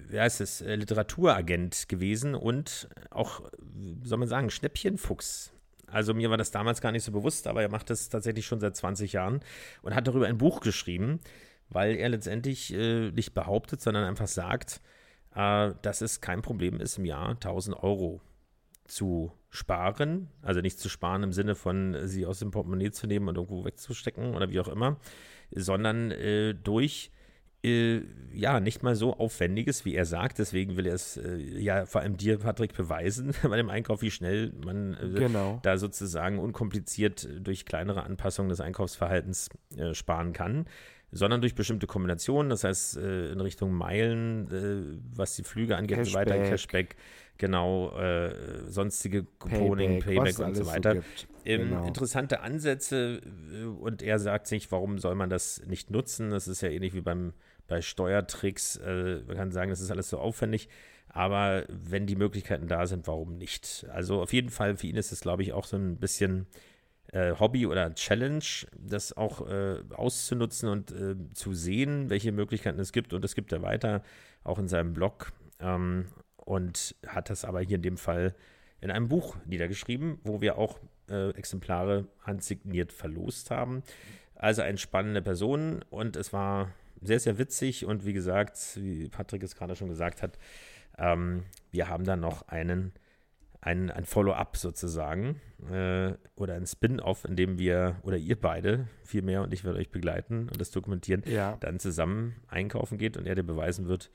wie 0.09 0.21
heißt 0.21 0.41
es, 0.41 0.61
äh, 0.61 0.75
Literaturagent 0.75 1.89
gewesen 1.89 2.35
und 2.35 2.89
auch, 3.11 3.43
wie 3.61 4.07
soll 4.07 4.19
man 4.19 4.29
sagen, 4.29 4.51
Schnäppchenfuchs. 4.51 5.53
Also 5.87 6.15
mir 6.15 6.31
war 6.31 6.37
das 6.37 6.51
damals 6.51 6.81
gar 6.81 6.93
nicht 6.93 7.05
so 7.05 7.13
bewusst, 7.13 7.47
aber 7.47 7.63
er 7.63 7.71
macht 7.71 7.91
das 7.91 8.09
tatsächlich 8.09 8.47
schon 8.47 8.61
seit 8.61 8.77
20 8.77 9.13
Jahren 9.13 9.41
und 9.83 9.95
hat 9.95 10.07
darüber 10.07 10.27
ein 10.27 10.39
Buch 10.39 10.61
geschrieben, 10.61 11.21
weil 11.71 11.97
er 11.97 12.09
letztendlich 12.09 12.73
äh, 12.73 13.11
nicht 13.11 13.35
behauptet, 13.35 13.81
sondern 13.81 14.05
einfach 14.05 14.27
sagt, 14.27 14.81
äh, 15.35 15.73
dass 15.83 16.01
es 16.01 16.21
kein 16.21 16.43
Problem 16.43 16.81
ist, 16.81 16.99
im 16.99 17.05
Jahr 17.05 17.31
1000 17.31 17.83
Euro 17.83 18.21
zu 18.85 19.33
sparen. 19.51 20.29
Also 20.43 20.61
nicht 20.61 20.79
zu 20.79 20.89
sparen 20.89 21.23
im 21.23 21.33
Sinne 21.33 21.55
von 21.55 21.97
sie 22.07 22.27
aus 22.27 22.39
dem 22.39 22.51
Portemonnaie 22.51 22.91
zu 22.91 23.07
nehmen 23.07 23.29
und 23.29 23.37
irgendwo 23.37 23.65
wegzustecken 23.65 24.35
oder 24.35 24.51
wie 24.51 24.61
auch 24.61 24.69
immer, 24.69 24.99
sondern 25.51 26.11
äh, 26.11 26.55
durch 26.55 27.11
äh, 27.65 28.03
ja, 28.33 28.61
nicht 28.61 28.83
mal 28.83 28.95
so 28.95 29.15
aufwendiges, 29.15 29.85
wie 29.85 29.95
er 29.95 30.05
sagt. 30.05 30.39
Deswegen 30.39 30.77
will 30.77 30.87
er 30.87 30.95
es 30.95 31.17
äh, 31.17 31.37
ja 31.37 31.87
vor 31.87 32.03
allem 32.03 32.17
dir, 32.17 32.39
Patrick, 32.39 32.75
beweisen 32.75 33.35
bei 33.43 33.57
dem 33.57 33.69
Einkauf, 33.69 34.03
wie 34.03 34.11
schnell 34.11 34.53
man 34.65 34.95
äh, 34.95 35.19
genau. 35.19 35.59
da 35.63 35.77
sozusagen 35.77 36.39
unkompliziert 36.39 37.29
durch 37.41 37.67
kleinere 37.67 38.05
Anpassungen 38.05 38.49
des 38.49 38.61
Einkaufsverhaltens 38.61 39.51
äh, 39.77 39.95
sparen 39.95 40.33
kann. 40.33 40.67
Sondern 41.11 41.41
durch 41.41 41.55
bestimmte 41.55 41.87
Kombinationen, 41.87 42.51
das 42.51 42.65
heißt 42.65 42.99
äh, 42.99 43.33
in 43.33 43.41
Richtung 43.41 43.73
Meilen, 43.73 44.47
äh, 44.53 45.01
was 45.17 45.37
die 45.37 45.43
Flüge 45.43 45.75
angeht 45.75 45.97
Cashback. 45.97 46.27
und 46.27 46.27
so 46.27 46.35
weiter, 46.35 46.51
Cashback, 46.51 46.97
genau, 47.39 47.93
sonstige 48.67 49.25
Couponing, 49.39 50.01
Payback, 50.01 50.37
Payback 50.37 50.39
und 50.47 50.55
so 50.55 50.67
weiter. 50.67 50.97
So 50.97 51.27
ähm, 51.47 51.71
genau. 51.71 51.87
Interessante 51.87 52.41
Ansätze 52.41 53.23
und 53.81 54.03
er 54.03 54.19
sagt 54.19 54.49
sich, 54.49 54.71
warum 54.71 54.99
soll 54.99 55.15
man 55.15 55.31
das 55.31 55.63
nicht 55.67 55.91
nutzen? 55.91 56.31
Das 56.31 56.47
ist 56.47 56.61
ja 56.61 56.69
ähnlich 56.69 56.93
wie 56.93 57.01
beim 57.01 57.33
bei 57.69 57.81
Steuertricks. 57.81 58.77
Äh, 58.77 59.23
man 59.27 59.37
kann 59.37 59.53
sagen, 59.53 59.71
das 59.71 59.81
ist 59.81 59.91
alles 59.91 60.09
so 60.11 60.19
aufwendig. 60.19 60.69
Aber 61.09 61.65
wenn 61.69 62.07
die 62.07 62.17
Möglichkeiten 62.17 62.69
da 62.69 62.87
sind, 62.87 63.07
warum 63.07 63.39
nicht? 63.39 63.87
Also 63.91 64.21
auf 64.21 64.33
jeden 64.33 64.51
Fall, 64.51 64.77
für 64.77 64.87
ihn 64.87 64.97
ist 64.97 65.13
es, 65.13 65.21
glaube 65.21 65.43
ich, 65.43 65.53
auch 65.53 65.65
so 65.65 65.77
ein 65.77 65.97
bisschen 65.97 66.47
äh, 67.13 67.33
Hobby 67.39 67.67
oder 67.67 67.95
Challenge, 67.95 68.45
das 68.77 69.17
auch 69.17 69.49
äh, 69.49 69.77
auszunutzen 69.95 70.69
und 70.69 70.91
äh, 70.91 71.17
zu 71.33 71.55
sehen, 71.55 72.11
welche 72.11 72.33
Möglichkeiten 72.33 72.79
es 72.79 72.93
gibt. 72.93 73.13
Und 73.13 73.25
es 73.25 73.35
gibt 73.35 73.53
er 73.53 73.63
weiter, 73.63 74.03
auch 74.45 74.59
in 74.59 74.69
seinem 74.69 74.93
Blog. 74.93 75.33
Ähm, 75.61 76.07
und 76.37 76.95
hat 77.07 77.31
das 77.31 77.45
aber 77.45 77.61
hier 77.61 77.77
in 77.77 77.83
dem 77.83 77.97
Fall 77.97 78.35
in 78.81 78.91
einem 78.91 79.09
Buch 79.09 79.37
niedergeschrieben, 79.47 80.19
wo 80.25 80.41
wir 80.41 80.57
auch 80.57 80.79
äh, 81.11 81.31
Exemplare 81.31 82.07
handsigniert 82.23 82.93
verlost 82.93 83.51
haben. 83.51 83.83
Also 84.35 84.63
eine 84.63 84.79
spannende 84.79 85.21
Person 85.21 85.85
und 85.91 86.17
es 86.17 86.33
war 86.33 86.73
sehr, 87.01 87.21
sehr 87.21 87.39
witzig 87.39 87.85
und 87.85 88.05
wie 88.05 88.13
gesagt, 88.13 88.59
wie 88.77 89.09
Patrick 89.09 89.43
es 89.43 89.55
gerade 89.55 89.77
schon 89.77 89.89
gesagt 89.89 90.23
hat, 90.23 90.39
ähm, 90.99 91.45
wir 91.71 91.89
haben 91.89 92.05
dann 92.05 92.21
noch 92.21 92.49
einen, 92.49 92.93
ein, 93.61 93.91
ein 93.91 94.05
Follow-up 94.05 94.57
sozusagen 94.57 95.41
äh, 95.71 96.13
oder 96.35 96.55
ein 96.55 96.67
Spin-off, 96.67 97.25
in 97.25 97.37
dem 97.37 97.59
wir 97.59 97.97
oder 98.03 98.17
ihr 98.17 98.41
beide 98.41 98.89
vielmehr 99.05 99.43
und 99.43 99.53
ich 99.53 99.65
werde 99.65 99.79
euch 99.79 99.91
begleiten 99.91 100.49
und 100.49 100.61
das 100.61 100.71
dokumentieren, 100.71 101.23
ja. 101.27 101.57
dann 101.61 101.79
zusammen 101.79 102.37
einkaufen 102.49 102.99
geht 102.99 103.17
und 103.17 103.27
er 103.27 103.35
dir 103.35 103.45
beweisen 103.45 103.87
wird, 103.87 104.11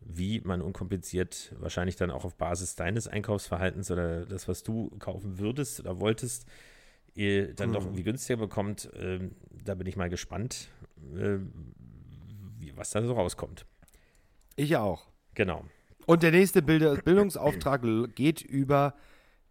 wie 0.00 0.40
man 0.40 0.62
unkompliziert, 0.62 1.54
wahrscheinlich 1.58 1.96
dann 1.96 2.10
auch 2.10 2.24
auf 2.24 2.36
Basis 2.36 2.76
deines 2.76 3.08
Einkaufsverhaltens 3.08 3.90
oder 3.90 4.26
das, 4.26 4.46
was 4.46 4.62
du 4.62 4.90
kaufen 4.98 5.38
würdest 5.38 5.80
oder 5.80 6.00
wolltest, 6.00 6.46
dann 7.16 7.72
doch 7.72 7.80
mhm. 7.80 7.86
irgendwie 7.86 8.02
günstiger 8.02 8.36
bekommt. 8.36 8.90
Ähm, 8.94 9.32
da 9.64 9.74
bin 9.74 9.86
ich 9.86 9.96
mal 9.96 10.10
gespannt, 10.10 10.68
äh, 11.16 11.38
was 12.76 12.90
da 12.90 13.02
so 13.02 13.14
rauskommt. 13.14 13.66
Ich 14.56 14.76
auch. 14.76 15.08
Genau. 15.34 15.64
Und 16.06 16.22
der 16.22 16.30
nächste 16.30 16.62
Bild 16.62 17.04
Bildungsauftrag 17.04 17.82
geht 18.14 18.40
über 18.40 18.94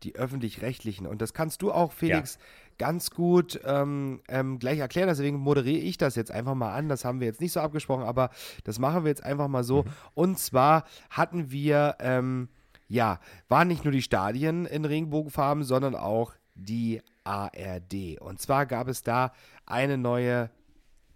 die 0.04 0.16
öffentlich-rechtlichen. 0.16 1.06
Und 1.08 1.22
das 1.22 1.34
kannst 1.34 1.62
du 1.62 1.72
auch, 1.72 1.92
Felix, 1.92 2.36
ja. 2.36 2.42
ganz 2.88 3.12
gut 3.12 3.60
ähm, 3.66 4.22
ähm, 4.28 4.60
gleich 4.60 4.80
erklären. 4.80 5.08
Deswegen 5.08 5.38
moderiere 5.38 5.80
ich 5.80 5.98
das 5.98 6.16
jetzt 6.16 6.32
einfach 6.32 6.56
mal 6.56 6.74
an. 6.74 6.90
Das 6.90 7.06
haben 7.06 7.20
wir 7.20 7.28
jetzt 7.28 7.42
nicht 7.42 7.52
so 7.52 7.60
abgesprochen, 7.60 8.04
aber 8.04 8.30
das 8.64 8.80
machen 8.80 9.04
wir 9.04 9.10
jetzt 9.10 9.24
einfach 9.24 9.48
mal 9.48 9.64
so. 9.64 9.84
Mhm. 9.84 9.90
Und 10.14 10.40
zwar 10.40 10.86
hatten 11.10 11.52
wir, 11.52 11.96
ähm, 12.00 12.50
ja, 12.88 13.20
waren 13.48 13.68
nicht 13.68 13.84
nur 13.84 13.92
die 13.92 14.02
Stadien 14.02 14.66
in 14.66 14.86
Regenbogenfarben, 14.86 15.64
sondern 15.64 15.96
auch 15.96 16.34
die 16.54 17.02
ARD. 17.24 18.20
Und 18.20 18.40
zwar 18.40 18.66
gab 18.66 18.88
es 18.88 19.04
da 19.04 19.34
eine 19.66 19.98
neue 19.98 20.50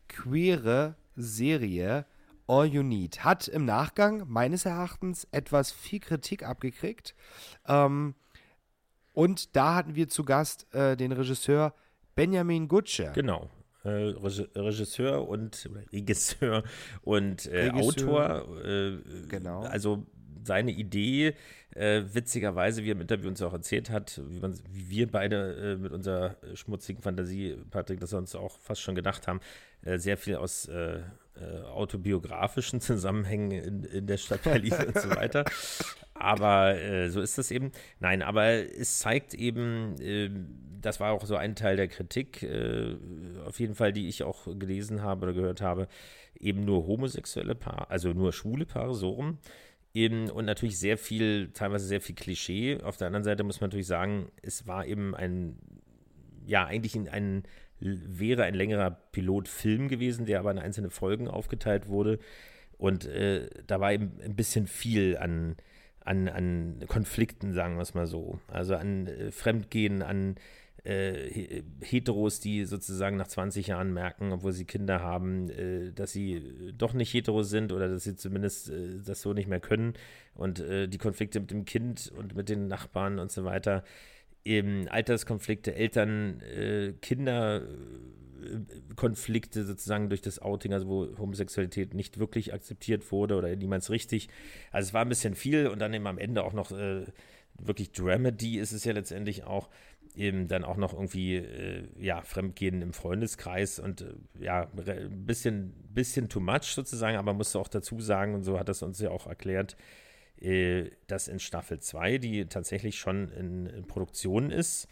queere 0.07 0.95
Serie 1.21 2.05
All 2.47 2.65
You 2.65 2.81
Need. 2.81 3.23
Hat 3.23 3.47
im 3.47 3.65
Nachgang 3.65 4.23
meines 4.27 4.65
Erachtens 4.65 5.27
etwas 5.31 5.71
viel 5.71 5.99
Kritik 5.99 6.43
abgekriegt. 6.43 7.13
Ähm, 7.67 8.15
und 9.13 9.55
da 9.55 9.75
hatten 9.75 9.95
wir 9.95 10.07
zu 10.07 10.23
Gast 10.23 10.73
äh, 10.73 10.95
den 10.95 11.11
Regisseur 11.11 11.73
Benjamin 12.15 12.67
Gutsche. 12.67 13.11
Genau. 13.13 13.49
Äh, 13.83 13.89
Regisseur 13.89 15.27
und 15.27 15.69
Regisseur 15.93 16.63
und 17.01 17.45
äh, 17.45 17.69
Regisseur, 17.69 18.43
Autor. 18.45 18.65
Äh, 18.65 18.97
genau. 19.29 19.61
Also 19.61 20.05
seine 20.49 20.71
Idee, 20.71 21.35
äh, 21.75 22.01
witzigerweise, 22.11 22.83
wie 22.83 22.89
er 22.89 22.93
im 22.93 23.01
Interview 23.01 23.27
uns 23.29 23.39
auch 23.43 23.53
erzählt 23.53 23.91
hat, 23.91 24.19
wie, 24.27 24.39
man, 24.39 24.59
wie 24.71 24.89
wir 24.89 25.11
beide 25.11 25.53
äh, 25.53 25.75
mit 25.75 25.91
unserer 25.91 26.37
schmutzigen 26.55 27.03
Fantasie, 27.03 27.55
Patrick, 27.69 27.99
dass 27.99 28.11
wir 28.11 28.17
uns 28.17 28.33
auch 28.33 28.57
fast 28.59 28.81
schon 28.81 28.95
gedacht 28.95 29.27
haben, 29.27 29.41
äh, 29.83 29.99
sehr 29.99 30.17
viel 30.17 30.37
aus 30.37 30.65
äh, 30.65 31.01
äh, 31.39 31.61
autobiografischen 31.65 32.81
Zusammenhängen 32.89 33.51
in, 33.51 33.83
in 33.83 34.07
der 34.07 34.17
Stadt 34.17 34.43
Berlin 34.43 34.73
und 34.87 34.99
so 34.99 35.11
weiter. 35.11 35.45
Aber 36.15 36.75
äh, 36.75 37.09
so 37.09 37.21
ist 37.21 37.37
das 37.37 37.51
eben. 37.51 37.71
Nein, 37.99 38.23
aber 38.23 38.45
es 38.45 38.97
zeigt 38.99 39.35
eben, 39.35 39.95
äh, 40.01 40.31
das 40.81 40.99
war 40.99 41.13
auch 41.13 41.25
so 41.25 41.35
ein 41.35 41.55
Teil 41.55 41.77
der 41.77 41.87
Kritik, 41.87 42.41
äh, 42.41 42.95
auf 43.45 43.59
jeden 43.59 43.75
Fall, 43.75 43.93
die 43.93 44.07
ich 44.09 44.23
auch 44.23 44.45
gelesen 44.57 45.03
habe 45.03 45.27
oder 45.27 45.33
gehört 45.33 45.61
habe, 45.61 45.87
eben 46.39 46.65
nur 46.65 46.87
homosexuelle 46.87 47.55
Paare, 47.55 47.89
also 47.89 48.09
nur 48.13 48.33
schwule 48.33 48.65
Paare, 48.65 48.95
so 48.95 49.09
rum. 49.09 49.37
Eben, 49.99 50.29
und 50.29 50.45
natürlich 50.45 50.79
sehr 50.79 50.97
viel, 50.97 51.49
teilweise 51.51 51.85
sehr 51.85 51.99
viel 51.99 52.15
Klischee. 52.15 52.81
Auf 52.83 52.95
der 52.95 53.07
anderen 53.07 53.25
Seite 53.25 53.43
muss 53.43 53.59
man 53.59 53.67
natürlich 53.67 53.87
sagen, 53.87 54.31
es 54.41 54.65
war 54.65 54.85
eben 54.85 55.13
ein, 55.13 55.57
ja, 56.45 56.65
eigentlich 56.65 56.95
ein, 56.95 57.09
ein 57.09 57.43
wäre 57.81 58.43
ein 58.43 58.53
längerer 58.53 58.91
Pilotfilm 58.91 59.89
gewesen, 59.89 60.25
der 60.25 60.39
aber 60.39 60.51
in 60.51 60.57
einzelne 60.57 60.89
Folgen 60.89 61.27
aufgeteilt 61.27 61.89
wurde. 61.89 62.17
Und 62.77 63.07
äh, 63.07 63.49
da 63.67 63.81
war 63.81 63.91
eben 63.91 64.13
ein 64.23 64.37
bisschen 64.37 64.67
viel 64.67 65.17
an, 65.17 65.57
an, 65.99 66.29
an 66.29 66.85
Konflikten, 66.87 67.51
sagen 67.51 67.75
wir 67.75 67.81
es 67.81 67.93
mal 67.93 68.07
so. 68.07 68.39
Also 68.47 68.75
an 68.75 69.07
äh, 69.07 69.31
Fremdgehen, 69.33 70.01
an 70.01 70.35
äh, 70.83 71.61
Heteros, 71.81 72.39
die 72.39 72.65
sozusagen 72.65 73.17
nach 73.17 73.27
20 73.27 73.67
Jahren 73.67 73.93
merken, 73.93 74.31
obwohl 74.31 74.53
sie 74.53 74.65
Kinder 74.65 75.01
haben, 75.01 75.49
äh, 75.49 75.91
dass 75.93 76.11
sie 76.11 76.73
doch 76.77 76.93
nicht 76.93 77.13
hetero 77.13 77.43
sind 77.43 77.71
oder 77.71 77.89
dass 77.89 78.03
sie 78.03 78.15
zumindest 78.15 78.69
äh, 78.69 78.99
das 79.05 79.21
so 79.21 79.33
nicht 79.33 79.47
mehr 79.47 79.59
können. 79.59 79.93
Und 80.35 80.59
äh, 80.59 80.87
die 80.87 80.97
Konflikte 80.97 81.39
mit 81.39 81.51
dem 81.51 81.65
Kind 81.65 82.11
und 82.17 82.35
mit 82.35 82.49
den 82.49 82.67
Nachbarn 82.67 83.19
und 83.19 83.31
so 83.31 83.43
weiter 83.43 83.83
eben 84.45 84.87
Alterskonflikte, 84.87 85.75
Eltern, 85.75 86.41
äh, 86.41 86.93
sozusagen 89.63 90.09
durch 90.09 90.21
das 90.21 90.39
Outing, 90.41 90.73
also 90.73 90.87
wo 90.87 91.17
Homosexualität 91.17 91.93
nicht 91.93 92.19
wirklich 92.19 92.53
akzeptiert 92.53 93.11
wurde 93.11 93.35
oder 93.35 93.55
niemals 93.55 93.89
richtig. 93.89 94.29
Also 94.71 94.87
es 94.87 94.93
war 94.93 95.01
ein 95.01 95.09
bisschen 95.09 95.35
viel 95.35 95.67
und 95.67 95.79
dann 95.79 95.93
eben 95.93 96.07
am 96.07 96.17
Ende 96.17 96.43
auch 96.43 96.53
noch 96.53 96.71
äh, 96.71 97.05
wirklich 97.57 97.91
Dramedy 97.91 98.57
ist 98.57 98.71
es 98.71 98.85
ja 98.85 98.93
letztendlich 98.93 99.43
auch 99.43 99.69
eben 100.15 100.47
dann 100.47 100.63
auch 100.63 100.77
noch 100.77 100.93
irgendwie 100.93 101.35
äh, 101.37 101.87
ja 101.99 102.21
Fremdgehen 102.21 102.81
im 102.81 102.93
Freundeskreis 102.93 103.79
und 103.79 104.01
äh, 104.01 104.13
ja 104.39 104.69
ein 104.73 105.25
bisschen 105.25 105.73
bisschen 105.93 106.29
too 106.29 106.39
much 106.39 106.73
sozusagen, 106.73 107.17
aber 107.17 107.33
musste 107.33 107.59
auch 107.59 107.67
dazu 107.67 107.99
sagen 108.01 108.33
und 108.33 108.43
so 108.43 108.59
hat 108.59 108.69
das 108.69 108.81
uns 108.83 108.99
ja 108.99 109.11
auch 109.11 109.27
erklärt, 109.27 109.77
äh, 110.41 110.91
dass 111.07 111.27
in 111.27 111.39
Staffel 111.39 111.79
2, 111.79 112.17
die 112.17 112.45
tatsächlich 112.45 112.97
schon 112.99 113.29
in, 113.29 113.65
in 113.67 113.87
Produktion 113.87 114.51
ist, 114.51 114.87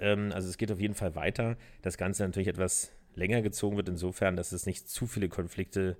Ähm, 0.00 0.32
also 0.32 0.48
es 0.48 0.58
geht 0.58 0.72
auf 0.72 0.80
jeden 0.80 0.94
Fall 0.94 1.14
weiter. 1.14 1.56
Das 1.82 1.96
Ganze 1.98 2.22
natürlich 2.24 2.48
etwas 2.48 2.92
länger 3.14 3.42
gezogen 3.42 3.76
wird, 3.76 3.88
insofern, 3.88 4.36
dass 4.36 4.52
es 4.52 4.66
nicht 4.66 4.88
zu 4.88 5.06
viele 5.06 5.28
Konflikte 5.28 5.96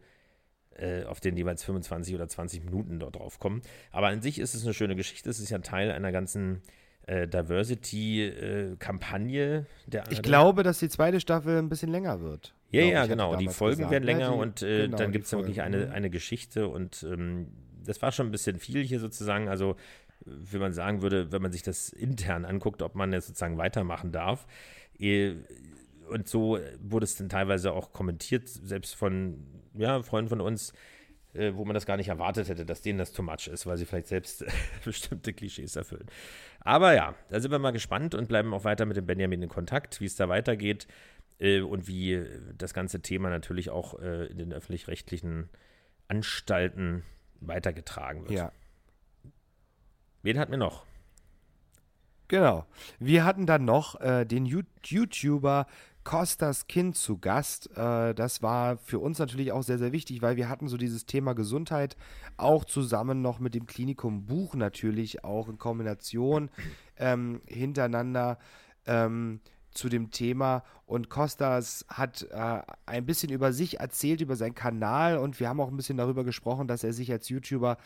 äh, 0.76 1.04
auf 1.04 1.20
den 1.20 1.36
jeweils 1.36 1.62
25 1.64 2.14
oder 2.14 2.28
20 2.28 2.64
Minuten 2.64 2.98
dort 2.98 3.16
drauf 3.16 3.38
kommen. 3.38 3.62
Aber 3.92 4.08
an 4.08 4.22
sich 4.22 4.38
ist 4.38 4.54
es 4.54 4.64
eine 4.64 4.74
schöne 4.74 4.96
Geschichte. 4.96 5.28
Es 5.28 5.40
ist 5.40 5.50
ja 5.50 5.58
Teil 5.58 5.90
einer 5.90 6.12
ganzen 6.12 6.62
äh, 7.06 7.26
Diversity-Kampagne. 7.26 9.66
Äh, 9.92 10.02
ich 10.10 10.22
glaube, 10.22 10.62
dass 10.62 10.78
die 10.78 10.88
zweite 10.88 11.20
Staffel 11.20 11.58
ein 11.58 11.68
bisschen 11.68 11.90
länger 11.90 12.20
wird. 12.20 12.54
Ja, 12.70 12.82
ja, 12.82 13.06
genau. 13.06 13.34
Die 13.36 13.48
Folgen 13.48 13.78
gesagt. 13.78 13.92
werden 13.92 14.04
länger 14.04 14.20
ja, 14.20 14.32
die, 14.32 14.38
und 14.38 14.62
äh, 14.62 14.84
genau, 14.84 14.96
dann 14.96 15.12
gibt 15.12 15.26
es 15.26 15.32
wirklich 15.32 15.60
eine, 15.62 15.86
mhm. 15.86 15.92
eine 15.92 16.10
Geschichte 16.10 16.68
und 16.68 17.02
ähm, 17.02 17.48
das 17.84 18.00
war 18.02 18.12
schon 18.12 18.28
ein 18.28 18.30
bisschen 18.30 18.58
viel 18.58 18.84
hier 18.84 19.00
sozusagen. 19.00 19.48
Also, 19.48 19.76
wie 20.24 20.58
man 20.58 20.72
sagen 20.72 21.02
würde, 21.02 21.32
wenn 21.32 21.42
man 21.42 21.50
sich 21.50 21.62
das 21.62 21.88
intern 21.88 22.44
anguckt, 22.44 22.82
ob 22.82 22.94
man 22.94 23.12
jetzt 23.12 23.26
sozusagen 23.26 23.58
weitermachen 23.58 24.12
darf. 24.12 24.46
Eh, 24.98 25.34
und 26.10 26.28
so 26.28 26.58
wurde 26.80 27.04
es 27.04 27.16
dann 27.16 27.28
teilweise 27.28 27.72
auch 27.72 27.92
kommentiert, 27.92 28.48
selbst 28.48 28.94
von 28.94 29.38
ja, 29.74 30.02
Freunden 30.02 30.28
von 30.28 30.40
uns, 30.40 30.72
äh, 31.34 31.52
wo 31.54 31.64
man 31.64 31.74
das 31.74 31.86
gar 31.86 31.96
nicht 31.96 32.08
erwartet 32.08 32.48
hätte, 32.48 32.66
dass 32.66 32.82
denen 32.82 32.98
das 32.98 33.12
too 33.12 33.22
much 33.22 33.46
ist, 33.46 33.66
weil 33.66 33.76
sie 33.76 33.86
vielleicht 33.86 34.08
selbst 34.08 34.44
bestimmte 34.84 35.32
Klischees 35.32 35.76
erfüllen. 35.76 36.06
Aber 36.60 36.94
ja, 36.94 37.14
da 37.28 37.40
sind 37.40 37.50
wir 37.50 37.58
mal 37.58 37.70
gespannt 37.70 38.14
und 38.14 38.28
bleiben 38.28 38.52
auch 38.52 38.64
weiter 38.64 38.86
mit 38.86 38.96
dem 38.96 39.06
Benjamin 39.06 39.42
in 39.42 39.48
Kontakt, 39.48 40.00
wie 40.00 40.06
es 40.06 40.16
da 40.16 40.28
weitergeht 40.28 40.86
äh, 41.38 41.60
und 41.60 41.88
wie 41.88 42.24
das 42.56 42.74
ganze 42.74 43.00
Thema 43.00 43.30
natürlich 43.30 43.70
auch 43.70 43.98
äh, 44.00 44.26
in 44.26 44.38
den 44.38 44.52
öffentlich-rechtlichen 44.52 45.48
Anstalten 46.08 47.04
weitergetragen 47.40 48.22
wird. 48.22 48.32
Ja. 48.32 48.52
Wen 50.22 50.38
hatten 50.38 50.50
wir 50.50 50.58
noch? 50.58 50.84
Genau. 52.28 52.66
Wir 53.00 53.24
hatten 53.24 53.46
dann 53.46 53.64
noch 53.64 54.00
äh, 54.00 54.24
den 54.24 54.46
YouTuber 54.46 55.66
Costas 56.04 56.66
Kind 56.66 56.96
zu 56.96 57.18
Gast. 57.18 57.70
Äh, 57.76 58.14
das 58.14 58.42
war 58.42 58.78
für 58.78 58.98
uns 58.98 59.18
natürlich 59.18 59.52
auch 59.52 59.62
sehr, 59.62 59.78
sehr 59.78 59.92
wichtig, 59.92 60.22
weil 60.22 60.36
wir 60.36 60.48
hatten 60.48 60.68
so 60.68 60.76
dieses 60.76 61.06
Thema 61.06 61.34
Gesundheit 61.34 61.96
auch 62.36 62.64
zusammen 62.64 63.22
noch 63.22 63.38
mit 63.38 63.54
dem 63.54 63.66
Klinikum 63.66 64.26
Buch 64.26 64.54
natürlich 64.54 65.24
auch 65.24 65.48
in 65.48 65.58
Kombination 65.58 66.50
ähm, 66.96 67.40
hintereinander. 67.46 68.38
Ähm, 68.86 69.40
zu 69.72 69.88
dem 69.88 70.10
Thema. 70.10 70.62
Und 70.86 71.08
Kostas 71.08 71.84
hat 71.88 72.26
äh, 72.30 72.62
ein 72.86 73.06
bisschen 73.06 73.30
über 73.30 73.52
sich 73.52 73.78
erzählt, 73.78 74.20
über 74.20 74.36
seinen 74.36 74.54
Kanal. 74.54 75.18
Und 75.18 75.38
wir 75.38 75.48
haben 75.48 75.60
auch 75.60 75.68
ein 75.68 75.76
bisschen 75.76 75.96
darüber 75.96 76.24
gesprochen, 76.24 76.66
dass 76.66 76.82
er 76.82 76.92
sich 76.92 77.12
als 77.12 77.28
YouTuber 77.28 77.76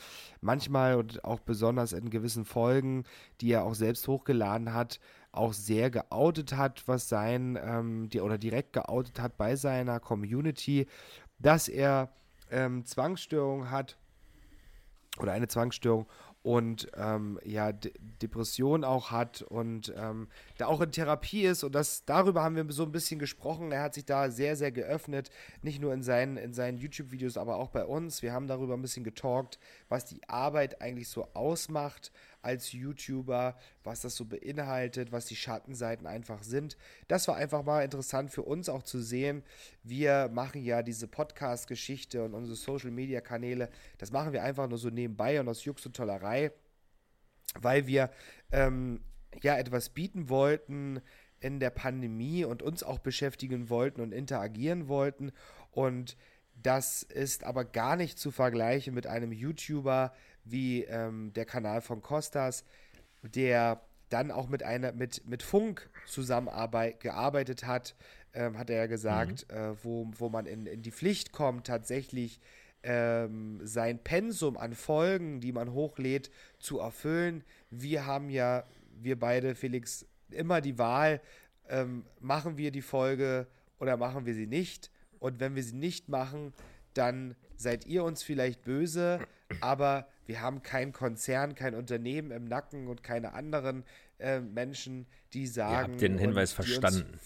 manchmal 0.41 0.97
und 0.97 1.25
auch 1.25 1.41
besonders 1.41 1.93
in 1.93 2.11
gewissen 2.11 2.45
Folgen, 2.45 3.05
die 3.41 3.53
er 3.53 3.65
auch 3.65 3.75
selbst 3.75 4.09
hochgeladen 4.09 4.73
hat, 4.73 5.01
auch 5.33 5.53
sehr 5.53 5.91
geoutet 5.91 6.57
hat, 6.57 6.87
was 6.87 7.09
sein, 7.09 7.59
ähm, 7.63 8.09
die, 8.09 8.21
oder 8.21 8.39
direkt 8.39 8.73
geoutet 8.73 9.21
hat 9.21 9.37
bei 9.37 9.57
seiner 9.57 10.01
Community, 10.01 10.87
dass 11.39 11.69
er 11.69 12.11
ähm, 12.51 12.85
Zwangsstörungen 12.87 13.71
hat 13.71 13.99
oder 15.19 15.33
eine 15.33 15.49
Zwangsstörung 15.49 16.07
und 16.45 16.89
ähm, 16.95 17.41
ja, 17.43 17.73
De 17.73 17.91
Depression 18.21 18.85
auch 18.85 19.11
hat 19.11 19.41
und 19.41 19.95
ähm, 19.97 20.29
da 20.59 20.67
auch 20.67 20.83
in 20.83 20.93
Therapie 20.93 21.45
ist 21.45 21.65
und 21.65 21.75
das 21.75 22.05
darüber 22.05 22.43
haben 22.43 22.55
wir 22.55 22.67
so 22.71 22.83
ein 22.83 22.93
bisschen 22.93 23.19
gesprochen. 23.19 23.73
Er 23.73 23.83
hat 23.83 23.95
sich 23.95 24.05
da 24.05 24.31
sehr, 24.31 24.55
sehr 24.55 24.71
geöffnet, 24.71 25.31
nicht 25.63 25.81
nur 25.81 25.95
in 25.95 26.03
seinen, 26.03 26.37
in 26.37 26.53
seinen 26.53 26.77
YouTube-Videos, 26.77 27.39
aber 27.39 27.57
auch 27.57 27.71
bei 27.71 27.87
uns. 27.87 28.21
Wir 28.21 28.35
haben 28.35 28.47
darüber 28.47 28.75
ein 28.75 28.83
bisschen 28.83 29.05
getalkt, 29.05 29.59
was 29.89 30.05
die 30.05 30.21
Arbeit 30.29 30.83
eigentlich 30.83 31.09
so 31.09 31.27
ausmacht 31.33 32.13
als 32.45 32.73
YouTuber, 32.73 33.57
was 33.83 34.01
das 34.01 34.17
so 34.17 34.25
beinhaltet, 34.25 35.13
was 35.13 35.27
die 35.27 35.37
Schattenseiten 35.37 36.07
einfach 36.07 36.43
sind. 36.43 36.77
Das 37.09 37.27
war 37.29 37.37
einfach 37.37 37.65
mal 37.65 37.83
interessant 37.83 38.31
für 38.31 38.43
uns 38.43 38.69
auch 38.69 38.83
zu 38.83 39.01
sehen. 39.01 39.43
Wir 39.83 40.29
machen 40.33 40.63
ja 40.63 40.83
diese 40.83 41.09
Podcast-Geschichte 41.09 42.23
und 42.23 42.35
unsere 42.35 42.57
Social-Media-Kanäle, 42.57 43.71
das 43.99 44.13
machen 44.13 44.33
wir 44.33 44.43
einfach 44.43 44.69
nur 44.69 44.79
so 44.79 44.91
nebenbei 44.91 45.41
und 45.41 45.49
aus 45.49 45.65
Jux 45.65 45.85
und 45.87 45.97
Tollerei, 45.97 46.53
weil 47.61 47.87
wir 47.87 48.11
ähm, 48.53 49.01
ja 49.43 49.57
etwas 49.57 49.89
bieten 49.89 50.29
wollten 50.29 51.01
in 51.41 51.61
der 51.61 51.71
Pandemie 51.71 52.45
und 52.45 52.63
uns 52.63 52.83
auch 52.83 52.99
beschäftigen 52.99 53.69
wollten 53.69 54.01
und 54.01 54.13
interagieren 54.13 54.89
wollten 54.89 55.33
und 55.71 56.17
das 56.63 57.03
ist 57.03 57.45
aber 57.45 57.65
gar 57.65 57.97
nicht 57.97 58.19
zu 58.19 58.31
vergleichen 58.31 58.95
mit 58.95 59.07
einem 59.07 59.33
YouTuber, 59.33 60.15
wie 60.45 60.85
ähm, 60.85 61.33
der 61.35 61.45
Kanal 61.45 61.81
von 61.81 62.03
Costas, 62.03 62.65
der 63.23 63.81
dann 64.11 64.31
auch 64.31 64.49
mit 64.49 64.63
einer 64.63 64.93
mit, 64.93 65.27
mit 65.27 65.43
Funk 65.43 65.89
zusammengearbeitet 66.07 67.67
hat, 67.67 67.95
ähm, 68.35 68.59
hat 68.59 68.71
er 68.71 68.77
ja 68.77 68.87
gesagt, 68.87 69.47
mhm. 69.51 69.57
äh, 69.57 69.85
wo, 69.85 70.11
wo 70.19 70.29
man 70.29 70.47
in, 70.47 70.67
in 70.67 70.83
die 70.83 70.93
Pflicht 70.93 71.33
kommt, 71.33 71.67
tatsächlich 71.67 72.41
ähm, 72.83 73.61
sein 73.63 73.99
Pensum 73.99 74.57
an 74.57 74.75
Folgen, 74.75 75.41
die 75.41 75.53
man 75.53 75.73
hochlädt, 75.73 76.31
zu 76.59 76.81
erfüllen. 76.81 77.43
Wir 77.71 78.07
haben 78.07 78.29
ja, 78.29 78.65
wir 79.01 79.19
beide, 79.19 79.55
Felix, 79.55 80.07
immer 80.31 80.61
die 80.61 80.79
Wahl, 80.79 81.21
ähm, 81.69 82.05
machen 82.21 82.57
wir 82.59 82.71
die 82.71 82.83
Folge 82.83 83.47
oder 83.79 83.97
machen 83.97 84.27
wir 84.27 84.35
sie 84.35 84.47
nicht. 84.47 84.91
Und 85.19 85.41
wenn 85.41 85.55
wir 85.55 85.63
sie 85.63 85.77
nicht 85.77 86.09
machen, 86.09 86.53
dann 86.93 87.35
seid 87.57 87.87
ihr 87.87 88.05
uns 88.05 88.23
vielleicht 88.23 88.63
böse, 88.63 89.21
aber 89.61 90.07
wir 90.27 90.41
haben 90.41 90.63
kein 90.63 90.93
Konzern, 90.93 91.55
kein 91.55 91.75
Unternehmen 91.75 92.31
im 92.31 92.45
Nacken 92.45 92.89
und 92.89 93.03
keine 93.03 93.35
anderen 93.35 93.85
äh, 94.19 94.41
Menschen, 94.41 95.07
die 95.33 95.47
sagen. 95.47 95.73
Ihr 95.73 95.93
habt 95.93 96.01
den 96.01 96.19
Hinweis 96.19 96.53
verstanden. 96.53 97.19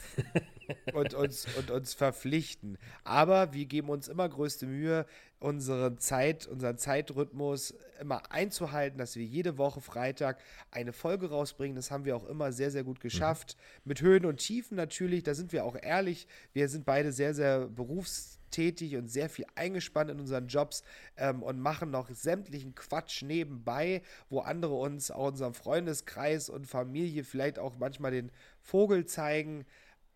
Uns, 0.92 0.94
und, 0.94 1.14
uns, 1.14 1.46
und 1.57 1.70
uns 1.70 1.94
verpflichten. 1.94 2.78
Aber 3.05 3.53
wir 3.53 3.66
geben 3.66 3.88
uns 3.88 4.09
immer 4.09 4.28
größte 4.28 4.66
Mühe, 4.66 5.07
unsere 5.38 5.96
Zeit, 5.96 6.46
unseren 6.46 6.78
Zeitrhythmus 6.78 7.74
immer 8.01 8.30
einzuhalten, 8.30 8.99
dass 8.99 9.16
wir 9.16 9.24
jede 9.24 9.59
Woche 9.59 9.80
Freitag 9.80 10.40
eine 10.70 10.92
Folge 10.92 11.30
rausbringen. 11.30 11.76
Das 11.76 11.90
haben 11.90 12.05
wir 12.05 12.16
auch 12.16 12.26
immer 12.26 12.53
sehr, 12.53 12.70
sehr 12.70 12.84
gut 12.84 13.01
geschafft. 13.01 13.57
Mhm. 13.57 13.88
Mit 13.88 14.01
Höhen 14.01 14.24
und 14.24 14.38
Tiefen 14.38 14.76
natürlich, 14.76 15.22
da 15.22 15.34
sind 15.34 15.53
wir 15.53 15.64
auch 15.64 15.76
ehrlich. 15.80 16.26
Wir 16.53 16.68
sind 16.68 16.84
beide 16.84 17.12
sehr, 17.12 17.34
sehr 17.34 17.66
berufs 17.66 18.38
tätig 18.51 18.96
und 18.96 19.09
sehr 19.09 19.28
viel 19.28 19.46
eingespannt 19.55 20.11
in 20.11 20.20
unseren 20.20 20.49
Jobs 20.49 20.82
ähm, 21.16 21.42
und 21.42 21.61
machen 21.61 21.90
noch 21.90 22.09
sämtlichen 22.11 22.74
Quatsch 22.74 23.22
nebenbei, 23.22 24.03
wo 24.30 24.40
andere 24.40 24.74
uns, 24.74 25.11
auch 25.11 25.28
unserem 25.28 25.55
Freundeskreis 25.55 26.49
und 26.49 26.66
Familie 26.66 27.24
vielleicht 27.24 27.59
auch 27.59 27.76
manchmal 27.78 28.11
den 28.11 28.30
Vogel 28.61 29.07
zeigen. 29.07 29.64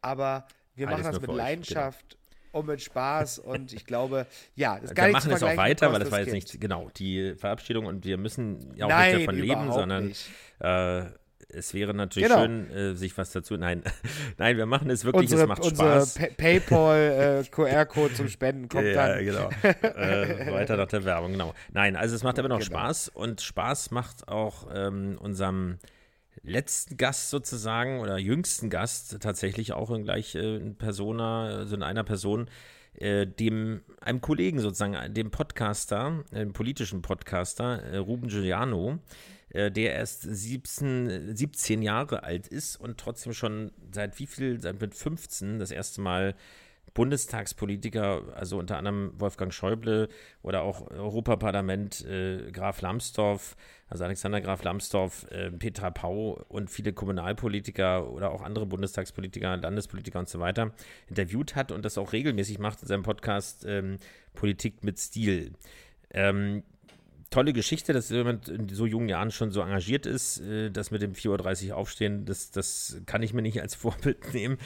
Aber 0.00 0.46
wir 0.74 0.88
Alles 0.88 1.00
machen 1.00 1.12
das 1.12 1.20
mit 1.20 1.30
euch, 1.30 1.36
Leidenschaft. 1.36 2.10
Genau 2.10 2.21
und 2.52 2.66
mit 2.66 2.82
Spaß 2.82 3.40
und 3.40 3.72
ich 3.72 3.84
glaube, 3.84 4.26
ja, 4.54 4.78
das 4.78 4.94
Wir 4.94 5.08
machen 5.08 5.32
es 5.32 5.42
auch 5.42 5.56
weiter, 5.56 5.92
weil 5.92 6.00
das 6.00 6.10
war 6.10 6.20
jetzt 6.20 6.32
nicht 6.32 6.60
genau 6.60 6.90
die 6.96 7.34
Verabschiedung 7.34 7.86
und 7.86 8.04
wir 8.04 8.18
müssen 8.18 8.74
ja 8.76 8.86
auch 8.86 8.90
Nein, 8.90 9.16
nicht 9.16 9.28
davon 9.28 9.40
leben, 9.40 9.72
sondern 9.72 10.12
äh, 10.60 11.10
es 11.54 11.74
wäre 11.74 11.94
natürlich 11.94 12.28
genau. 12.28 12.42
schön, 12.42 12.70
äh, 12.70 12.94
sich 12.94 13.16
was 13.18 13.30
dazu. 13.32 13.56
Nein, 13.56 13.82
nein, 14.38 14.56
wir 14.56 14.66
machen 14.66 14.90
es 14.90 15.04
wirklich, 15.04 15.30
unsere, 15.30 15.42
es 15.42 15.48
macht 15.48 15.64
Spaß. 15.64 16.16
Unser 16.16 16.28
PayPal 16.36 17.42
äh, 17.42 17.50
QR-Code 17.50 18.14
zum 18.14 18.28
Spenden 18.28 18.68
kommt 18.68 18.86
ja, 18.86 19.08
dann. 19.08 19.24
genau. 19.24 19.50
äh, 19.62 20.52
weiter 20.52 20.76
nach 20.76 20.88
der 20.88 21.04
Werbung, 21.04 21.32
genau. 21.32 21.54
Nein, 21.72 21.96
also 21.96 22.14
es 22.14 22.22
macht 22.22 22.38
aber 22.38 22.48
noch 22.48 22.60
genau. 22.60 22.78
Spaß 22.78 23.08
und 23.08 23.40
Spaß 23.40 23.90
macht 23.90 24.28
auch 24.28 24.68
ähm, 24.74 25.18
unserem 25.20 25.78
letzten 26.42 26.96
Gast 26.96 27.30
sozusagen 27.30 28.00
oder 28.00 28.18
jüngsten 28.18 28.70
Gast 28.70 29.20
tatsächlich 29.20 29.72
auch 29.72 29.90
in 29.90 30.04
gleich 30.04 30.34
äh, 30.34 30.56
in 30.56 30.76
Persona, 30.76 31.46
also 31.46 31.74
in 31.76 31.82
einer 31.82 32.04
Person, 32.04 32.48
äh, 32.94 33.26
dem, 33.26 33.82
einem 34.00 34.20
Kollegen 34.20 34.60
sozusagen, 34.60 35.14
dem 35.14 35.30
Podcaster, 35.30 36.24
dem 36.32 36.52
politischen 36.52 37.02
Podcaster, 37.02 37.82
äh, 37.82 37.96
Ruben 37.98 38.28
Giuliano, 38.28 38.98
äh, 39.50 39.70
der 39.70 39.94
erst 39.94 40.22
17, 40.22 41.36
17 41.36 41.82
Jahre 41.82 42.22
alt 42.22 42.48
ist 42.48 42.76
und 42.76 42.98
trotzdem 42.98 43.32
schon 43.32 43.72
seit 43.92 44.18
wie 44.18 44.26
viel, 44.26 44.60
seit 44.60 44.80
mit 44.80 44.94
15 44.94 45.58
das 45.58 45.70
erste 45.70 46.00
Mal 46.00 46.34
Bundestagspolitiker, 46.94 48.34
also 48.34 48.58
unter 48.58 48.76
anderem 48.76 49.12
Wolfgang 49.18 49.52
Schäuble 49.52 50.08
oder 50.42 50.62
auch 50.62 50.90
Europaparlament 50.90 52.04
äh, 52.04 52.50
Graf 52.52 52.82
Lambsdorff, 52.82 53.56
also 53.88 54.04
Alexander 54.04 54.40
Graf 54.40 54.62
Lambsdorff, 54.62 55.26
äh, 55.30 55.50
Petra 55.50 55.90
Pau 55.90 56.44
und 56.48 56.70
viele 56.70 56.92
Kommunalpolitiker 56.92 58.10
oder 58.10 58.30
auch 58.30 58.42
andere 58.42 58.66
Bundestagspolitiker, 58.66 59.56
Landespolitiker 59.56 60.18
und 60.18 60.28
so 60.28 60.38
weiter 60.38 60.72
interviewt 61.08 61.56
hat 61.56 61.72
und 61.72 61.84
das 61.84 61.96
auch 61.96 62.12
regelmäßig 62.12 62.58
macht 62.58 62.82
in 62.82 62.88
seinem 62.88 63.02
Podcast 63.02 63.64
ähm, 63.66 63.98
Politik 64.34 64.84
mit 64.84 64.98
Stil. 64.98 65.52
Ähm, 66.10 66.62
tolle 67.32 67.52
Geschichte, 67.52 67.92
dass 67.92 68.10
jemand 68.10 68.48
in 68.48 68.68
so 68.68 68.86
jungen 68.86 69.08
Jahren 69.08 69.32
schon 69.32 69.50
so 69.50 69.60
engagiert 69.60 70.06
ist. 70.06 70.40
Äh, 70.40 70.70
das 70.70 70.90
mit 70.92 71.02
dem 71.02 71.14
4.30 71.14 71.70
Uhr 71.70 71.76
aufstehen, 71.76 72.24
das, 72.24 72.52
das 72.52 73.00
kann 73.06 73.22
ich 73.22 73.34
mir 73.34 73.42
nicht 73.42 73.60
als 73.60 73.74
Vorbild 73.82 74.32
nehmen. 74.32 74.58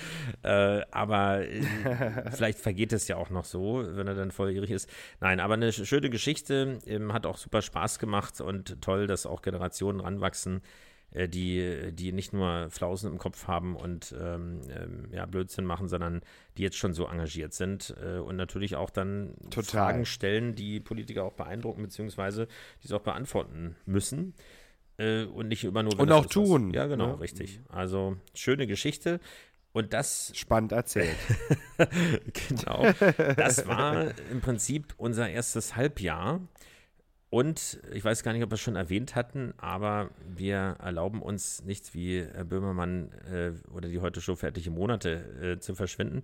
Äh, 0.43 0.83
aber 0.91 1.49
äh, 1.49 2.31
vielleicht 2.33 2.59
vergeht 2.59 2.93
es 2.93 3.09
ja 3.09 3.17
auch 3.17 3.31
noch 3.31 3.45
so, 3.45 3.83
wenn 3.87 4.07
er 4.07 4.15
dann 4.15 4.31
volljährig 4.31 4.71
ist. 4.71 4.91
Nein, 5.21 5.41
aber 5.41 5.55
eine 5.55 5.73
schöne 5.73 6.11
Geschichte, 6.11 6.79
ähm, 6.87 7.13
hat 7.13 7.25
auch 7.25 7.39
super 7.39 7.63
Spaß 7.63 7.99
gemacht 7.99 8.41
und 8.41 8.83
toll, 8.83 9.07
dass 9.07 9.25
auch 9.25 9.41
Generationen 9.41 10.01
ranwachsen. 10.01 10.61
Äh, 11.13 11.29
die, 11.29 11.93
die 11.93 12.13
nicht 12.13 12.33
nur 12.33 12.71
Flausen 12.71 13.11
im 13.13 13.19
Kopf 13.19 13.47
haben 13.47 13.77
und 13.77 14.15
ähm, 14.21 14.61
ähm, 14.71 15.09
ja, 15.13 15.27
Blödsinn 15.27 15.65
machen, 15.65 15.89
sondern 15.89 16.21
die 16.57 16.63
jetzt 16.63 16.77
schon 16.77 16.95
so 16.95 17.07
engagiert 17.07 17.55
sind 17.55 17.95
äh, 18.03 18.19
und 18.19 18.37
natürlich 18.37 18.77
auch 18.77 18.91
dann 18.91 19.35
Total. 19.51 19.65
Fragen 19.65 20.07
stellen, 20.07 20.55
die 20.55 20.81
Politiker 20.81 21.25
auch 21.25 21.35
beeindrucken, 21.35 21.83
beziehungsweise 21.83 22.49
die 22.83 22.89
sie 22.89 22.95
auch 22.95 23.03
beantworten 23.03 23.77
müssen. 23.87 24.35
Äh, 24.99 25.25
und 25.25 25.49
nicht 25.49 25.65
immer 25.65 25.83
nur 25.83 25.99
Und 25.99 26.11
auch 26.13 26.27
tun, 26.27 26.69
Was, 26.69 26.77
ja, 26.77 26.87
genau, 26.87 27.17
ne? 27.17 27.21
richtig. 27.21 27.61
Also 27.69 28.17
schöne 28.35 28.67
Geschichte. 28.67 29.21
Und 29.73 29.93
das 29.93 30.33
Spannend 30.35 30.73
erzählt. 30.73 31.15
genau. 32.49 32.87
Das 33.37 33.67
war 33.67 34.07
im 34.31 34.41
Prinzip 34.41 34.95
unser 34.97 35.29
erstes 35.29 35.77
Halbjahr. 35.77 36.41
Und 37.37 37.81
ich 37.93 38.03
weiß 38.03 38.23
gar 38.23 38.33
nicht, 38.33 38.43
ob 38.43 38.51
wir 38.51 38.55
es 38.55 38.63
schon 38.63 38.77
erwähnt 38.77 39.15
hatten, 39.15 39.53
aber 39.59 40.09
wir 40.27 40.77
erlauben 40.83 41.21
uns 41.21 41.63
nichts 41.65 41.93
wie 41.93 42.25
Herr 42.25 42.45
Böhmermann 42.45 43.13
äh, 43.31 43.51
oder 43.73 43.91
die 43.91 44.01
heute 44.01 44.23
Show 44.23 44.37
fertige 44.37 44.71
Monate 44.71 45.11
äh, 45.43 45.61
zu 45.61 45.75
verschwinden, 45.75 46.23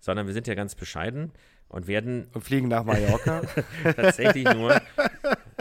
sondern 0.00 0.26
wir 0.26 0.32
sind 0.32 0.46
ja 0.46 0.54
ganz 0.54 0.74
bescheiden 0.74 1.32
und 1.68 1.86
werden 1.86 2.28
Und 2.32 2.46
fliegen 2.46 2.68
nach 2.68 2.82
Mallorca. 2.82 3.42
tatsächlich 3.94 4.44
nur, 4.54 4.80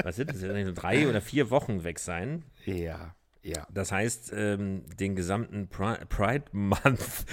was 0.02 0.16
sind 0.16 0.30
das, 0.30 0.40
drei 0.74 1.10
oder 1.10 1.20
vier 1.20 1.50
Wochen 1.50 1.84
weg 1.84 2.00
sein. 2.00 2.46
ja, 2.64 3.14
ja. 3.44 3.68
Das 3.74 3.92
heißt, 3.92 4.32
ähm, 4.36 4.84
den 5.00 5.16
gesamten 5.16 5.68
Pri 5.68 5.98
Pride 6.08 6.46
Month 6.54 7.26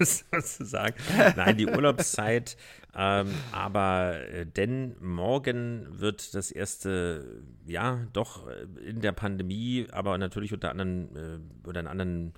sozusagen. 0.00 0.94
Nein, 1.36 1.58
die 1.58 1.66
Urlaubszeit. 1.66 2.56
Ähm, 2.94 3.28
aber 3.52 4.18
äh, 4.30 4.46
denn 4.46 4.96
morgen 5.00 5.86
wird 6.00 6.34
das 6.34 6.50
erste, 6.50 7.42
ja, 7.66 8.06
doch 8.14 8.48
äh, 8.48 8.66
in 8.88 9.00
der 9.00 9.12
Pandemie, 9.12 9.86
aber 9.92 10.16
natürlich 10.16 10.54
unter 10.54 10.70
anderen 10.70 11.14
äh, 11.14 11.68
oder 11.68 11.80
in 11.80 11.86
anderen 11.86 12.32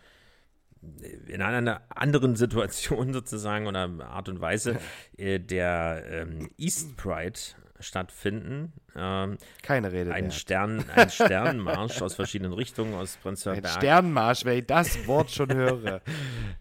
äh, 1.00 1.32
in 1.32 1.40
einer 1.40 1.82
anderen 1.88 2.34
Situation 2.34 3.12
sozusagen 3.14 3.68
oder 3.68 3.88
Art 4.00 4.28
und 4.28 4.40
Weise 4.40 4.78
äh, 5.16 5.38
der 5.38 6.02
ähm, 6.10 6.50
East 6.58 6.96
Pride 6.96 7.38
stattfinden. 7.80 8.72
Ähm, 8.96 9.38
Keine 9.62 9.92
Rede 9.92 10.12
ein, 10.12 10.24
wert. 10.24 10.34
Stern, 10.34 10.84
ein 10.94 11.10
Sternenmarsch 11.10 12.00
aus 12.02 12.14
verschiedenen 12.14 12.52
Richtungen, 12.52 12.94
aus 12.94 13.16
Prenzlauer 13.16 13.56
Ein 13.56 13.62
Berg. 13.62 13.74
Sternmarsch, 13.74 14.44
wenn 14.44 14.58
ich 14.58 14.66
das 14.66 15.06
Wort 15.06 15.30
schon 15.30 15.52
höre. 15.52 16.00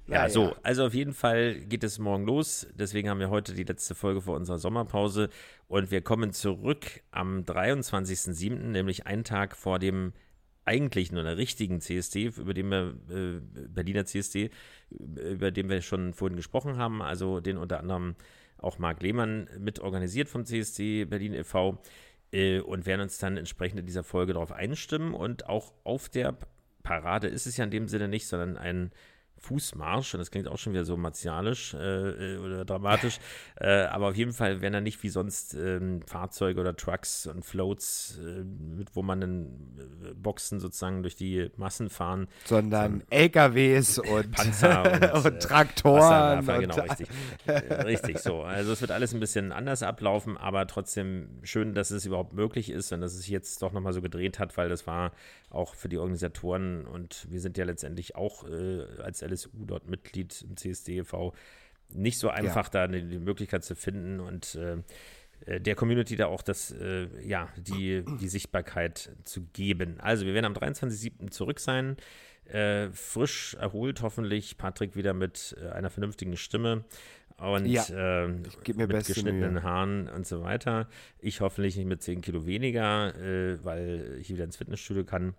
Ja, 0.08 0.28
so. 0.28 0.56
Also 0.64 0.88
auf 0.88 0.96
jeden 0.96 1.14
Fall 1.14 1.54
geht 1.54 1.84
es 1.84 2.00
morgen 2.00 2.26
los. 2.26 2.66
Deswegen 2.74 3.10
haben 3.10 3.20
wir 3.20 3.30
heute 3.30 3.54
die 3.54 3.64
letzte 3.64 3.94
Folge 3.94 4.22
vor 4.22 4.36
unserer 4.36 4.58
Sommerpause. 4.58 5.30
Und 5.68 5.92
wir 5.92 6.02
kommen 6.02 6.34
zurück 6.34 7.02
am 7.12 7.42
23.07., 7.42 8.56
nämlich 8.56 9.06
einen 9.06 9.24
Tag 9.24 9.56
vor 9.56 9.78
dem 9.78 10.14
eigentlichen 10.66 11.18
oder 11.18 11.38
richtigen 11.38 11.82
CSD, 11.82 12.32
über 12.38 12.54
den 12.54 12.70
wir, 12.70 12.94
äh, 13.10 13.40
Berliner 13.68 14.06
CSD, 14.06 14.52
über 14.90 15.52
den 15.52 15.70
wir 15.70 15.82
schon 15.82 16.14
vorhin 16.14 16.36
gesprochen 16.36 16.78
haben, 16.78 17.02
also 17.02 17.40
den 17.40 17.58
unter 17.58 17.80
anderem 17.80 18.16
auch 18.62 18.78
Marc 18.78 19.02
Lehmann 19.02 19.50
mit 19.60 19.80
organisiert 19.80 20.30
vom 20.30 20.46
CSD 20.46 21.06
Berlin 21.06 21.34
e.V. 21.34 21.82
Äh, 22.32 22.60
und 22.60 22.86
werden 22.86 23.02
uns 23.02 23.18
dann 23.18 23.38
entsprechend 23.38 23.80
in 23.80 23.86
dieser 23.86 24.04
Folge 24.04 24.34
darauf 24.34 24.52
einstimmen 24.52 25.14
und 25.14 25.48
auch 25.48 25.74
auf 25.84 26.10
der 26.10 26.38
Parade 26.84 27.28
ist 27.28 27.46
es 27.46 27.58
ja 27.58 27.66
in 27.66 27.72
dem 27.72 27.88
Sinne 27.88 28.08
nicht, 28.08 28.28
sondern 28.28 28.58
ein 28.58 28.92
Fußmarsch, 29.40 30.14
und 30.14 30.20
das 30.20 30.32
klingt 30.32 30.48
auch 30.48 30.58
schon 30.58 30.74
wieder 30.74 30.86
so 30.86 30.98
martialisch 30.98 31.74
äh, 31.74 31.78
äh, 31.78 32.38
oder 32.38 32.66
dramatisch, 32.66 33.20
äh, 33.56 33.84
aber 33.84 34.10
auf 34.10 34.16
jeden 34.16 34.34
Fall 34.34 34.62
werden 34.62 34.74
da 34.74 34.82
nicht 34.82 35.02
wie 35.04 35.10
sonst 35.10 35.54
ähm, 35.54 36.02
Fahrzeuge 36.06 36.60
oder 36.60 36.76
Trucks 36.76 37.28
und 37.28 37.46
Floats, 37.46 38.20
äh, 38.22 38.44
mit 38.44 38.96
wo 38.96 39.02
man 39.02 39.22
dann 39.22 39.46
äh, 40.04 40.14
Boxen 40.14 40.60
sozusagen 40.60 41.02
durch 41.02 41.16
die 41.16 41.50
Massen 41.58 41.90
fahren, 41.90 42.28
Sondern 42.46 43.04
LKWs 43.10 44.00
und, 44.00 44.32
Panzer 44.36 44.84
und, 45.14 45.26
und 45.26 45.34
äh, 45.34 45.40
Traktoren. 45.40 46.40
Und, 46.40 46.60
genau, 46.60 46.76
richtig. 46.76 47.08
Richtig, 47.48 48.20
so. 48.20 48.42
Also 48.42 48.74
es 48.74 48.82
wird 48.82 48.92
alles 48.92 49.14
ein 49.14 49.20
bisschen 49.20 49.52
anders 49.52 49.84
ablaufen, 49.84 50.38
aber 50.38 50.68
trotzdem 50.68 51.30
schön, 51.44 51.74
dass 51.74 51.92
es 51.92 52.06
überhaupt 52.06 52.34
möglich 52.34 52.70
ist 52.70 52.92
und 52.92 53.02
dass 53.02 53.14
es 53.14 53.20
sich 53.20 53.30
jetzt 53.30 53.62
doch 53.62 53.72
nochmal 53.72 53.94
so 53.94 54.02
gedreht 54.02 54.40
hat, 54.40 54.58
weil 54.58 54.70
das 54.70 54.86
war 54.86 55.12
auch 55.50 55.74
für 55.74 55.90
die 55.90 55.98
Organisatoren 55.98 56.86
und 56.86 57.26
wir 57.30 57.40
sind 57.40 57.58
ja 57.58 57.66
letztendlich 57.66 58.16
auch 58.16 58.46
als 59.04 59.24
LSU 59.30 59.66
dort 59.66 59.88
Mitglied 59.88 60.46
im 60.48 60.58
CSD 60.58 60.98
e.V. 61.00 61.34
nicht 61.90 62.18
so 62.18 62.30
einfach, 62.30 62.70
da 62.70 62.88
die, 62.88 63.04
die 63.04 63.20
Möglichkeit 63.20 63.64
zu 63.64 63.76
finden 63.76 64.20
und 64.20 64.56
äh, 64.56 64.78
äh, 65.46 65.62
der 65.62 65.76
Community 65.76 66.16
da 66.16 66.28
auch 66.28 66.42
das, 66.42 66.72
äh, 66.72 67.08
ja, 67.26 67.50
die, 67.58 68.04
die 68.20 68.28
Sichtbarkeit 68.28 69.12
zu 69.24 69.44
geben. 69.54 70.00
Also 70.00 70.26
wir 70.26 70.34
werden 70.34 70.46
am 70.46 70.54
23.07. 70.54 71.32
zurück 71.32 71.60
sein, 71.60 71.98
äh, 72.46 72.90
frisch 72.92 73.56
erholt 73.56 74.02
hoffentlich, 74.02 74.58
Patrick 74.58 74.96
wieder 74.96 75.14
mit 75.14 75.56
äh, 75.62 75.70
einer 75.70 75.90
vernünftigen 75.90 76.36
Stimme 76.36 76.84
und 77.38 77.66
Ja, 77.68 77.86
mir 78.76 78.88
mit 78.88 79.06
geschnittenen 79.06 79.54
Mühe. 79.54 79.64
Haaren 79.64 80.10
und 80.10 80.28
so 80.28 80.42
weiter. 80.44 80.90
Ich 81.20 81.42
hoffentlich 81.42 81.78
nicht 81.78 81.86
mit 81.86 82.02
10 82.02 82.22
Kilo 82.22 82.46
weniger, 82.46 83.16
äh, 83.16 83.64
weil 83.64 84.18
ich 84.20 84.30
wieder 84.30 84.44
ins 84.44 84.58
Fitnessstudio 84.58 85.06
kann. 85.06 85.36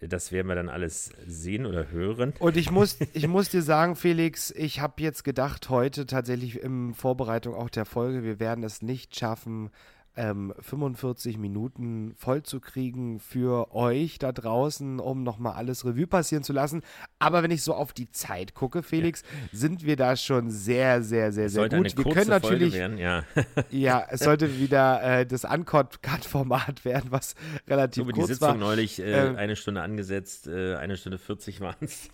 Das 0.00 0.32
werden 0.32 0.48
wir 0.48 0.54
dann 0.54 0.68
alles 0.68 1.12
sehen 1.26 1.66
oder 1.66 1.90
hören. 1.90 2.34
Und 2.38 2.56
ich 2.56 2.70
muss, 2.70 2.98
ich 3.12 3.28
muss 3.28 3.48
dir 3.48 3.62
sagen, 3.62 3.96
Felix, 3.96 4.50
ich 4.50 4.80
habe 4.80 5.02
jetzt 5.02 5.24
gedacht, 5.24 5.68
heute 5.70 6.06
tatsächlich 6.06 6.60
in 6.60 6.94
Vorbereitung 6.94 7.54
auch 7.54 7.70
der 7.70 7.84
Folge, 7.84 8.22
wir 8.22 8.40
werden 8.40 8.64
es 8.64 8.82
nicht 8.82 9.16
schaffen, 9.16 9.70
ähm, 10.16 10.54
45 10.60 11.38
Minuten 11.38 12.14
voll 12.16 12.42
zu 12.42 12.60
kriegen 12.60 13.18
für 13.20 13.74
euch 13.74 14.18
da 14.18 14.32
draußen, 14.32 15.00
um 15.00 15.22
nochmal 15.22 15.54
alles 15.54 15.84
Revue 15.84 16.06
passieren 16.06 16.44
zu 16.44 16.52
lassen. 16.52 16.82
Aber 17.18 17.42
wenn 17.42 17.50
ich 17.50 17.62
so 17.62 17.74
auf 17.74 17.92
die 17.92 18.10
Zeit 18.10 18.54
gucke, 18.54 18.82
Felix, 18.82 19.22
sind 19.52 19.84
wir 19.84 19.96
da 19.96 20.16
schon 20.16 20.50
sehr, 20.50 21.02
sehr, 21.02 21.32
sehr, 21.32 21.48
sehr 21.48 21.68
gut. 21.68 21.96
Wir 21.96 22.12
können 22.12 22.28
natürlich, 22.28 22.74
werden, 22.74 22.98
ja. 22.98 23.24
ja, 23.70 24.06
es 24.08 24.20
sollte 24.20 24.58
wieder 24.58 25.02
äh, 25.02 25.26
das 25.26 25.44
Uncut-Format 25.44 26.84
werden, 26.84 27.10
was 27.10 27.34
relativ 27.68 28.02
So 28.04 28.08
wie 28.08 28.12
die 28.12 28.20
kurz 28.20 28.28
Sitzung 28.30 28.48
war. 28.48 28.54
neulich, 28.56 29.00
äh, 29.00 29.12
Ähm, 29.28 29.36
eine 29.36 29.56
Stunde 29.56 29.82
angesetzt, 29.82 30.46
äh, 30.46 30.76
eine 30.76 30.96
Stunde 30.96 31.18
40 31.18 31.60
waren 31.60 31.76
es. 31.80 32.08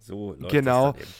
So 0.00 0.34
läuft 0.34 0.52
Genau. 0.52 0.92
das 0.92 0.94
dann 0.94 1.02
eben. 1.02 1.12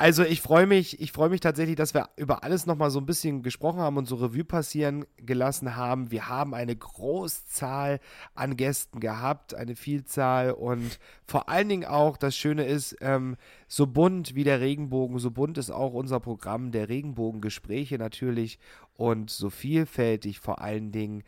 Also 0.00 0.22
ich 0.22 0.40
freue 0.40 0.68
mich, 0.68 1.00
ich 1.00 1.10
freue 1.10 1.28
mich 1.28 1.40
tatsächlich, 1.40 1.74
dass 1.74 1.92
wir 1.92 2.08
über 2.16 2.44
alles 2.44 2.66
nochmal 2.66 2.92
so 2.92 3.00
ein 3.00 3.06
bisschen 3.06 3.42
gesprochen 3.42 3.80
haben 3.80 3.96
und 3.96 4.06
so 4.06 4.14
Revue 4.14 4.44
passieren 4.44 5.04
gelassen 5.16 5.74
haben. 5.74 6.12
Wir 6.12 6.28
haben 6.28 6.54
eine 6.54 6.76
Großzahl 6.76 7.98
an 8.36 8.56
Gästen 8.56 9.00
gehabt, 9.00 9.54
eine 9.54 9.74
Vielzahl 9.74 10.52
und 10.52 11.00
vor 11.26 11.48
allen 11.48 11.68
Dingen 11.68 11.84
auch, 11.84 12.16
das 12.16 12.36
Schöne 12.36 12.64
ist, 12.64 12.96
ähm, 13.00 13.36
so 13.66 13.88
bunt 13.88 14.36
wie 14.36 14.44
der 14.44 14.60
Regenbogen, 14.60 15.18
so 15.18 15.32
bunt 15.32 15.58
ist 15.58 15.72
auch 15.72 15.94
unser 15.94 16.20
Programm 16.20 16.70
der 16.70 16.88
Regenbogengespräche 16.88 17.98
natürlich 17.98 18.60
und 18.94 19.30
so 19.30 19.50
vielfältig 19.50 20.38
vor 20.38 20.60
allen 20.60 20.92
Dingen, 20.92 21.24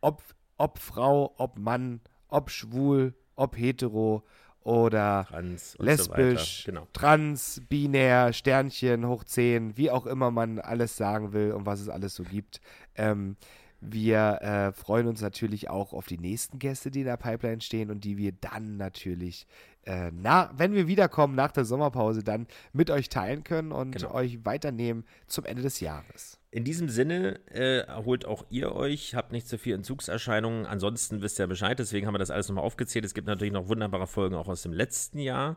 ob, 0.00 0.22
ob 0.58 0.78
Frau, 0.78 1.34
ob 1.38 1.58
Mann, 1.58 2.00
ob 2.28 2.50
schwul, 2.50 3.14
ob 3.34 3.58
hetero 3.58 4.22
oder 4.64 5.26
Trans 5.28 5.76
lesbisch, 5.78 6.64
so. 6.64 6.70
Genau. 6.72 6.86
trans, 6.92 7.62
binär, 7.68 8.32
Sternchen, 8.32 9.06
hoch 9.06 9.24
10, 9.24 9.76
wie 9.76 9.90
auch 9.90 10.06
immer 10.06 10.30
man 10.30 10.58
alles 10.58 10.96
sagen 10.96 11.32
will 11.32 11.52
und 11.52 11.66
was 11.66 11.80
es 11.80 11.88
alles 11.88 12.14
so 12.14 12.22
gibt. 12.22 12.60
Ähm, 12.94 13.36
wir 13.80 14.38
äh, 14.42 14.72
freuen 14.72 15.08
uns 15.08 15.20
natürlich 15.22 15.68
auch 15.68 15.92
auf 15.92 16.06
die 16.06 16.18
nächsten 16.18 16.60
Gäste, 16.60 16.92
die 16.92 17.00
in 17.00 17.06
der 17.06 17.16
Pipeline 17.16 17.60
stehen 17.60 17.90
und 17.90 18.04
die 18.04 18.16
wir 18.16 18.30
dann 18.30 18.76
natürlich, 18.76 19.46
äh, 19.86 20.12
na, 20.14 20.52
wenn 20.56 20.72
wir 20.72 20.86
wiederkommen 20.86 21.34
nach 21.34 21.50
der 21.50 21.64
Sommerpause, 21.64 22.22
dann 22.22 22.46
mit 22.72 22.90
euch 22.90 23.08
teilen 23.08 23.42
können 23.42 23.72
und 23.72 23.90
Genau. 23.96 24.14
euch 24.14 24.44
weiternehmen 24.44 25.04
zum 25.26 25.44
Ende 25.44 25.62
des 25.62 25.80
Jahres. 25.80 26.38
In 26.54 26.64
diesem 26.64 26.90
Sinne 26.90 27.40
äh, 27.50 27.78
erholt 27.86 28.26
auch 28.26 28.44
ihr 28.50 28.72
euch, 28.74 29.14
habt 29.14 29.32
nicht 29.32 29.48
so 29.48 29.56
viel 29.56 29.74
Entzugserscheinungen. 29.74 30.66
Ansonsten 30.66 31.22
wisst 31.22 31.38
ihr 31.40 31.46
Bescheid, 31.46 31.78
deswegen 31.78 32.06
haben 32.06 32.12
wir 32.12 32.18
das 32.18 32.30
alles 32.30 32.48
nochmal 32.48 32.64
aufgezählt. 32.64 33.06
Es 33.06 33.14
gibt 33.14 33.26
natürlich 33.26 33.54
noch 33.54 33.68
wunderbare 33.68 34.06
Folgen 34.06 34.34
auch 34.34 34.48
aus 34.48 34.60
dem 34.60 34.74
letzten 34.74 35.18
Jahr. 35.18 35.56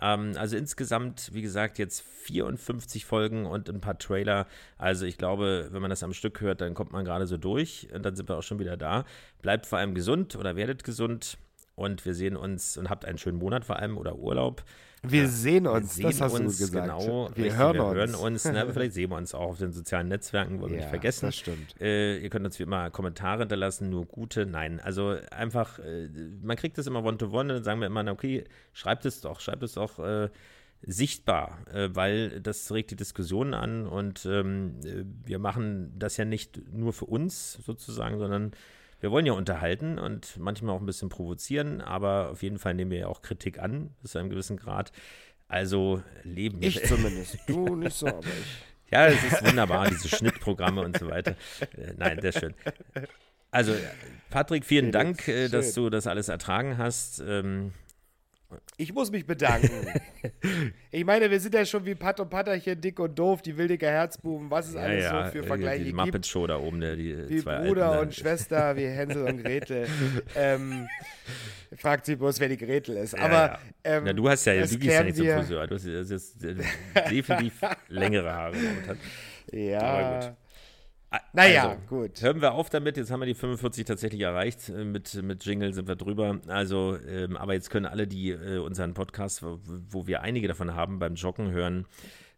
Ähm, 0.00 0.32
also 0.36 0.56
insgesamt, 0.56 1.28
wie 1.34 1.42
gesagt, 1.42 1.78
jetzt 1.78 2.00
54 2.00 3.04
Folgen 3.04 3.44
und 3.44 3.68
ein 3.68 3.82
paar 3.82 3.98
Trailer. 3.98 4.46
Also 4.78 5.04
ich 5.04 5.18
glaube, 5.18 5.68
wenn 5.72 5.82
man 5.82 5.90
das 5.90 6.02
am 6.02 6.14
Stück 6.14 6.40
hört, 6.40 6.62
dann 6.62 6.72
kommt 6.72 6.92
man 6.92 7.04
gerade 7.04 7.26
so 7.26 7.36
durch 7.36 7.88
und 7.92 8.02
dann 8.02 8.16
sind 8.16 8.30
wir 8.30 8.38
auch 8.38 8.42
schon 8.42 8.60
wieder 8.60 8.78
da. 8.78 9.04
Bleibt 9.42 9.66
vor 9.66 9.78
allem 9.78 9.94
gesund 9.94 10.36
oder 10.36 10.56
werdet 10.56 10.84
gesund 10.84 11.36
und 11.74 12.06
wir 12.06 12.14
sehen 12.14 12.36
uns 12.38 12.78
und 12.78 12.88
habt 12.88 13.04
einen 13.04 13.18
schönen 13.18 13.38
Monat 13.38 13.66
vor 13.66 13.76
allem 13.76 13.98
oder 13.98 14.16
Urlaub. 14.16 14.64
Wir 15.02 15.28
sehen 15.28 15.64
Wir 15.64 15.72
uns, 15.72 15.94
sehen 15.94 16.04
das 16.04 16.20
hast 16.20 16.34
uns, 16.34 16.58
du 16.58 16.64
gesagt. 16.66 16.86
genau. 16.86 17.30
wir 17.34 17.44
richtig, 17.44 17.56
hören 17.58 17.76
wir 17.76 17.86
uns. 17.86 17.96
hören 17.96 18.14
uns. 18.14 18.44
Na, 18.44 18.66
vielleicht 18.72 18.92
sehen 18.92 19.10
wir 19.10 19.16
uns 19.16 19.34
auch 19.34 19.50
auf 19.50 19.58
den 19.58 19.72
sozialen 19.72 20.08
Netzwerken, 20.08 20.60
wollen 20.60 20.72
wir 20.72 20.78
Ja, 20.78 20.84
nicht 20.84 20.90
vergessen. 20.90 21.26
das 21.26 21.36
stimmt. 21.36 21.80
Äh, 21.80 22.18
ihr 22.18 22.28
könnt 22.28 22.44
uns 22.44 22.58
wie 22.58 22.64
immer 22.64 22.90
Kommentare 22.90 23.40
hinterlassen, 23.40 23.88
nur 23.88 24.04
gute. 24.06 24.44
Nein, 24.44 24.78
also 24.80 25.16
einfach, 25.30 25.78
äh, 25.78 26.08
man 26.42 26.56
kriegt 26.56 26.76
das 26.76 26.86
immer 26.86 27.02
one-to-one, 27.04 27.54
dann 27.54 27.64
sagen 27.64 27.80
wir 27.80 27.86
immer, 27.86 28.06
okay, 28.10 28.44
schreibt 28.72 29.06
es 29.06 29.20
doch, 29.22 29.40
schreibt 29.40 29.62
es 29.62 29.72
doch 29.74 29.98
äh, 30.00 30.28
sichtbar, 30.82 31.58
äh, 31.72 31.88
weil 31.92 32.40
das 32.40 32.70
regt 32.72 32.90
die 32.90 32.96
Diskussion 32.96 33.54
an 33.54 33.86
und 33.86 34.26
ähm, 34.26 34.76
äh, 34.84 35.04
wir 35.26 35.38
machen 35.38 35.92
das 35.98 36.16
ja 36.16 36.24
nicht 36.24 36.60
nur 36.72 36.92
für 36.92 37.06
uns 37.06 37.54
sozusagen, 37.64 38.18
sondern 38.18 38.52
wir 39.00 39.10
wollen 39.10 39.26
ja 39.26 39.32
unterhalten 39.32 39.98
und 39.98 40.36
manchmal 40.38 40.74
auch 40.74 40.80
ein 40.80 40.86
bisschen 40.86 41.08
provozieren, 41.08 41.80
aber 41.80 42.30
auf 42.30 42.42
jeden 42.42 42.58
Fall 42.58 42.74
nehmen 42.74 42.90
wir 42.90 42.98
ja 42.98 43.06
auch 43.08 43.22
Kritik 43.22 43.58
an, 43.58 43.90
bis 44.02 44.12
zu 44.12 44.18
einem 44.18 44.30
gewissen 44.30 44.56
Grad. 44.56 44.92
Also 45.48 46.02
leben 46.22 46.60
wir. 46.60 46.68
Ich 46.68 46.84
zumindest. 46.84 47.38
Du 47.46 47.76
nicht 47.76 47.96
so, 47.96 48.06
aber 48.06 48.20
ich. 48.20 48.90
Ja, 48.92 49.06
es 49.06 49.22
ist 49.22 49.44
wunderbar, 49.46 49.88
diese 49.88 50.08
Schnittprogramme 50.08 50.82
und 50.82 50.98
so 50.98 51.08
weiter. 51.08 51.36
Äh, 51.76 51.94
nein, 51.96 52.20
sehr 52.20 52.32
schön. 52.32 52.54
Also, 53.52 53.74
Patrick, 54.30 54.64
vielen 54.64 54.90
Dank, 54.90 55.28
äh, 55.28 55.48
dass 55.48 55.74
du 55.74 55.90
das 55.90 56.06
alles 56.06 56.28
ertragen 56.28 56.76
hast. 56.76 57.22
Ich 58.76 58.92
muss 58.92 59.10
mich 59.10 59.26
bedanken. 59.26 59.70
ich 60.90 61.04
meine, 61.04 61.30
wir 61.30 61.38
sind 61.38 61.54
ja 61.54 61.64
schon 61.64 61.84
wie 61.84 61.94
Pat 61.94 62.18
und 62.20 62.30
Patterchen, 62.30 62.80
dick 62.80 62.98
und 62.98 63.18
doof, 63.18 63.42
die 63.42 63.56
wildige 63.56 63.86
Herzbuben, 63.86 64.50
was 64.50 64.68
es 64.68 64.74
ja, 64.74 64.80
alles 64.80 65.04
ja, 65.04 65.26
so 65.26 65.32
für 65.32 65.42
Vergleiche 65.44 65.84
die, 65.84 65.90
die 65.90 65.96
Muppet 65.96 66.26
Show 66.26 66.46
da 66.46 66.58
oben, 66.58 66.80
der, 66.80 66.96
die 66.96 67.28
wie 67.28 67.38
zwei 67.38 67.66
Bruder 67.66 67.90
Alten, 67.90 68.06
und 68.06 68.14
Schwester, 68.14 68.76
wie 68.76 68.86
Hänsel 68.86 69.24
und 69.24 69.42
Gretel. 69.42 69.86
ähm, 70.36 70.88
fragt 71.76 72.06
sie 72.06 72.16
bloß, 72.16 72.40
wer 72.40 72.48
die 72.48 72.56
Gretel 72.56 72.96
ist. 72.96 73.12
Ja, 73.12 73.24
Aber 73.24 73.58
ähm, 73.84 74.02
Na, 74.06 74.12
du 74.12 74.28
hast 74.28 74.44
ja, 74.46 74.54
du 74.54 74.78
gehst 74.78 74.84
ja 74.84 75.02
nicht 75.04 75.16
zum 75.16 75.26
Friseur. 75.26 75.66
Du 75.66 75.74
hast 75.74 75.84
jetzt 75.84 76.42
definitiv 76.42 77.60
längere 77.88 78.32
Haare. 78.32 78.56
Ja. 79.52 80.36
Naja, 81.32 81.70
also, 81.70 81.80
gut. 81.88 82.22
Hören 82.22 82.40
wir 82.40 82.52
auf 82.52 82.70
damit. 82.70 82.96
Jetzt 82.96 83.10
haben 83.10 83.20
wir 83.20 83.26
die 83.26 83.34
45 83.34 83.84
tatsächlich 83.84 84.20
erreicht. 84.20 84.68
Äh, 84.68 84.84
mit, 84.84 85.20
mit 85.22 85.44
Jingle 85.44 85.72
sind 85.74 85.88
wir 85.88 85.96
drüber. 85.96 86.38
Also, 86.46 86.96
ähm, 87.08 87.36
aber 87.36 87.54
jetzt 87.54 87.70
können 87.70 87.86
alle, 87.86 88.06
die 88.06 88.30
äh, 88.30 88.58
unseren 88.58 88.94
Podcast, 88.94 89.42
wo, 89.42 89.58
wo, 89.64 90.06
wir 90.06 90.22
einige 90.22 90.46
davon 90.46 90.74
haben, 90.74 91.00
beim 91.00 91.14
Joggen 91.14 91.50
hören, 91.50 91.86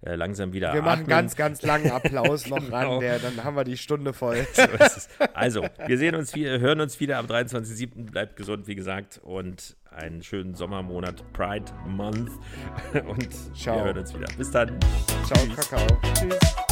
äh, 0.00 0.14
langsam 0.14 0.52
wieder 0.54 0.72
Wir 0.72 0.80
atmen. 0.80 0.84
machen 0.84 1.06
ganz, 1.06 1.36
ganz 1.36 1.62
langen 1.62 1.90
Applaus 1.92 2.48
noch 2.48 2.64
genau. 2.64 2.94
ran. 2.94 3.00
Der, 3.00 3.18
dann 3.18 3.44
haben 3.44 3.56
wir 3.56 3.64
die 3.64 3.76
Stunde 3.76 4.12
voll. 4.12 4.46
So 4.56 5.24
also, 5.34 5.66
wir 5.86 5.98
sehen 5.98 6.14
uns 6.14 6.34
wieder, 6.34 6.58
hören 6.58 6.80
uns 6.80 6.98
wieder 6.98 7.18
am 7.18 7.26
23.07. 7.26 8.10
Bleibt 8.10 8.36
gesund, 8.36 8.66
wie 8.66 8.74
gesagt. 8.74 9.20
Und 9.22 9.76
einen 9.90 10.22
schönen 10.22 10.54
Sommermonat, 10.54 11.30
Pride 11.32 11.72
Month. 11.86 12.30
Und 13.06 13.28
Ciao. 13.56 13.76
wir 13.76 13.84
hören 13.84 13.98
uns 13.98 14.14
wieder. 14.14 14.26
Bis 14.36 14.50
dann. 14.50 14.78
Ciao, 15.26 15.46
Kakao. 15.54 15.86
Tschüss. 16.14 16.71